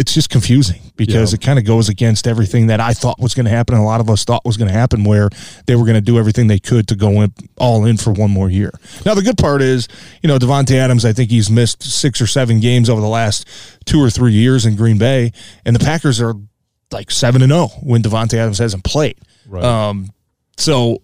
it's 0.00 0.14
just 0.14 0.30
confusing 0.30 0.80
because 0.96 1.32
yeah. 1.32 1.36
it 1.36 1.42
kind 1.42 1.58
of 1.58 1.66
goes 1.66 1.90
against 1.90 2.26
everything 2.26 2.68
that 2.68 2.80
I 2.80 2.94
thought 2.94 3.20
was 3.20 3.34
going 3.34 3.44
to 3.44 3.50
happen 3.50 3.74
and 3.74 3.84
a 3.84 3.86
lot 3.86 4.00
of 4.00 4.08
us 4.08 4.24
thought 4.24 4.46
was 4.46 4.56
going 4.56 4.68
to 4.68 4.72
happen 4.72 5.04
where 5.04 5.28
they 5.66 5.76
were 5.76 5.84
going 5.84 5.96
to 5.96 6.00
do 6.00 6.18
everything 6.18 6.46
they 6.46 6.58
could 6.58 6.88
to 6.88 6.96
go 6.96 7.20
in, 7.20 7.34
all 7.58 7.84
in 7.84 7.98
for 7.98 8.10
one 8.10 8.30
more 8.30 8.48
year. 8.48 8.72
Now 9.04 9.14
the 9.14 9.20
good 9.20 9.36
part 9.36 9.60
is, 9.60 9.88
you 10.22 10.28
know, 10.28 10.38
Davante 10.38 10.74
Adams, 10.74 11.04
I 11.04 11.12
think 11.12 11.30
he's 11.30 11.50
missed 11.50 11.82
6 11.82 12.18
or 12.22 12.26
7 12.26 12.60
games 12.60 12.88
over 12.88 13.02
the 13.02 13.08
last 13.08 13.46
2 13.84 14.02
or 14.02 14.08
3 14.08 14.32
years 14.32 14.64
in 14.64 14.74
Green 14.74 14.96
Bay 14.96 15.32
and 15.66 15.76
the 15.76 15.84
Packers 15.84 16.18
are 16.18 16.32
like 16.90 17.10
7 17.10 17.42
and 17.42 17.52
0 17.52 17.68
when 17.82 18.02
Davante 18.02 18.38
Adams 18.38 18.56
hasn't 18.56 18.82
played. 18.82 19.18
Right. 19.46 19.62
Um, 19.62 20.08
so 20.56 21.02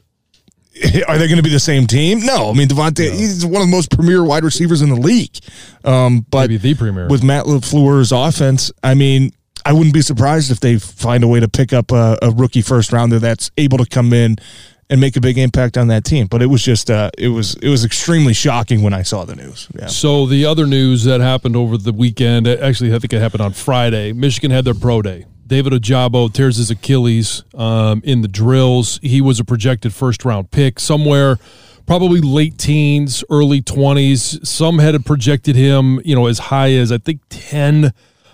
are 1.09 1.19
they 1.19 1.27
going 1.27 1.37
to 1.37 1.43
be 1.43 1.51
the 1.51 1.61
same 1.61 1.87
team? 1.87 2.21
No. 2.21 2.51
I 2.51 2.53
mean, 2.53 2.69
Davante, 2.69 3.09
no. 3.09 3.17
he's 3.17 3.45
one 3.45 3.62
of 3.62 3.69
the 3.69 3.73
most 3.73 3.91
premier 3.91 4.25
wide 4.25 4.45
receivers 4.45 4.83
in 4.83 4.89
the 4.91 4.97
league. 4.97 5.39
Um, 5.85 6.27
but 6.31 6.51
Maybe 6.51 6.57
the 6.59 6.75
premier. 6.75 7.09
With 7.09 7.23
Matt 7.23 7.47
LaFleur's 7.47 8.12
offense, 8.12 8.71
I 8.83 8.95
mean, 8.95 9.33
I 9.65 9.73
wouldn't 9.73 9.95
be 9.95 10.03
surprised 10.03 10.51
if 10.51 10.61
they 10.61 10.79
find 10.79 11.25
a 11.25 11.29
way 11.29 11.41
to 11.41 11.49
pick 11.49 11.73
up 11.73 11.93
a, 11.93 12.19
a, 12.23 12.31
rookie 12.31 12.62
first 12.62 12.93
rounder 12.93 13.18
that's 13.18 13.51
able 13.57 13.79
to 13.79 13.87
come 13.87 14.12
in 14.12 14.37
and 14.89 15.01
make 15.01 15.16
a 15.16 15.20
big 15.20 15.39
impact 15.39 15.77
on 15.77 15.89
that 15.89 16.05
team. 16.05 16.27
But 16.29 16.43
it 16.43 16.47
was 16.47 16.62
just, 16.62 16.91
uh, 16.91 17.11
it 17.18 17.29
was, 17.29 17.57
it 17.57 17.68
was 17.68 17.85
extremely 17.85 18.33
shocking 18.33 18.83
when 18.83 18.93
I 18.93 19.03
saw 19.03 19.24
the 19.24 19.35
news. 19.35 19.68
Yeah. 19.77 19.87
So 19.87 20.27
the 20.27 20.45
other 20.45 20.66
news 20.66 21.05
that 21.05 21.20
happened 21.20 21.57
over 21.57 21.77
the 21.77 21.93
weekend, 21.93 22.47
actually, 22.47 22.95
I 22.95 22.99
think 22.99 23.12
it 23.12 23.20
happened 23.20 23.41
on 23.41 23.53
Friday. 23.53 24.12
Michigan 24.12 24.51
had 24.51 24.64
their 24.64 24.74
pro 24.74 25.03
day. 25.03 25.24
David 25.47 25.72
Ojabo 25.72 26.32
tears 26.32 26.57
his 26.57 26.70
Achilles 26.70 27.44
um, 27.55 28.03
in 28.05 28.22
the 28.22 28.28
drills. 28.28 28.99
He 29.03 29.20
was 29.20 29.38
a 29.38 29.44
projected 29.44 29.94
first 29.94 30.24
round 30.24 30.51
pick 30.51 30.80
somewhere 30.80 31.38
probably 31.86 32.20
late 32.20 32.59
teens, 32.59 33.24
early 33.30 33.62
20s. 33.62 34.44
Some 34.44 34.78
had 34.78 35.03
projected 35.07 35.57
him, 35.57 36.01
you 36.05 36.14
know, 36.14 36.26
as 36.26 36.38
high 36.38 36.72
as 36.72 36.92
I 36.92 36.99
think 36.99 37.20
10. 37.30 37.92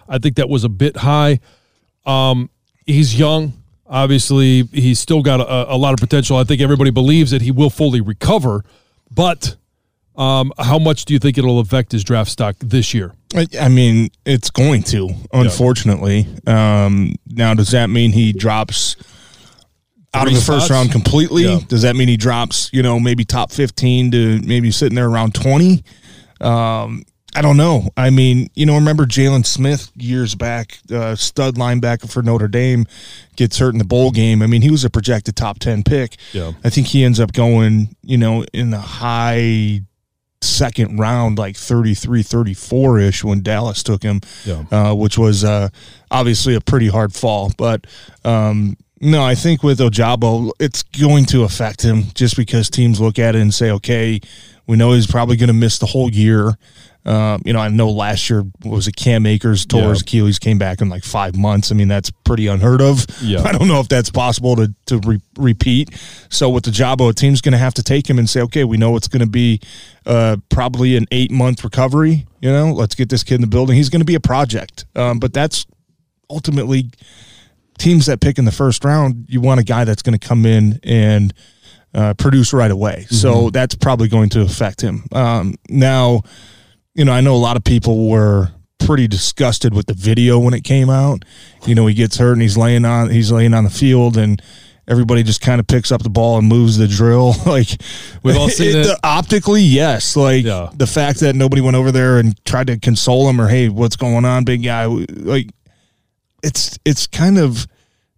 I 0.09 0.19
think 0.19 0.37
that 0.37 0.49
was 0.49 0.65
a 0.65 0.69
bit 0.69 0.97
high. 0.97 1.39
Um, 2.05 2.51
he's 2.87 3.19
young. 3.19 3.53
Obviously, 3.87 4.63
he's 4.73 4.99
still 4.99 5.23
got 5.23 5.41
a, 5.41 5.75
a 5.75 5.77
lot 5.77 5.93
of 5.93 6.01
potential. 6.01 6.37
I 6.39 6.45
think 6.45 6.61
everybody 6.63 6.91
believes 6.91 7.31
that 7.31 7.43
he 7.43 7.51
will 7.51 7.71
fully 7.71 8.01
recover, 8.01 8.65
but 9.11 9.57
um, 10.17 10.53
how 10.59 10.79
much 10.79 11.05
do 11.05 11.15
you 11.15 11.19
think 11.19 11.39
it'll 11.39 11.61
affect 11.61 11.93
his 11.93 12.05
draft 12.05 12.31
stock 12.31 12.57
this 12.59 12.93
year? 12.93 13.13
I, 13.35 13.47
I 13.61 13.69
mean, 13.69 14.11
it's 14.27 14.51
going 14.51 14.83
to, 14.85 15.09
unfortunately. 15.33 16.27
Um, 16.47 17.15
now, 17.27 17.55
does 17.55 17.71
that 17.71 17.89
mean 17.89 18.13
he 18.13 18.33
drops 18.33 18.97
out 20.15 20.25
Three 20.25 20.35
of 20.35 20.41
the 20.41 20.45
first 20.45 20.71
round 20.71 20.93
completely? 20.93 21.45
Yeah. 21.45 21.61
Does 21.67 21.83
that 21.83 21.97
mean 21.97 22.09
he 22.09 22.19
drops, 22.19 22.69
you 22.73 22.83
know, 22.83 23.01
maybe 23.01 23.25
top 23.25 23.51
15 23.51 24.11
to 24.11 24.41
maybe 24.43 24.71
sitting 24.71 24.97
there 24.97 25.09
around 25.09 25.35
20? 25.35 25.83
Um, 26.43 27.05
I 27.35 27.41
don't 27.41 27.57
know. 27.57 27.89
I 27.97 28.11
mean, 28.11 28.51
you 28.55 28.67
know, 28.67 28.75
remember 28.75 29.07
Jaylon 29.07 29.47
Smith 29.47 29.91
years 29.97 30.35
back, 30.35 30.79
uh, 30.93 31.17
stud 31.17 31.55
linebacker 31.55 32.13
for 32.13 32.23
Notre 32.23 32.49
Dame, 32.49 32.85
gets 33.37 33.59
hurt 33.59 33.73
in 33.73 33.79
the 33.79 33.87
bowl 33.87 34.11
game. 34.11 34.43
I 34.43 34.47
mean, 34.47 34.61
he 34.61 34.71
was 34.71 34.85
a 34.85 34.91
projected 34.91 35.35
top 35.35 35.59
10 35.59 35.83
pick. 35.83 36.17
Yeah. 36.33 36.53
I 36.63 36.69
think 36.69 36.89
he 36.89 37.05
ends 37.05 37.19
up 37.19 37.33
going, 37.33 37.97
you 38.03 38.19
know, 38.19 38.45
in 38.53 38.71
the 38.71 38.79
high 38.79 39.81
second 40.43 40.99
round, 40.99 41.39
like 41.39 41.57
33, 41.57 42.23
34 42.23 42.99
ish 43.01 43.25
when 43.25 43.43
Dallas 43.43 43.83
took 43.83 44.03
him, 44.03 44.21
Yeah. 44.45 44.65
uh, 44.71 44.95
which 44.95 45.17
was 45.19 45.45
uh, 45.45 45.69
obviously 46.11 46.55
a 46.55 46.61
pretty 46.61 46.89
hard 46.89 47.13
fall. 47.15 47.53
But 47.57 47.87
um, 48.25 48.77
no, 49.01 49.23
I 49.23 49.35
think 49.35 49.63
with 49.63 49.79
Ojabo, 49.79 50.51
it's 50.61 50.83
going 50.83 51.25
to 51.27 51.45
affect 51.45 51.83
him 51.83 52.05
just 52.15 52.37
because 52.37 52.69
teams 52.71 53.01
look 53.01 53.19
at 53.19 53.35
it 53.35 53.41
and 53.43 53.53
say, 53.53 53.71
okay, 53.71 54.21
we 54.67 54.77
know 54.77 54.93
he's 54.93 55.07
probably 55.09 55.37
going 55.37 55.49
to 55.49 55.53
miss 55.55 55.79
the 55.79 55.87
whole 55.87 56.11
year. 56.11 56.57
Um, 57.05 57.43
you 57.45 57.53
know, 57.53 57.59
I 57.59 57.69
know 57.69 57.91
last 57.91 58.31
year 58.31 58.45
was 58.65 58.87
it 58.87 58.95
Cam 58.95 59.27
Akers 59.27 59.67
tore 59.67 59.81
Yeah. 59.81 60.01
Achilles, 60.01 60.39
came 60.39 60.57
back 60.59 60.81
in 60.81 60.89
like 60.89 61.03
five 61.03 61.37
months. 61.37 61.73
I 61.73 61.75
mean, 61.75 61.89
that's 61.89 62.11
pretty 62.25 62.47
unheard 62.47 62.81
of. 62.81 63.05
Yeah. 63.21 63.43
I 63.45 63.51
don't 63.53 63.67
know 63.67 63.81
if 63.81 63.89
that's 63.89 64.11
possible 64.11 64.55
to 64.57 64.73
to 64.87 64.99
re- 64.99 65.21
repeat. 65.37 65.91
So 66.29 66.49
with 66.49 66.65
Ojabo, 66.65 67.11
a 67.11 67.13
team's 67.13 67.41
going 67.41 67.53
to 67.53 67.59
have 67.59 67.75
to 67.75 67.83
take 67.83 68.09
him 68.09 68.19
and 68.19 68.31
say, 68.31 68.41
okay, 68.43 68.65
we 68.65 68.77
know 68.77 68.95
it's 68.97 69.09
going 69.09 69.21
to 69.25 69.27
be 69.31 69.61
uh, 70.07 70.37
probably 70.49 70.97
an 70.97 71.07
eight 71.11 71.33
month 71.33 71.65
recovery. 71.65 72.27
You 72.41 72.53
know, 72.53 72.73
let's 72.73 72.95
get 72.95 73.09
this 73.09 73.25
kid 73.25 73.37
in 73.37 73.41
the 73.41 73.47
building. 73.49 73.75
He's 73.77 73.89
going 73.89 74.01
to 74.01 74.07
be 74.07 74.15
a 74.15 74.21
project, 74.21 74.85
um, 74.95 75.19
but 75.19 75.33
that's 75.33 75.67
ultimately 76.31 76.91
teams 77.79 78.07
that 78.07 78.21
pick 78.21 78.39
in 78.39 78.45
the 78.45 78.53
first 78.53 78.85
round. 78.85 79.27
You 79.29 79.41
want 79.41 79.61
a 79.61 79.65
guy 79.65 79.85
that's 79.85 80.03
going 80.03 80.17
to 80.19 80.25
come 80.29 80.47
in 80.47 80.79
and 80.85 81.35
uh, 81.95 82.15
produce 82.15 82.53
right 82.53 82.71
away. 82.71 83.07
So 83.11 83.51
that's 83.51 83.75
probably 83.75 84.09
going 84.09 84.29
to 84.31 84.41
affect 84.43 84.81
him. 84.81 85.05
Um, 85.13 85.55
now, 85.69 86.23
you 86.95 87.05
know, 87.05 87.13
I 87.13 87.21
know 87.21 87.35
a 87.35 87.39
lot 87.39 87.57
of 87.57 87.65
people 87.65 88.09
were 88.09 88.49
pretty 88.79 89.07
disgusted 89.09 89.73
with 89.75 89.87
the 89.87 89.95
video 89.95 90.39
when 90.39 90.55
it 90.55 90.65
came 90.65 90.91
out. 90.91 91.25
You 91.67 91.75
know, 91.75 91.87
he 91.87 91.95
gets 91.95 92.17
hurt 92.19 92.33
and 92.33 92.43
he's 92.43 92.57
laying 92.57 92.85
on 92.85 93.11
he's 93.11 93.31
laying 93.33 93.55
on 93.55 93.65
the 93.65 93.71
field 93.71 94.17
and 94.17 94.43
everybody 94.89 95.23
just 95.23 95.41
kind 95.41 95.61
of 95.61 95.67
picks 95.69 95.93
up 95.93 96.03
the 96.03 96.11
ball 96.11 96.39
and 96.39 96.49
moves 96.49 96.77
the 96.77 96.89
drill. 96.89 97.35
like 97.47 97.69
We've 98.23 98.37
all 98.37 98.49
seen 98.51 98.77
it. 98.77 98.83
the- 98.85 98.99
optically, 99.05 99.63
yes. 99.63 100.17
Like 100.17 100.45
Yeah. 100.45 100.71
the 100.75 100.87
fact 100.89 101.21
that 101.21 101.37
nobody 101.37 101.63
went 101.63 101.77
over 101.77 101.93
there 101.93 102.19
and 102.19 102.35
tried 102.45 102.67
to 102.67 102.79
console 102.79 103.29
him 103.29 103.41
or 103.41 103.47
hey, 103.49 103.69
what's 103.69 103.97
going 103.97 104.25
on, 104.25 104.45
big 104.45 104.65
guy? 104.65 104.87
Like 104.87 105.51
it's 106.43 106.79
it's 106.85 107.07
kind 107.07 107.39
of 107.39 107.67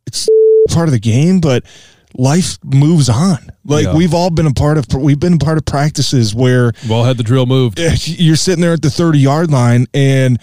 it's 0.07 0.29
part 0.71 0.89
of 0.89 0.93
the 0.93 0.99
game, 1.01 1.41
but 1.41 1.65
life 2.17 2.59
moves 2.65 3.09
on. 3.09 3.51
Like 3.65 3.87
Yeah. 3.87 3.95
we've 3.95 4.15
all 4.15 4.31
been 4.31 4.47
a 4.47 4.53
part 4.53 4.79
of 4.79 4.87
we've 4.95 5.19
been 5.21 5.35
a 5.35 5.39
part 5.39 5.59
of 5.59 5.65
practices 5.65 6.35
where 6.35 6.73
We've 6.83 6.91
all 6.93 7.05
had 7.05 7.17
the 7.17 7.23
drill 7.25 7.47
moved. 7.47 7.79
you're 8.07 8.37
sitting 8.37 8.61
there 8.63 8.73
at 8.75 8.83
the 8.83 8.91
30 8.91 9.19
yard 9.19 9.51
line 9.51 9.87
and 9.95 10.39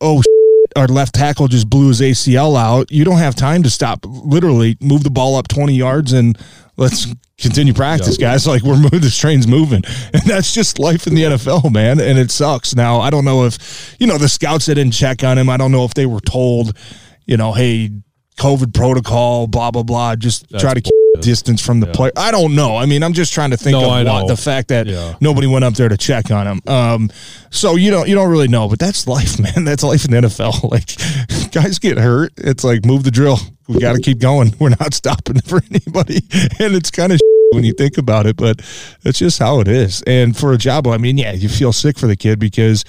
oh 0.00 0.22
our 0.76 0.88
left 0.88 1.14
tackle 1.14 1.48
just 1.48 1.70
blew 1.70 1.88
his 1.88 2.00
ACL 2.02 2.54
out. 2.58 2.92
You 2.92 3.04
don't 3.04 3.16
have 3.18 3.34
time 3.34 3.62
to 3.62 3.70
stop. 3.70 4.00
Literally 4.04 4.76
move 4.80 5.04
the 5.04 5.10
ball 5.10 5.36
up 5.36 5.48
20 5.48 5.74
yards 5.74 6.12
and 6.12 6.36
let's 6.76 7.06
continue 7.38 7.72
practice, 7.72 8.18
guys. 8.18 8.46
Like 8.46 8.62
we're 8.62 8.76
moving, 8.76 9.00
this 9.00 9.16
train's 9.16 9.46
moving, 9.46 9.82
and 10.12 10.22
that's 10.24 10.52
just 10.52 10.78
life 10.78 11.06
in 11.06 11.14
the 11.14 11.22
NFL, 11.22 11.72
man. 11.72 11.98
And 12.00 12.18
it 12.18 12.30
sucks. 12.30 12.74
Now 12.74 13.00
I 13.00 13.08
don't 13.08 13.24
know 13.24 13.44
if 13.46 13.96
you 13.98 14.06
know 14.06 14.18
the 14.18 14.28
scouts 14.28 14.66
that 14.66 14.74
didn't 14.74 14.92
check 14.92 15.24
on 15.24 15.38
him. 15.38 15.48
I 15.48 15.56
don't 15.56 15.72
know 15.72 15.84
if 15.86 15.94
they 15.94 16.04
were 16.06 16.20
told, 16.20 16.76
you 17.24 17.38
know, 17.38 17.52
hey, 17.54 17.90
COVID 18.36 18.74
protocol, 18.74 19.46
blah 19.46 19.70
blah 19.70 19.82
blah. 19.82 20.16
Just 20.16 20.48
try 20.58 20.74
to 20.74 20.80
keep 20.80 20.92
distance 21.20 21.64
from 21.64 21.80
the 21.80 21.86
player. 21.86 22.12
I 22.14 22.30
don't 22.30 22.54
know. 22.54 22.76
I 22.76 22.84
mean, 22.84 23.02
I'm 23.02 23.14
just 23.14 23.32
trying 23.32 23.50
to 23.50 23.56
think 23.56 23.72
No, 23.72 23.90
of 23.90 24.06
what 24.06 24.28
the 24.28 24.36
fact 24.36 24.68
that 24.68 24.86
Yeah. 24.86 25.14
nobody 25.20 25.46
went 25.46 25.64
up 25.64 25.72
there 25.74 25.88
to 25.88 25.96
check 25.96 26.30
on 26.30 26.46
him. 26.46 26.60
Um, 26.66 27.10
so 27.50 27.76
you 27.76 27.90
don't 27.90 28.06
you 28.08 28.14
don't 28.14 28.30
really 28.30 28.48
know, 28.48 28.68
but 28.68 28.78
that's 28.78 29.06
life, 29.06 29.38
man. 29.40 29.64
That's 29.64 29.82
life 29.82 30.04
in 30.04 30.10
the 30.10 30.18
NFL. 30.28 30.70
Like 30.76 31.52
guys 31.52 31.78
get 31.78 31.96
hurt. 31.96 32.32
It's 32.36 32.64
like 32.64 32.84
move 32.84 33.04
the 33.04 33.10
drill. 33.10 33.38
We 33.66 33.80
got 33.80 33.94
to 33.94 34.00
keep 34.02 34.18
going. 34.18 34.54
We're 34.60 34.70
not 34.70 34.92
stopping 34.94 35.40
for 35.40 35.60
anybody, 35.70 36.20
and 36.60 36.74
it's 36.74 36.90
kind 36.90 37.12
of 37.12 37.20
when 37.52 37.64
you 37.64 37.72
think 37.72 37.96
about 37.96 38.26
it, 38.26 38.36
but 38.36 38.58
that's 39.02 39.18
just 39.18 39.38
how 39.38 39.60
it 39.60 39.68
is. 39.68 40.02
And 40.06 40.36
for 40.36 40.54
Ojabo, 40.56 40.92
I 40.92 40.98
mean, 40.98 41.16
yeah, 41.16 41.32
you 41.32 41.48
feel 41.48 41.72
sick 41.72 41.96
for 41.98 42.06
the 42.08 42.16
kid 42.16 42.38
because, 42.38 42.84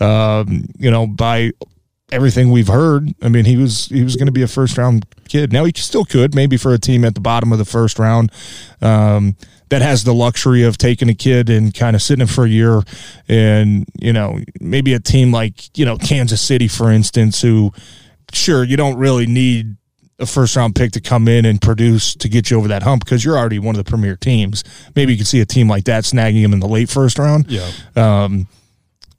um, 0.00 0.66
you 0.78 0.90
know, 0.90 1.06
by 1.06 1.50
everything 2.12 2.50
we've 2.50 2.68
heard, 2.68 3.08
I 3.22 3.28
mean, 3.28 3.44
he 3.44 3.56
was 3.56 3.86
he 3.86 4.04
was 4.04 4.16
going 4.16 4.26
to 4.26 4.32
be 4.32 4.42
a 4.42 4.48
first 4.48 4.78
round 4.78 5.06
kid. 5.28 5.52
Now 5.52 5.64
he 5.64 5.72
still 5.74 6.04
could, 6.04 6.34
maybe 6.34 6.56
for 6.56 6.72
a 6.72 6.78
team 6.78 7.04
at 7.04 7.14
the 7.14 7.20
bottom 7.20 7.52
of 7.52 7.58
the 7.58 7.64
first 7.64 7.98
round 7.98 8.30
um, 8.80 9.36
that 9.70 9.82
has 9.82 10.04
the 10.04 10.14
luxury 10.14 10.62
of 10.62 10.78
taking 10.78 11.08
a 11.08 11.14
kid 11.14 11.48
and 11.48 11.74
kind 11.74 11.96
of 11.96 12.02
sitting 12.02 12.20
him 12.22 12.28
for 12.28 12.44
a 12.44 12.48
year, 12.48 12.82
and 13.28 13.86
you 14.00 14.12
know, 14.12 14.38
maybe 14.60 14.94
a 14.94 15.00
team 15.00 15.32
like 15.32 15.76
you 15.76 15.84
know 15.84 15.96
Kansas 15.96 16.40
City, 16.40 16.68
for 16.68 16.90
instance, 16.92 17.40
who 17.40 17.72
sure 18.32 18.62
you 18.62 18.76
don't 18.76 18.98
really 18.98 19.26
need 19.26 19.76
a 20.18 20.26
first 20.26 20.54
round 20.54 20.74
pick 20.74 20.92
to 20.92 21.00
come 21.00 21.26
in 21.26 21.44
and 21.44 21.60
produce 21.60 22.14
to 22.14 22.28
get 22.28 22.50
you 22.50 22.56
over 22.56 22.68
that 22.68 22.82
hump 22.82 23.04
because 23.04 23.24
you're 23.24 23.36
already 23.36 23.58
one 23.58 23.74
of 23.74 23.84
the 23.84 23.88
premier 23.88 24.16
teams. 24.16 24.62
Maybe 24.94 25.12
you 25.12 25.18
could 25.18 25.26
see 25.26 25.40
a 25.40 25.46
team 25.46 25.68
like 25.68 25.84
that 25.84 26.04
snagging 26.04 26.40
him 26.40 26.52
in 26.52 26.60
the 26.60 26.68
late 26.68 26.88
first 26.88 27.18
round. 27.18 27.50
Yeah. 27.50 27.70
Um, 27.96 28.46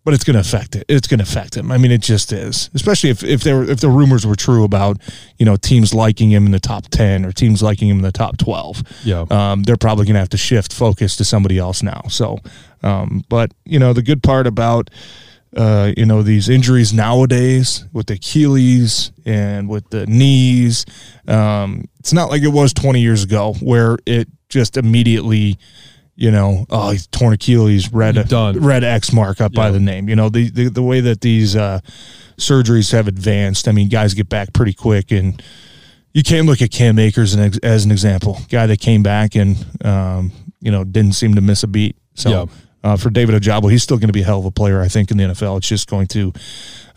but 0.03 0.13
it's 0.13 0.23
going 0.23 0.33
to 0.33 0.41
affect 0.41 0.75
it. 0.75 0.85
It's 0.89 1.07
going 1.07 1.19
to 1.19 1.23
affect 1.23 1.55
him. 1.55 1.71
I 1.71 1.77
mean, 1.77 1.91
it 1.91 2.01
just 2.01 2.33
is. 2.33 2.69
Especially 2.73 3.09
if 3.09 3.23
if 3.23 3.41
there 3.41 3.57
were, 3.57 3.63
if 3.63 3.79
the 3.79 3.89
rumors 3.89 4.25
were 4.25 4.35
true 4.35 4.63
about 4.63 4.97
you 5.37 5.45
know 5.45 5.55
teams 5.55 5.93
liking 5.93 6.31
him 6.31 6.45
in 6.45 6.51
the 6.51 6.59
top 6.59 6.87
ten 6.89 7.25
or 7.25 7.31
teams 7.31 7.63
liking 7.63 7.87
him 7.87 7.97
in 7.97 8.03
the 8.03 8.11
top 8.11 8.37
twelve. 8.37 8.83
Yeah. 9.03 9.25
Um, 9.29 9.63
they're 9.63 9.77
probably 9.77 10.05
going 10.05 10.15
to 10.15 10.19
have 10.19 10.29
to 10.29 10.37
shift 10.37 10.73
focus 10.73 11.15
to 11.17 11.25
somebody 11.25 11.57
else 11.57 11.83
now. 11.83 12.03
So, 12.09 12.39
um, 12.81 13.23
but 13.29 13.53
you 13.65 13.79
know, 13.79 13.93
the 13.93 14.03
good 14.03 14.21
part 14.21 14.47
about 14.47 14.89
uh, 15.55 15.91
you 15.95 16.05
know 16.05 16.21
these 16.21 16.49
injuries 16.49 16.93
nowadays 16.93 17.85
with 17.93 18.07
the 18.07 18.15
Achilles 18.15 19.11
and 19.25 19.69
with 19.69 19.89
the 19.89 20.05
knees, 20.07 20.85
um, 21.27 21.85
it's 21.99 22.13
not 22.13 22.29
like 22.29 22.41
it 22.41 22.49
was 22.49 22.73
20 22.73 22.99
years 22.99 23.23
ago 23.23 23.53
where 23.61 23.97
it 24.05 24.27
just 24.49 24.77
immediately 24.77 25.57
you 26.16 26.30
know, 26.32 26.66
oh, 26.70 26.91
he's 26.91 27.07
torn 27.07 27.34
Achilles, 27.34 27.91
red 27.91 28.16
You're 28.16 28.24
done. 28.26 28.59
red 28.59 28.84
X 28.84 29.11
mark 29.11 29.41
up 29.41 29.53
by 29.53 29.72
the 29.72 29.80
name. 29.80 30.07
You 30.09 30.16
know, 30.16 30.30
the, 30.30 30.49
the 30.49 30.70
the 30.70 30.84
way 30.84 30.99
that 31.01 31.22
these 31.22 31.55
uh, 31.55 31.80
surgeries 32.38 32.91
have 32.91 33.07
advanced. 33.07 33.68
I 33.68 33.72
mean, 33.72 33.89
guys 33.89 34.14
get 34.14 34.30
back 34.30 34.53
pretty 34.53 34.74
quick, 34.74 35.11
and 35.11 35.41
you 36.14 36.22
can't 36.22 36.45
look 36.45 36.61
at 36.61 36.72
Cam 36.72 36.99
Akers 36.99 37.36
as 37.36 37.55
an, 37.55 37.59
as 37.64 37.86
an 37.86 37.91
example, 37.91 38.39
guy 38.49 38.68
that 38.68 38.80
came 38.80 39.01
back 39.01 39.36
and 39.36 39.57
um, 39.84 40.32
you 40.61 40.72
know 40.72 40.84
didn't 40.84 41.14
seem 41.14 41.36
to 41.36 41.41
miss 41.41 41.64
a 41.64 41.68
beat. 41.68 41.95
So. 42.16 42.30
Yeah. 42.30 42.45
Uh, 42.86 42.97
for 42.97 43.09
David 43.09 43.41
Ojabo, 43.41 43.72
he's 43.72 43.82
still 43.82 43.95
going 43.95 44.09
to 44.09 44.14
be 44.14 44.24
a 44.24 44.26
hell 44.26 44.39
of 44.39 44.45
a 44.45 44.51
player, 44.51 44.82
I 44.82 44.89
think, 44.89 45.09
in 45.09 45.16
the 45.16 45.24
NFL. 45.24 45.59
It's 45.59 45.70
just 45.70 45.89
going 45.89 46.07
to, 46.07 46.34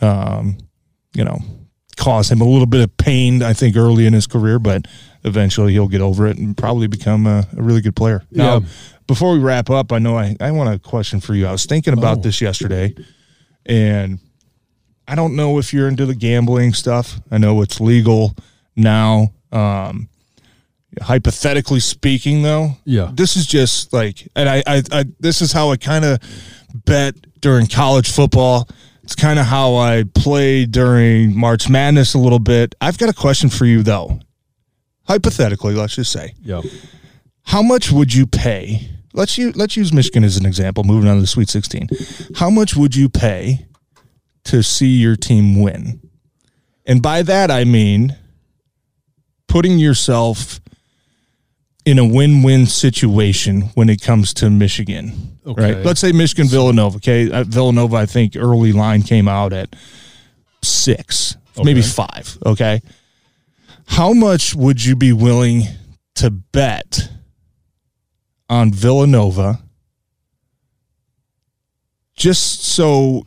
um, 0.01 0.59
you 1.14 1.23
know, 1.23 1.39
cause 1.97 2.29
him 2.29 2.41
a 2.41 2.45
little 2.45 2.67
bit 2.67 2.83
of 2.83 2.97
pain, 2.97 3.41
I 3.41 3.53
think, 3.53 3.77
early 3.77 4.05
in 4.05 4.12
his 4.12 4.27
career, 4.27 4.59
but 4.59 4.87
eventually 5.23 5.75
he'll 5.75 5.87
get 5.87 6.01
over 6.01 6.27
it 6.27 6.39
and 6.39 6.57
probably 6.57 6.89
become 6.89 7.29
a, 7.29 7.47
a 7.57 7.62
really 7.62 7.83
good 7.83 7.95
player. 7.95 8.25
Now, 8.33 8.59
Yeah. 8.59 8.67
Before 9.07 9.32
we 9.32 9.38
wrap 9.38 9.70
up, 9.70 9.92
I 9.92 9.98
know 9.98 10.16
I, 10.18 10.36
I 10.40 10.50
want 10.52 10.74
a 10.74 10.78
question 10.78 11.20
for 11.20 11.34
you. 11.34 11.46
I 11.46 11.52
was 11.52 11.64
thinking 11.66 11.92
about 11.92 12.18
Oh. 12.18 12.20
this 12.22 12.40
yesterday, 12.40 12.94
and 13.64 14.18
I 15.09 15.14
don't 15.14 15.36
know 15.36 15.59
if 15.59 15.72
you're 15.72 15.88
into 15.88 16.07
the 16.07 16.14
gambling 16.14 16.72
stuff. 16.74 17.20
I 17.30 17.38
know 17.38 17.62
it's 17.62 17.80
legal 17.80 18.34
now. 18.74 19.28
Um, 19.52 20.09
hypothetically 21.02 21.80
speaking, 21.80 22.42
though, 22.42 22.70
Yeah. 22.84 23.11
this 23.12 23.36
is 23.36 23.46
just 23.46 23.92
like, 23.92 24.28
and 24.34 24.48
I, 24.48 24.62
I, 24.66 24.82
I 24.92 25.04
this 25.20 25.42
is 25.42 25.52
how 25.52 25.70
I 25.70 25.76
kind 25.76 26.04
of 26.04 26.18
bet 26.86 27.14
during 27.40 27.66
college 27.66 28.11
football. 28.11 28.68
It's 29.02 29.14
kind 29.14 29.38
of 29.38 29.46
how 29.46 29.76
I 29.76 30.04
played 30.14 30.72
during 30.72 31.38
March 31.38 31.68
Madness 31.68 32.14
a 32.14 32.18
little 32.18 32.38
bit. 32.40 32.74
I've 32.80 32.98
got 32.98 33.09
a 33.09 33.12
question 33.12 33.48
for 33.50 33.64
you, 33.66 33.82
though. 33.84 34.18
Hypothetically, 35.04 35.74
let's 35.74 35.94
just 35.94 36.11
say, 36.11 36.34
Yeah. 36.42 36.62
how 37.44 37.62
much 37.62 37.92
would 37.92 38.12
you 38.12 38.26
pay? 38.26 38.90
Let's 39.17 39.37
use 39.39 39.57
let's 39.57 39.77
use 39.77 39.93
Michigan 39.93 40.23
as 40.23 40.37
an 40.37 40.47
example. 40.47 40.85
Moving 40.85 41.09
on 41.09 41.17
to 41.17 41.23
the 41.23 41.27
Sweet 41.27 41.49
Sixteen, 41.49 41.89
how 42.37 42.51
much 42.51 42.77
would 42.77 42.95
you 42.95 43.09
pay 43.09 43.67
to 44.45 44.62
see 44.62 44.97
your 44.97 45.17
team 45.17 45.61
win? 45.61 46.01
And 46.85 47.03
by 47.03 47.23
that 47.23 47.51
I 47.51 47.64
mean 47.64 48.17
putting 49.49 49.79
yourself 49.79 50.61
in 51.87 51.99
a 51.99 52.05
win-win 52.05 52.67
situation 52.67 53.62
when 53.75 53.89
it 53.89 54.03
comes 54.03 54.35
to 54.35 54.51
Michigan. 54.51 55.39
Okay. 55.47 55.75
Right. 55.75 55.85
Let's 55.85 56.01
say 56.01 56.12
Michigan 56.12 56.49
Villanova. 56.49 56.97
Okay, 56.97 57.31
uh, 57.31 57.45
Villanova. 57.45 57.97
I 57.97 58.07
think 58.07 58.37
early 58.37 58.73
line 58.73 59.03
came 59.03 59.29
out 59.29 59.53
at 59.53 59.75
six, 60.62 61.37
maybe 61.62 61.81
five. 61.81 62.37
Okay. 62.45 62.83
How 63.87 64.12
much 64.12 64.55
would 64.55 64.85
you 64.85 64.97
be 64.97 65.12
willing 65.12 65.62
to 66.17 66.31
bet 66.31 67.09
on 68.49 68.72
Villanova? 68.72 69.61
Just 72.16 72.62
so 72.64 73.26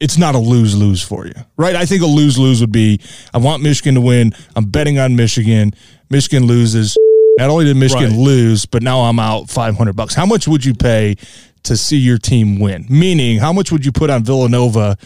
it's 0.00 0.16
not 0.16 0.34
a 0.34 0.38
lose 0.38 0.76
lose 0.76 1.02
for 1.02 1.26
you, 1.26 1.34
right? 1.56 1.76
I 1.76 1.84
think 1.84 2.02
a 2.02 2.06
lose 2.06 2.38
lose 2.38 2.60
would 2.60 2.72
be 2.72 3.00
I 3.34 3.38
want 3.38 3.62
Michigan 3.62 3.94
to 3.96 4.00
win. 4.00 4.32
I'm 4.56 4.64
betting 4.66 4.98
on 4.98 5.16
Michigan. 5.16 5.72
Michigan 6.08 6.46
loses. 6.46 6.96
Not 7.36 7.50
only 7.50 7.66
did 7.66 7.76
Michigan 7.76 8.10
Right. 8.10 8.18
lose, 8.18 8.64
but 8.66 8.82
now 8.82 9.00
I'm 9.00 9.18
out 9.18 9.50
500 9.50 9.94
bucks. 9.94 10.14
How 10.14 10.26
much 10.26 10.48
would 10.48 10.64
you 10.64 10.74
pay 10.74 11.16
to 11.64 11.76
see 11.76 11.98
your 11.98 12.18
team 12.18 12.58
win? 12.58 12.86
Meaning, 12.88 13.38
how 13.38 13.52
much 13.52 13.70
would 13.70 13.84
you 13.84 13.92
put 13.92 14.08
on 14.10 14.24
Villanova 14.24 14.96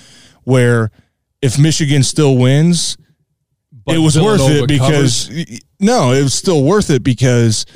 where 0.45 0.90
if 1.43 1.59
Michigan 1.59 2.03
still 2.05 2.36
wins, 2.38 2.97
But 3.84 3.97
it 3.97 3.99
was 3.99 4.18
worth 4.18 4.49
it 4.49 4.68
because 4.68 5.28
no, 5.80 6.12
it 6.12 6.22
was 6.22 6.32
still 6.34 6.62
worth 6.62 6.88
it 6.90 7.03
because 7.03 7.66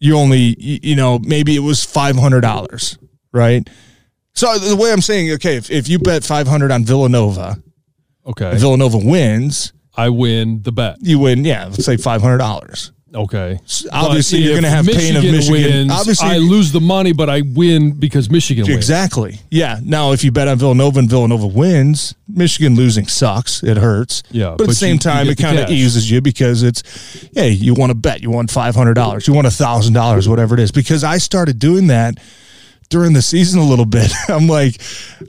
you 0.00 0.16
only 0.16 0.54
you 0.58 0.96
know 0.96 1.18
maybe 1.18 1.54
it 1.56 1.60
was 1.60 1.84
five 1.84 2.16
hundred 2.16 2.40
dollars, 2.42 2.98
right? 3.32 3.68
So 4.34 4.48
uh, 4.50 4.58
the 4.58 4.76
way 4.76 4.92
I'm 4.92 5.00
saying, 5.00 5.32
okay, 5.32 5.56
if, 5.56 5.70
if 5.70 5.88
you 5.88 5.98
bet 5.98 6.22
five 6.24 6.46
hundred 6.46 6.70
on 6.70 6.84
Villanova, 6.84 7.62
Okay. 8.26 8.56
Villanova 8.58 8.98
wins, 8.98 9.72
I 9.96 10.10
win 10.10 10.62
the 10.62 10.70
bet. 10.70 10.98
you 11.00 11.18
win. 11.18 11.44
Yeah, 11.44 11.64
let's 11.66 11.84
say 11.84 11.96
five 11.96 12.20
hundred 12.22 12.38
dollars. 12.38 12.92
Okay. 13.14 13.58
Obviously, 13.90 14.40
But 14.40 14.44
you're 14.44 14.52
going 14.52 14.64
to 14.64 14.68
have 14.70 14.86
pain 14.86 15.16
of 15.16 15.22
Michigan. 15.24 15.52
Wins, 15.88 15.92
Obviously, 15.92 16.28
I 16.28 16.36
lose 16.38 16.72
the 16.72 16.80
money, 16.80 17.12
but 17.12 17.30
I 17.30 17.40
win 17.40 17.92
because 17.92 18.28
Michigan 18.28 18.64
wins. 18.66 18.76
Exactly. 18.76 19.40
Yeah. 19.50 19.80
Now, 19.82 20.12
if 20.12 20.22
you 20.24 20.30
bet 20.30 20.46
on 20.46 20.58
Villanova 20.58 20.98
and 20.98 21.08
Villanova 21.08 21.46
wins, 21.46 22.14
Michigan 22.28 22.74
losing 22.76 23.06
sucks. 23.06 23.62
It 23.62 23.78
hurts. 23.78 24.22
Yeah, 24.30 24.54
But, 24.58 24.64
at 24.64 24.68
the 24.68 24.74
same 24.74 24.88
you- 24.88 24.92
you 24.94 24.98
time, 24.98 25.26
get 25.26 25.38
it 25.40 25.42
kind 25.42 25.58
of 25.58 25.70
eases 25.70 26.10
you 26.10 26.20
because 26.20 26.62
it's, 26.62 26.82
hey, 27.34 27.50
you 27.50 27.72
want 27.74 27.90
to 27.90 27.94
bet. 27.94 28.20
You 28.22 28.30
want 28.30 28.50
$500. 28.50 29.26
You 29.26 29.32
won 29.32 29.46
$1,000, 29.46 30.28
whatever 30.28 30.54
it 30.54 30.60
is. 30.60 30.70
Because 30.70 31.02
I 31.02 31.16
started 31.18 31.58
doing 31.58 31.86
that 31.86 32.18
during 32.88 33.12
the 33.12 33.22
season 33.22 33.60
a 33.60 33.64
little 33.64 33.84
bit. 33.86 34.10
I'm 34.28 34.46
like, 34.48 34.80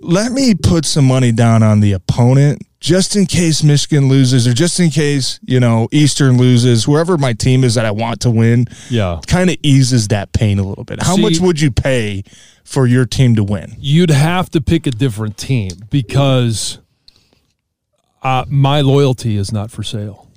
let 0.01 0.31
me 0.31 0.55
put 0.55 0.85
some 0.85 1.05
money 1.05 1.31
down 1.31 1.63
on 1.63 1.79
the 1.79 1.93
opponent 1.93 2.61
just 2.79 3.15
in 3.17 3.25
case 3.25 3.61
Michigan 3.61 4.07
loses 4.07 4.47
or 4.47 4.53
just 4.53 4.79
in 4.79 4.89
case, 4.89 5.39
you 5.45 5.59
know, 5.59 5.89
Eastern 5.91 6.37
loses, 6.37 6.85
whoever 6.85 7.17
my 7.17 7.33
team 7.33 7.65
is 7.65 7.75
that 7.75 7.85
I 7.85 7.91
want 7.91 8.21
to 8.21 8.31
win 8.31 8.67
Yeah. 8.89 9.19
kind 9.27 9.49
of 9.49 9.57
eases 9.63 10.07
that 10.09 10.31
pain 10.31 10.59
a 10.59 10.63
little 10.63 10.85
bit. 10.85 11.03
How 11.03 11.15
See- 11.15 11.21
much 11.21 11.39
would 11.39 11.59
you 11.59 11.71
pay 11.71 12.23
for 12.63 12.87
your 12.87 13.05
team 13.05 13.35
to 13.35 13.43
win? 13.43 13.75
You'd 13.79 14.09
have 14.11 14.49
to 14.51 14.61
pick 14.61 14.87
a 14.87 14.91
different 14.91 15.37
team 15.37 15.71
because 15.89 16.79
uh, 18.23 18.45
my 18.47 18.79
loyalty 18.81 19.35
is 19.35 19.51
not 19.51 19.71
for 19.71 19.83
sale. 19.83 20.27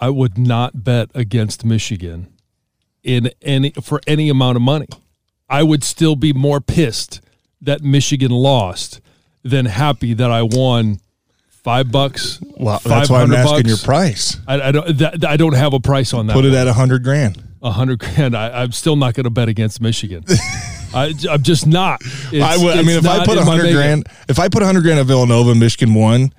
I 0.00 0.08
would 0.08 0.36
not 0.38 0.82
bet 0.82 1.10
against 1.14 1.64
Michigan 1.64 2.26
in 3.04 3.30
any 3.42 3.70
for 3.82 4.00
any 4.06 4.28
amount 4.30 4.56
of 4.56 4.62
money. 4.62 4.88
I 5.50 5.62
would 5.64 5.82
still 5.84 6.16
be 6.16 6.32
more 6.32 6.60
pissed 6.60 7.20
that 7.60 7.82
Michigan 7.82 8.30
lost 8.30 9.00
than 9.42 9.66
happy 9.66 10.14
that 10.14 10.30
I 10.30 10.42
won 10.42 11.00
five 11.48 11.90
bucks. 11.90 12.38
Well, 12.56 12.80
that's 12.84 13.10
why 13.10 13.22
I'm 13.22 13.28
500 13.30 13.36
asking 13.36 13.56
bucks. 13.56 13.68
your 13.68 13.78
price. 13.78 14.36
I, 14.46 14.60
I 14.60 14.72
don't. 14.72 14.98
That, 14.98 15.24
I 15.24 15.36
don't 15.36 15.54
have 15.54 15.74
a 15.74 15.80
price 15.80 16.14
on 16.14 16.26
that. 16.28 16.34
Put 16.34 16.44
it 16.44 16.50
one. 16.50 16.58
at 16.58 16.66
a 16.68 16.72
hundred 16.72 17.02
grand. 17.02 17.42
a 17.62 17.70
hundred 17.72 17.98
grand. 17.98 18.36
I, 18.36 18.62
I'm 18.62 18.72
still 18.72 18.96
not 18.96 19.14
going 19.14 19.24
to 19.24 19.30
bet 19.30 19.48
against 19.48 19.80
Michigan. 19.80 20.24
I, 20.94 21.14
I'm 21.28 21.42
just 21.42 21.66
not. 21.66 22.00
It's- 22.32 22.42
I 22.42 22.62
would. 22.62 22.76
I 22.78 22.82
mean, 22.82 22.96
if 22.96 23.06
I 23.06 23.24
put 23.24 23.36
a 23.38 23.44
hundred 23.44 23.72
grand, 23.72 24.06
if 24.28 24.38
I 24.38 24.48
put 24.48 24.62
a 24.62 24.66
hundred 24.66 24.82
grand 24.82 24.98
at 25.00 25.06
Villanova, 25.06 25.54
Michigan 25.54 25.94
won, 25.94 26.32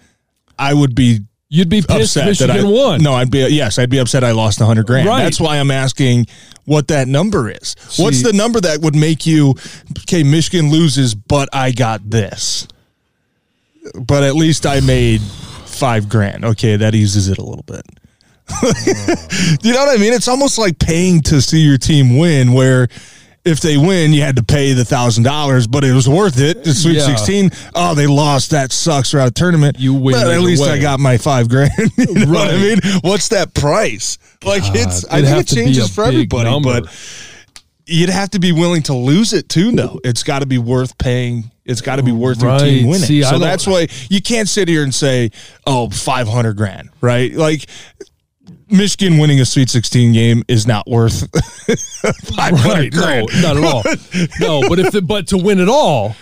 I 0.57 0.74
would 0.74 0.95
be 0.95 1.22
you'd 1.52 1.70
be 1.70 1.82
pissed 1.82 2.18
upset 2.18 2.26
Michigan 2.26 2.56
that 2.56 2.66
I 2.66 2.70
won. 2.70 3.04
No, 3.04 3.14
I'd 3.14 3.30
be 3.30 3.39
yes, 3.49 3.78
I'd 3.78 3.89
be 3.89 3.99
upset. 3.99 4.24
I 4.24 4.32
lost 4.32 4.60
a 4.62 4.66
hundred 4.66 4.88
grand. 4.88 5.08
Right. 5.08 5.24
That's 5.24 5.39
why 5.39 5.60
I'm 5.60 5.70
asking 5.70 6.26
what 6.66 6.88
that 6.88 7.08
number 7.08 7.49
is. 7.52 7.76
What's 7.97 8.24
the 8.24 8.34
number 8.34 8.60
that 8.62 8.80
would 8.80 8.95
make 8.95 9.28
you? 9.28 9.56
Okay, 9.99 10.24
Michigan 10.24 10.72
loses, 10.72 11.14
but 11.14 11.49
I 11.54 11.72
got 11.72 12.10
this. 12.10 12.68
But 13.95 14.24
at 14.24 14.36
least 14.36 14.66
I 14.66 14.80
made 14.80 15.22
five 15.22 16.08
grand. 16.10 16.45
Okay, 16.45 16.78
that 16.78 16.95
eases 16.95 17.28
it 17.28 17.38
a 17.38 17.43
little 17.43 17.64
bit. 17.64 17.82
you 19.62 19.74
know 19.74 19.86
what 19.86 19.97
I 19.97 19.97
mean? 19.99 20.14
It's 20.14 20.28
almost 20.28 20.58
like 20.58 20.80
paying 20.80 21.22
to 21.24 21.41
see 21.41 21.60
your 21.60 21.78
team 21.78 22.18
win, 22.18 22.54
where 22.54 22.88
if 23.44 23.60
they 23.60 23.78
win, 23.78 24.14
you 24.14 24.22
had 24.22 24.36
to 24.36 24.44
pay 24.44 24.74
the 24.74 24.86
thousand 24.86 25.24
dollars, 25.24 25.66
but 25.68 25.84
it 25.84 25.94
was 25.94 26.08
worth 26.08 26.39
it. 26.39 26.64
The 26.64 26.74
Sweet 26.74 26.98
Yeah. 26.98 27.08
Sixteen. 27.08 27.50
Oh, 27.74 27.96
they 27.96 28.08
lost. 28.08 28.52
That 28.52 28.72
sucks. 28.72 29.12
They're 29.12 29.22
out 29.22 29.30
of 29.30 29.34
tournament. 29.34 29.80
You 29.80 29.94
win 29.94 30.14
But 30.14 30.32
at 30.32 30.42
least 30.42 30.62
way. 30.62 30.72
I 30.72 30.80
got 30.80 31.00
my 31.00 31.18
five 31.18 31.50
grand. 31.50 31.72
you 31.98 32.26
know 32.26 32.32
what 32.32 32.52
I 32.52 32.58
mean? 32.58 32.80
What's 33.02 33.30
that 33.30 33.54
price? 33.54 34.18
Like 34.44 34.64
it's. 34.76 35.06
I 35.06 35.22
think 35.22 35.39
it 35.39 35.48
changes 35.56 35.94
for 35.94 36.04
everybody, 36.04 36.50
number. 36.50 36.82
but 36.82 37.28
you'd 37.88 38.10
have 38.10 38.30
to 38.32 38.39
be 38.39 38.52
willing 38.52 38.84
to 38.84 38.94
lose 38.94 39.34
it 39.34 39.50
too. 39.50 39.72
No, 39.72 40.00
it's 40.04 40.24
got 40.24 40.39
to 40.39 40.46
be 40.46 40.58
worth 40.58 40.98
paying. 40.98 41.52
It's 41.66 41.82
got 41.82 41.98
to 41.98 42.04
be 42.04 42.12
worth 42.12 42.42
your 42.42 42.58
team 42.60 42.88
winning. 42.88 43.06
See, 43.08 43.24
so 43.24 43.39
that's 43.39 43.66
why 43.68 43.88
you 44.10 44.22
can't 44.22 44.50
sit 44.50 44.68
here 44.68 44.84
and 44.84 44.94
say, 44.94 45.32
"Oh, 45.66 45.89
500 45.89 46.58
grand," 46.58 46.89
right? 47.02 47.34
Like 47.34 47.66
Michigan 48.72 49.17
winning 49.17 49.39
a 49.39 49.45
Sweet 49.45 49.69
16 49.69 50.13
game 50.13 50.43
is 50.47 50.65
not 50.65 50.88
worth 50.88 51.30
500 52.36 52.95
right? 52.95 53.26
No, 53.41 53.53
not 53.53 53.57
at 53.57 53.63
all. 53.63 53.84
no, 54.61 54.69
but 54.69 54.80
if 54.80 54.91
the, 54.91 55.01
but 55.01 55.28
to 55.28 55.38
win 55.38 55.59
it 55.59 55.69
all, 55.69 56.15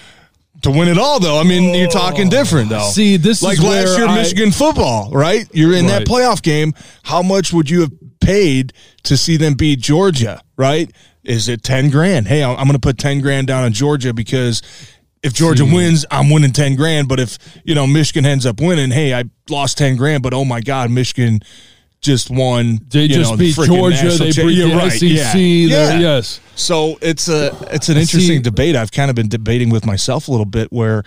To 0.64 0.72
win 0.72 0.88
it 0.90 0.98
all, 0.98 1.20
though, 1.20 1.40
I 1.40 1.44
mean, 1.44 1.74
you're 1.74 1.90
talking 1.90 2.28
oh. 2.28 2.30
different, 2.30 2.70
though. 2.70 2.90
See, 2.90 3.18
this 3.18 3.42
like 3.42 3.58
is 3.60 3.64
last 3.64 3.98
year, 3.98 4.08
I- 4.08 4.16
Michigan 4.16 4.52
football, 4.52 5.12
right? 5.12 5.48
You're 5.54 5.74
in 5.74 5.88
that 5.88 6.06
playoff 6.06 6.42
game. 6.42 6.74
How 7.04 7.22
much 7.22 7.54
would 7.54 7.70
you 7.70 7.82
have 7.82 7.92
paid 8.20 8.74
to 9.04 9.16
see 9.16 9.38
them 9.38 9.54
beat 9.54 9.80
Georgia? 9.80 10.42
Right? 10.58 10.92
Is 11.24 11.48
it 11.48 11.64
ten 11.64 11.90
grand? 11.90 12.28
Hey, 12.28 12.44
I'm 12.44 12.56
going 12.56 12.72
to 12.74 12.80
put 12.80 12.98
ten 12.98 13.22
grand 13.22 13.48
down 13.48 13.64
on 13.64 13.72
Georgia 13.72 14.14
because 14.14 14.62
if 15.22 15.34
Georgia 15.34 15.66
See. 15.66 15.74
wins, 15.74 16.06
I'm 16.12 16.30
winning 16.30 16.52
ten 16.52 16.76
grand. 16.76 17.08
But 17.08 17.20
if 17.20 17.38
you 17.64 17.76
know 17.76 17.86
Michigan 17.88 18.26
ends 18.26 18.46
up 18.46 18.60
winning, 18.60 18.92
hey, 18.92 19.14
I 19.14 19.26
lost 19.50 19.78
ten 19.78 19.96
grand. 19.96 20.24
But 20.24 20.34
oh 20.34 20.44
my 20.46 20.60
God, 20.62 20.92
Michigan 20.92 21.40
just 22.02 22.30
won. 22.30 22.80
they 22.90 23.08
just 23.08 23.32
know, 23.32 23.38
beat 23.38 23.56
freaking 23.56 23.66
Georgia. 23.68 24.10
They 24.10 24.32
beat 24.32 24.56
the 24.56 24.76
right, 24.76 24.92
SEC. 24.92 25.02
yeah. 25.10 25.34
Yeah. 25.36 26.00
Yes. 26.00 26.40
So 26.56 26.98
it's 27.02 27.28
a 27.28 27.48
it's 27.74 27.90
an 27.90 27.98
interesting 27.98 28.38
See- 28.38 28.40
debate. 28.40 28.76
I've 28.76 28.92
kind 28.92 29.10
of 29.10 29.16
been 29.16 29.30
debating 29.30 29.70
with 29.70 29.86
myself 29.86 30.28
a 30.28 30.32
little 30.32 30.46
bit 30.46 30.72
where 30.72 31.04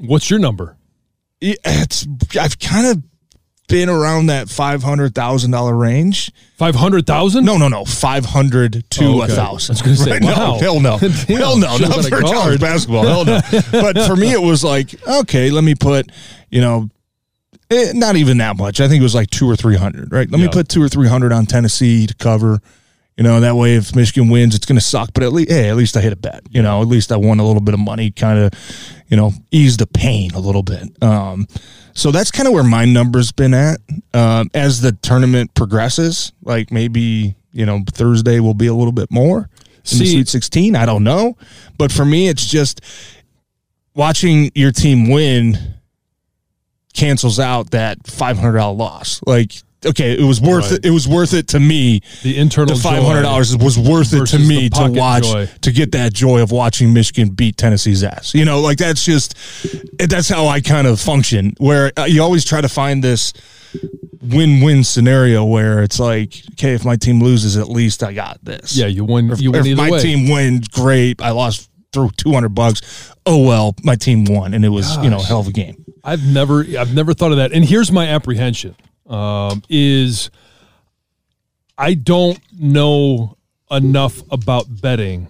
What's 0.00 0.30
your 0.30 0.38
number? 0.38 0.76
it's 1.40 2.06
I've 2.38 2.58
kind 2.58 2.86
of 2.86 3.02
been 3.68 3.88
around 3.88 4.26
that 4.26 4.48
five 4.48 4.82
hundred 4.82 5.14
thousand 5.14 5.50
dollar 5.50 5.74
range. 5.74 6.32
Five 6.56 6.74
hundred 6.74 7.06
thousand? 7.06 7.44
No, 7.44 7.56
no, 7.58 7.68
no, 7.68 7.84
five 7.84 8.24
hundred 8.24 8.84
to 8.90 9.04
Oh, 9.04 9.20
a 9.20 9.24
okay. 9.24 9.34
thousand. 9.34 9.72
I 9.72 9.74
was 9.74 9.82
gonna 9.82 9.96
say, 9.96 10.10
Right? 10.12 10.22
wow. 10.24 10.34
no, 10.54 10.58
hell 10.58 10.80
no, 10.80 10.96
hell 11.28 11.56
no, 11.58 11.76
not 11.76 12.04
for 12.06 12.20
college 12.20 12.60
basketball, 12.60 13.04
hell 13.06 13.24
no. 13.24 13.40
but 13.72 13.98
for 14.06 14.16
me, 14.16 14.32
it 14.32 14.40
was 14.40 14.64
like 14.64 14.94
okay, 15.06 15.50
let 15.50 15.64
me 15.64 15.74
put 15.74 16.10
you 16.50 16.60
know. 16.60 16.88
Eh, 17.70 17.92
not 17.94 18.16
even 18.16 18.38
that 18.38 18.56
much. 18.56 18.80
I 18.80 18.88
think 18.88 19.00
it 19.00 19.02
was 19.04 19.14
like 19.14 19.30
two 19.30 19.48
or 19.48 19.56
three 19.56 19.76
hundred. 19.76 20.12
Right. 20.12 20.30
Let 20.30 20.40
me 20.40 20.48
put 20.48 20.68
two 20.68 20.82
or 20.82 20.88
three 20.88 21.08
hundred 21.08 21.32
on 21.32 21.46
Tennessee 21.46 22.06
to 22.06 22.14
cover. 22.14 22.60
You 23.16 23.24
know 23.24 23.40
that 23.40 23.56
way, 23.56 23.74
if 23.74 23.96
Michigan 23.96 24.28
wins, 24.28 24.54
it's 24.54 24.64
going 24.64 24.78
to 24.78 24.84
suck. 24.84 25.10
But 25.12 25.24
at 25.24 25.32
least, 25.32 25.50
hey, 25.50 25.68
at 25.68 25.76
least 25.76 25.96
I 25.96 26.00
hit 26.00 26.12
a 26.12 26.16
bet. 26.16 26.42
You 26.50 26.62
know, 26.62 26.80
at 26.82 26.86
least 26.86 27.10
I 27.10 27.16
won 27.16 27.40
a 27.40 27.44
little 27.44 27.60
bit 27.60 27.74
of 27.74 27.80
money. 27.80 28.12
Kind 28.12 28.38
of, 28.38 28.52
you 29.08 29.16
know, 29.16 29.32
ease 29.50 29.76
the 29.76 29.88
pain 29.88 30.30
a 30.34 30.38
little 30.38 30.62
bit. 30.62 31.02
Um, 31.02 31.48
so 31.94 32.12
that's 32.12 32.30
kind 32.30 32.46
of 32.46 32.54
where 32.54 32.62
my 32.62 32.84
number's 32.84 33.32
been 33.32 33.54
at. 33.54 33.80
Um, 34.14 34.50
as 34.54 34.82
the 34.82 34.92
tournament 34.92 35.52
progresses, 35.54 36.32
like 36.42 36.70
maybe 36.70 37.34
you 37.50 37.66
know 37.66 37.82
Thursday 37.90 38.38
will 38.38 38.54
be 38.54 38.68
a 38.68 38.74
little 38.74 38.92
bit 38.92 39.10
more 39.10 39.38
in 39.38 39.48
the 39.82 39.88
See- 39.88 40.12
Sweet 40.12 40.28
Sixteen. 40.28 40.76
I 40.76 40.86
don't 40.86 41.02
know, 41.02 41.36
but 41.76 41.90
for 41.90 42.04
me, 42.04 42.28
it's 42.28 42.46
just 42.46 42.80
watching 43.94 44.52
your 44.54 44.70
team 44.70 45.10
win 45.10 45.58
cancels 46.98 47.38
out 47.38 47.70
that 47.70 48.06
five 48.06 48.36
hundred 48.38 48.58
dollar 48.58 48.74
loss. 48.76 49.20
Like, 49.26 49.52
okay, 49.86 50.12
it 50.18 50.24
was 50.24 50.40
worth 50.40 50.70
Right. 50.70 50.80
it. 50.80 50.86
It 50.86 50.90
was 50.90 51.06
worth 51.06 51.32
it 51.34 51.48
to 51.48 51.60
me. 51.60 52.00
The 52.22 52.36
internal 52.36 52.74
The 52.74 52.82
five 52.82 53.02
hundred 53.02 53.22
dollars 53.22 53.56
was 53.56 53.78
worth 53.78 54.12
it 54.12 54.26
to 54.26 54.38
me 54.38 54.68
to 54.70 54.90
watch 54.90 55.22
joy. 55.24 55.48
to 55.62 55.70
get 55.72 55.92
that 55.92 56.12
joy 56.12 56.42
of 56.42 56.50
watching 56.50 56.92
Michigan 56.92 57.30
beat 57.30 57.56
Tennessee's 57.56 58.02
ass. 58.02 58.34
You 58.34 58.44
know, 58.44 58.60
like 58.60 58.78
that's 58.78 59.04
just 59.04 59.34
that's 59.98 60.28
how 60.28 60.46
I 60.48 60.60
kind 60.60 60.86
of 60.86 61.00
function. 61.00 61.54
Where 61.58 61.92
uh, 61.96 62.04
you 62.04 62.22
always 62.22 62.44
try 62.44 62.60
to 62.60 62.68
find 62.68 63.02
this 63.04 63.32
win-win 64.20 64.82
scenario 64.84 65.44
where 65.44 65.82
it's 65.82 66.00
like, 66.00 66.34
okay, 66.52 66.74
if 66.74 66.84
my 66.84 66.96
team 66.96 67.22
loses, 67.22 67.56
at 67.56 67.68
least 67.68 68.02
I 68.02 68.12
got 68.12 68.44
this. 68.44 68.76
Yeah, 68.76 68.86
you 68.86 69.04
win. 69.04 69.30
If, 69.30 69.40
You 69.40 69.52
win 69.52 69.66
if 69.66 69.76
my 69.76 69.90
way. 69.90 70.00
team 70.00 70.28
wins, 70.28 70.68
great. 70.68 71.22
I 71.22 71.30
lost 71.30 71.70
through 71.92 72.10
two 72.16 72.32
hundred 72.32 72.50
bucks. 72.54 73.12
Oh 73.24 73.46
well, 73.46 73.74
my 73.84 73.94
team 73.94 74.24
won, 74.24 74.54
and 74.54 74.64
it 74.64 74.68
was 74.70 74.96
you 74.98 75.10
know 75.10 75.18
a 75.18 75.22
hell 75.22 75.40
of 75.40 75.48
a 75.48 75.52
game. 75.52 75.77
I've 76.04 76.26
never 76.26 76.64
I've 76.78 76.94
never 76.94 77.14
thought 77.14 77.30
of 77.32 77.38
that. 77.38 77.52
And 77.52 77.64
here's 77.64 77.92
my 77.92 78.06
apprehension: 78.08 78.74
um, 79.06 79.62
is 79.68 80.30
I 81.76 81.94
don't 81.94 82.40
know 82.58 83.36
enough 83.70 84.22
about 84.30 84.66
betting 84.80 85.28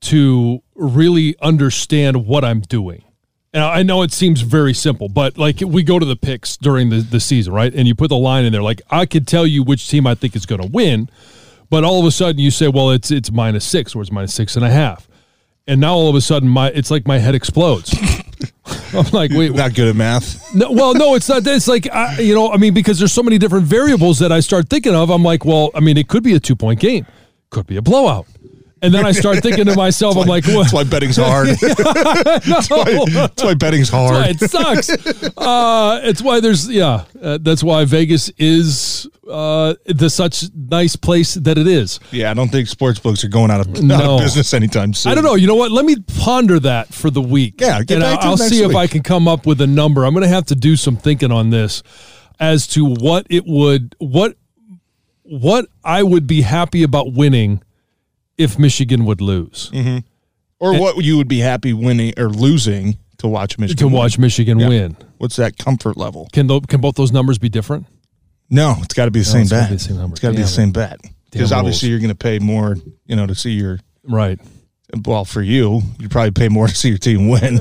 to 0.00 0.62
really 0.74 1.34
understand 1.40 2.26
what 2.26 2.44
I'm 2.44 2.60
doing. 2.60 3.02
And 3.54 3.62
I 3.62 3.82
know 3.84 4.02
it 4.02 4.12
seems 4.12 4.40
very 4.40 4.74
simple, 4.74 5.08
but 5.08 5.38
like 5.38 5.60
we 5.60 5.82
go 5.84 5.98
to 5.98 6.04
the 6.04 6.16
picks 6.16 6.56
during 6.56 6.90
the, 6.90 6.96
the 6.96 7.20
season, 7.20 7.52
right? 7.52 7.72
And 7.72 7.86
you 7.86 7.94
put 7.94 8.08
the 8.08 8.16
line 8.16 8.44
in 8.44 8.52
there. 8.52 8.62
Like 8.62 8.82
I 8.90 9.06
could 9.06 9.28
tell 9.28 9.46
you 9.46 9.62
which 9.62 9.88
team 9.88 10.06
I 10.06 10.14
think 10.16 10.34
is 10.34 10.44
going 10.44 10.60
to 10.60 10.66
win, 10.66 11.08
but 11.70 11.84
all 11.84 12.00
of 12.00 12.06
a 12.06 12.10
sudden 12.10 12.40
you 12.40 12.50
say, 12.50 12.68
well, 12.68 12.90
it's 12.90 13.10
it's 13.10 13.30
minus 13.30 13.64
six 13.64 13.94
or 13.94 14.02
it's 14.02 14.10
minus 14.10 14.34
six 14.34 14.56
and 14.56 14.64
a 14.64 14.70
half, 14.70 15.08
and 15.68 15.80
now 15.80 15.94
all 15.94 16.08
of 16.08 16.16
a 16.16 16.20
sudden 16.20 16.48
my 16.48 16.68
it's 16.68 16.90
like 16.90 17.06
my 17.06 17.18
head 17.18 17.34
explodes. 17.34 17.96
I'm 18.94 19.10
like, 19.12 19.30
wait, 19.32 19.52
Not 19.54 19.74
good 19.74 19.88
at 19.88 19.96
math. 19.96 20.54
no, 20.54 20.70
well, 20.72 20.94
no, 20.94 21.14
it's 21.14 21.28
not. 21.28 21.46
It's 21.46 21.68
like 21.68 21.90
I, 21.92 22.20
you 22.20 22.34
know, 22.34 22.52
I 22.52 22.56
mean, 22.56 22.74
because 22.74 22.98
there's 22.98 23.12
so 23.12 23.22
many 23.22 23.38
different 23.38 23.66
variables 23.66 24.18
that 24.20 24.32
I 24.32 24.40
start 24.40 24.68
thinking 24.68 24.94
of. 24.94 25.10
I'm 25.10 25.22
like, 25.22 25.44
well, 25.44 25.70
I 25.74 25.80
mean, 25.80 25.96
it 25.96 26.08
could 26.08 26.22
be 26.22 26.34
a 26.34 26.40
two 26.40 26.56
point 26.56 26.80
game, 26.80 27.06
could 27.50 27.66
be 27.66 27.76
a 27.76 27.82
blowout, 27.82 28.26
and 28.84 28.92
then 28.92 29.06
I 29.06 29.12
start 29.12 29.38
thinking 29.42 29.64
to 29.64 29.74
myself, 29.74 30.16
I'm 30.16 30.28
like, 30.28 30.44
That's 30.44 30.72
why 30.72 30.84
betting's 30.84 31.16
hard. 31.16 31.48
that's, 31.58 32.68
why, 32.68 33.04
that's 33.10 33.42
why 33.42 33.54
betting's 33.54 33.88
hard. 33.88 34.26
it 34.28 34.50
sucks. 34.50 34.90
uh, 35.38 36.00
it's 36.04 36.20
why 36.20 36.40
there's 36.40 36.70
yeah. 36.70 37.04
Uh, 37.20 37.38
that's 37.40 37.64
why 37.64 37.86
Vegas 37.86 38.28
is 38.36 39.08
uh, 39.28 39.74
the 39.86 40.10
such 40.10 40.44
nice 40.54 40.96
place 40.96 41.34
that 41.34 41.56
it 41.56 41.66
is. 41.66 41.98
Yeah, 42.10 42.30
I 42.30 42.34
don't 42.34 42.50
think 42.50 42.68
sports 42.68 42.98
books 42.98 43.24
are 43.24 43.28
going 43.28 43.50
out 43.50 43.60
of, 43.60 43.90
out 43.90 44.02
of 44.04 44.20
business 44.20 44.52
anytime 44.52 44.92
soon. 44.92 45.12
I 45.12 45.14
don't 45.14 45.24
know. 45.24 45.34
You 45.34 45.46
know 45.46 45.54
what? 45.54 45.72
Let 45.72 45.86
me 45.86 45.96
ponder 46.18 46.60
that 46.60 46.92
for 46.92 47.10
the 47.10 47.22
week. 47.22 47.60
Yeah, 47.60 47.82
get 47.82 47.94
and 47.94 48.02
back 48.02 48.20
to 48.20 48.26
I'll 48.26 48.36
next 48.36 48.50
see 48.50 48.62
if. 48.62 48.74
I 48.74 48.86
can 48.86 49.02
come 49.02 49.26
up 49.28 49.46
with 49.46 49.60
a 49.60 49.66
number. 49.66 50.04
I'm 50.04 50.12
going 50.12 50.24
to 50.24 50.28
have 50.28 50.46
to 50.46 50.54
do 50.54 50.76
some 50.76 50.96
thinking 50.96 51.32
on 51.32 51.50
this 51.50 51.82
as 52.40 52.66
to 52.66 52.84
what 52.84 53.26
it 53.30 53.44
would 53.46 53.94
what 53.98 54.36
what 55.22 55.66
I 55.82 56.02
would 56.02 56.26
be 56.26 56.42
happy 56.42 56.82
about 56.82 57.12
winning 57.12 57.62
if 58.38 58.58
Michigan 58.58 59.04
would 59.04 59.20
lose 59.20 59.70
mm-hmm. 59.72 59.98
Or 60.60 60.78
what 60.78 61.04
you 61.04 61.16
would 61.18 61.28
be 61.28 61.40
happy 61.40 61.72
winning 61.72 62.14
or 62.16 62.28
losing 62.28 62.96
to 63.18 63.28
watch 63.28 63.58
Michigan. 63.58 63.78
to 63.80 63.86
win. 63.86 63.94
watch 63.94 64.18
Michigan 64.18 64.58
Yeah. 64.58 64.68
win. 64.68 64.96
What's 65.18 65.36
that 65.36 65.58
comfort 65.58 65.96
level? 65.96 66.28
Can 66.32 66.46
tho- 66.46 66.60
can 66.60 66.80
both 66.80 66.94
those 66.94 67.12
numbers 67.12 67.38
be 67.38 67.48
different? 67.48 67.86
No, 68.48 68.76
it's 68.82 68.94
got 68.94 69.06
to 69.06 69.10
be 69.10 69.18
the 69.20 69.24
same 69.24 69.42
it's 69.42 69.50
gotta 69.50 69.62
bet. 69.62 69.70
be 69.70 69.76
the 69.76 69.80
same 69.82 69.96
number. 69.98 70.14
It's 70.14 70.20
got 70.20 70.28
to 70.30 70.36
be 70.36 70.42
the 70.42 70.48
same 70.48 70.70
bet 70.70 71.00
because 71.30 71.52
obviously 71.52 71.88
you're 71.90 71.98
going 71.98 72.10
to 72.10 72.14
pay 72.14 72.38
more, 72.38 72.76
you 73.06 73.16
know, 73.16 73.26
to 73.26 73.34
see 73.34 73.50
your. 73.52 73.78
Right. 74.04 74.38
Well, 75.04 75.24
for 75.24 75.42
you, 75.42 75.82
you'd 75.98 76.10
probably 76.10 76.30
pay 76.30 76.48
more 76.48 76.68
to 76.68 76.74
see 76.74 76.88
your 76.88 76.98
team 76.98 77.28
win. 77.28 77.56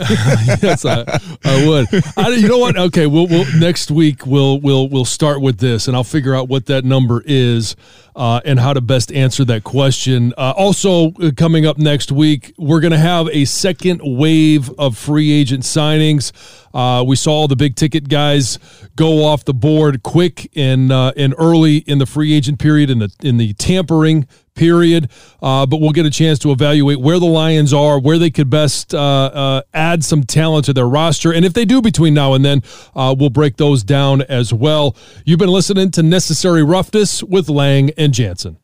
yes, 0.62 0.86
I, 0.86 1.04
I 1.44 1.68
would. 1.68 1.88
I, 2.18 2.30
you 2.30 2.48
know 2.48 2.60
what? 2.60 2.78
Okay, 2.78 3.08
we'll, 3.08 3.28
we'll 3.28 3.46
next 3.60 3.92
week 3.92 4.26
we'll 4.26 4.60
we'll 4.60 4.88
we'll 4.90 5.06
start 5.06 5.42
with 5.42 5.60
this, 5.60 5.88
and 5.88 5.96
I'll 5.96 6.04
figure 6.04 6.36
out 6.36 6.50
what 6.50 6.66
that 6.68 6.86
number 6.86 7.24
is 7.26 7.76
uh, 8.16 8.42
and 8.46 8.60
how 8.60 8.74
to 8.74 8.82
best 8.82 9.12
answer 9.12 9.44
that 9.46 9.64
question. 9.64 10.34
Uh, 10.38 10.54
also, 10.56 11.12
uh, 11.14 11.32
coming 11.36 11.66
up 11.66 11.78
next 11.78 12.12
week, 12.12 12.54
we're 12.58 12.80
going 12.80 12.92
to 12.92 12.98
have 12.98 13.28
a 13.30 13.46
second 13.46 14.02
wave 14.04 14.70
of 14.78 14.98
free 14.98 15.32
agent 15.32 15.64
signings. 15.64 16.32
Uh, 16.74 17.04
we 17.04 17.16
saw 17.16 17.32
all 17.32 17.48
the 17.48 17.56
big 17.56 17.76
ticket 17.76 18.10
guys 18.10 18.60
go 18.96 19.24
off 19.24 19.46
the 19.46 19.54
board 19.54 20.04
quick 20.04 20.50
and 20.56 20.92
uh, 20.92 21.12
and 21.16 21.34
early 21.38 21.78
in 21.78 22.00
the 22.00 22.06
free 22.06 22.34
agent 22.34 22.60
period 22.60 22.90
in 22.90 23.00
the 23.00 23.12
in 23.22 23.38
the 23.38 23.54
tampering 23.54 24.28
period. 24.56 25.10
Uh, 25.42 25.66
but 25.66 25.82
we'll 25.82 25.92
get 25.92 26.06
a 26.06 26.12
chance 26.12 26.40
to 26.40 26.52
evaluate 26.52 27.00
where 27.00 27.20
the 27.20 27.26
Lions 27.26 27.74
are, 27.74 28.00
where 28.00 28.18
they 28.18 28.30
could 28.30 28.50
best 28.50 28.94
uh, 28.94 29.00
uh, 29.00 29.62
add 29.74 30.04
some 30.04 30.24
talent 30.24 30.66
to 30.66 30.74
their 30.74 30.88
roster. 30.88 31.34
And 31.34 31.46
if 31.46 31.54
they 31.54 31.66
do 31.66 31.82
between 31.82 32.14
now 32.14 32.34
and 32.34 32.44
then, 32.44 32.64
uh, 32.96 33.16
we'll 33.18 33.30
break 33.30 33.58
those 33.58 33.84
down 33.84 34.22
as 34.24 34.54
well. 34.54 34.96
You've 35.26 35.40
been 35.40 35.50
listening 35.50 35.92
to 35.92 36.04
Necessary 36.04 36.64
Roughness 36.64 37.24
with 37.24 37.50
Lang 37.50 37.92
and 37.98 38.14
Jansen. 38.14 38.58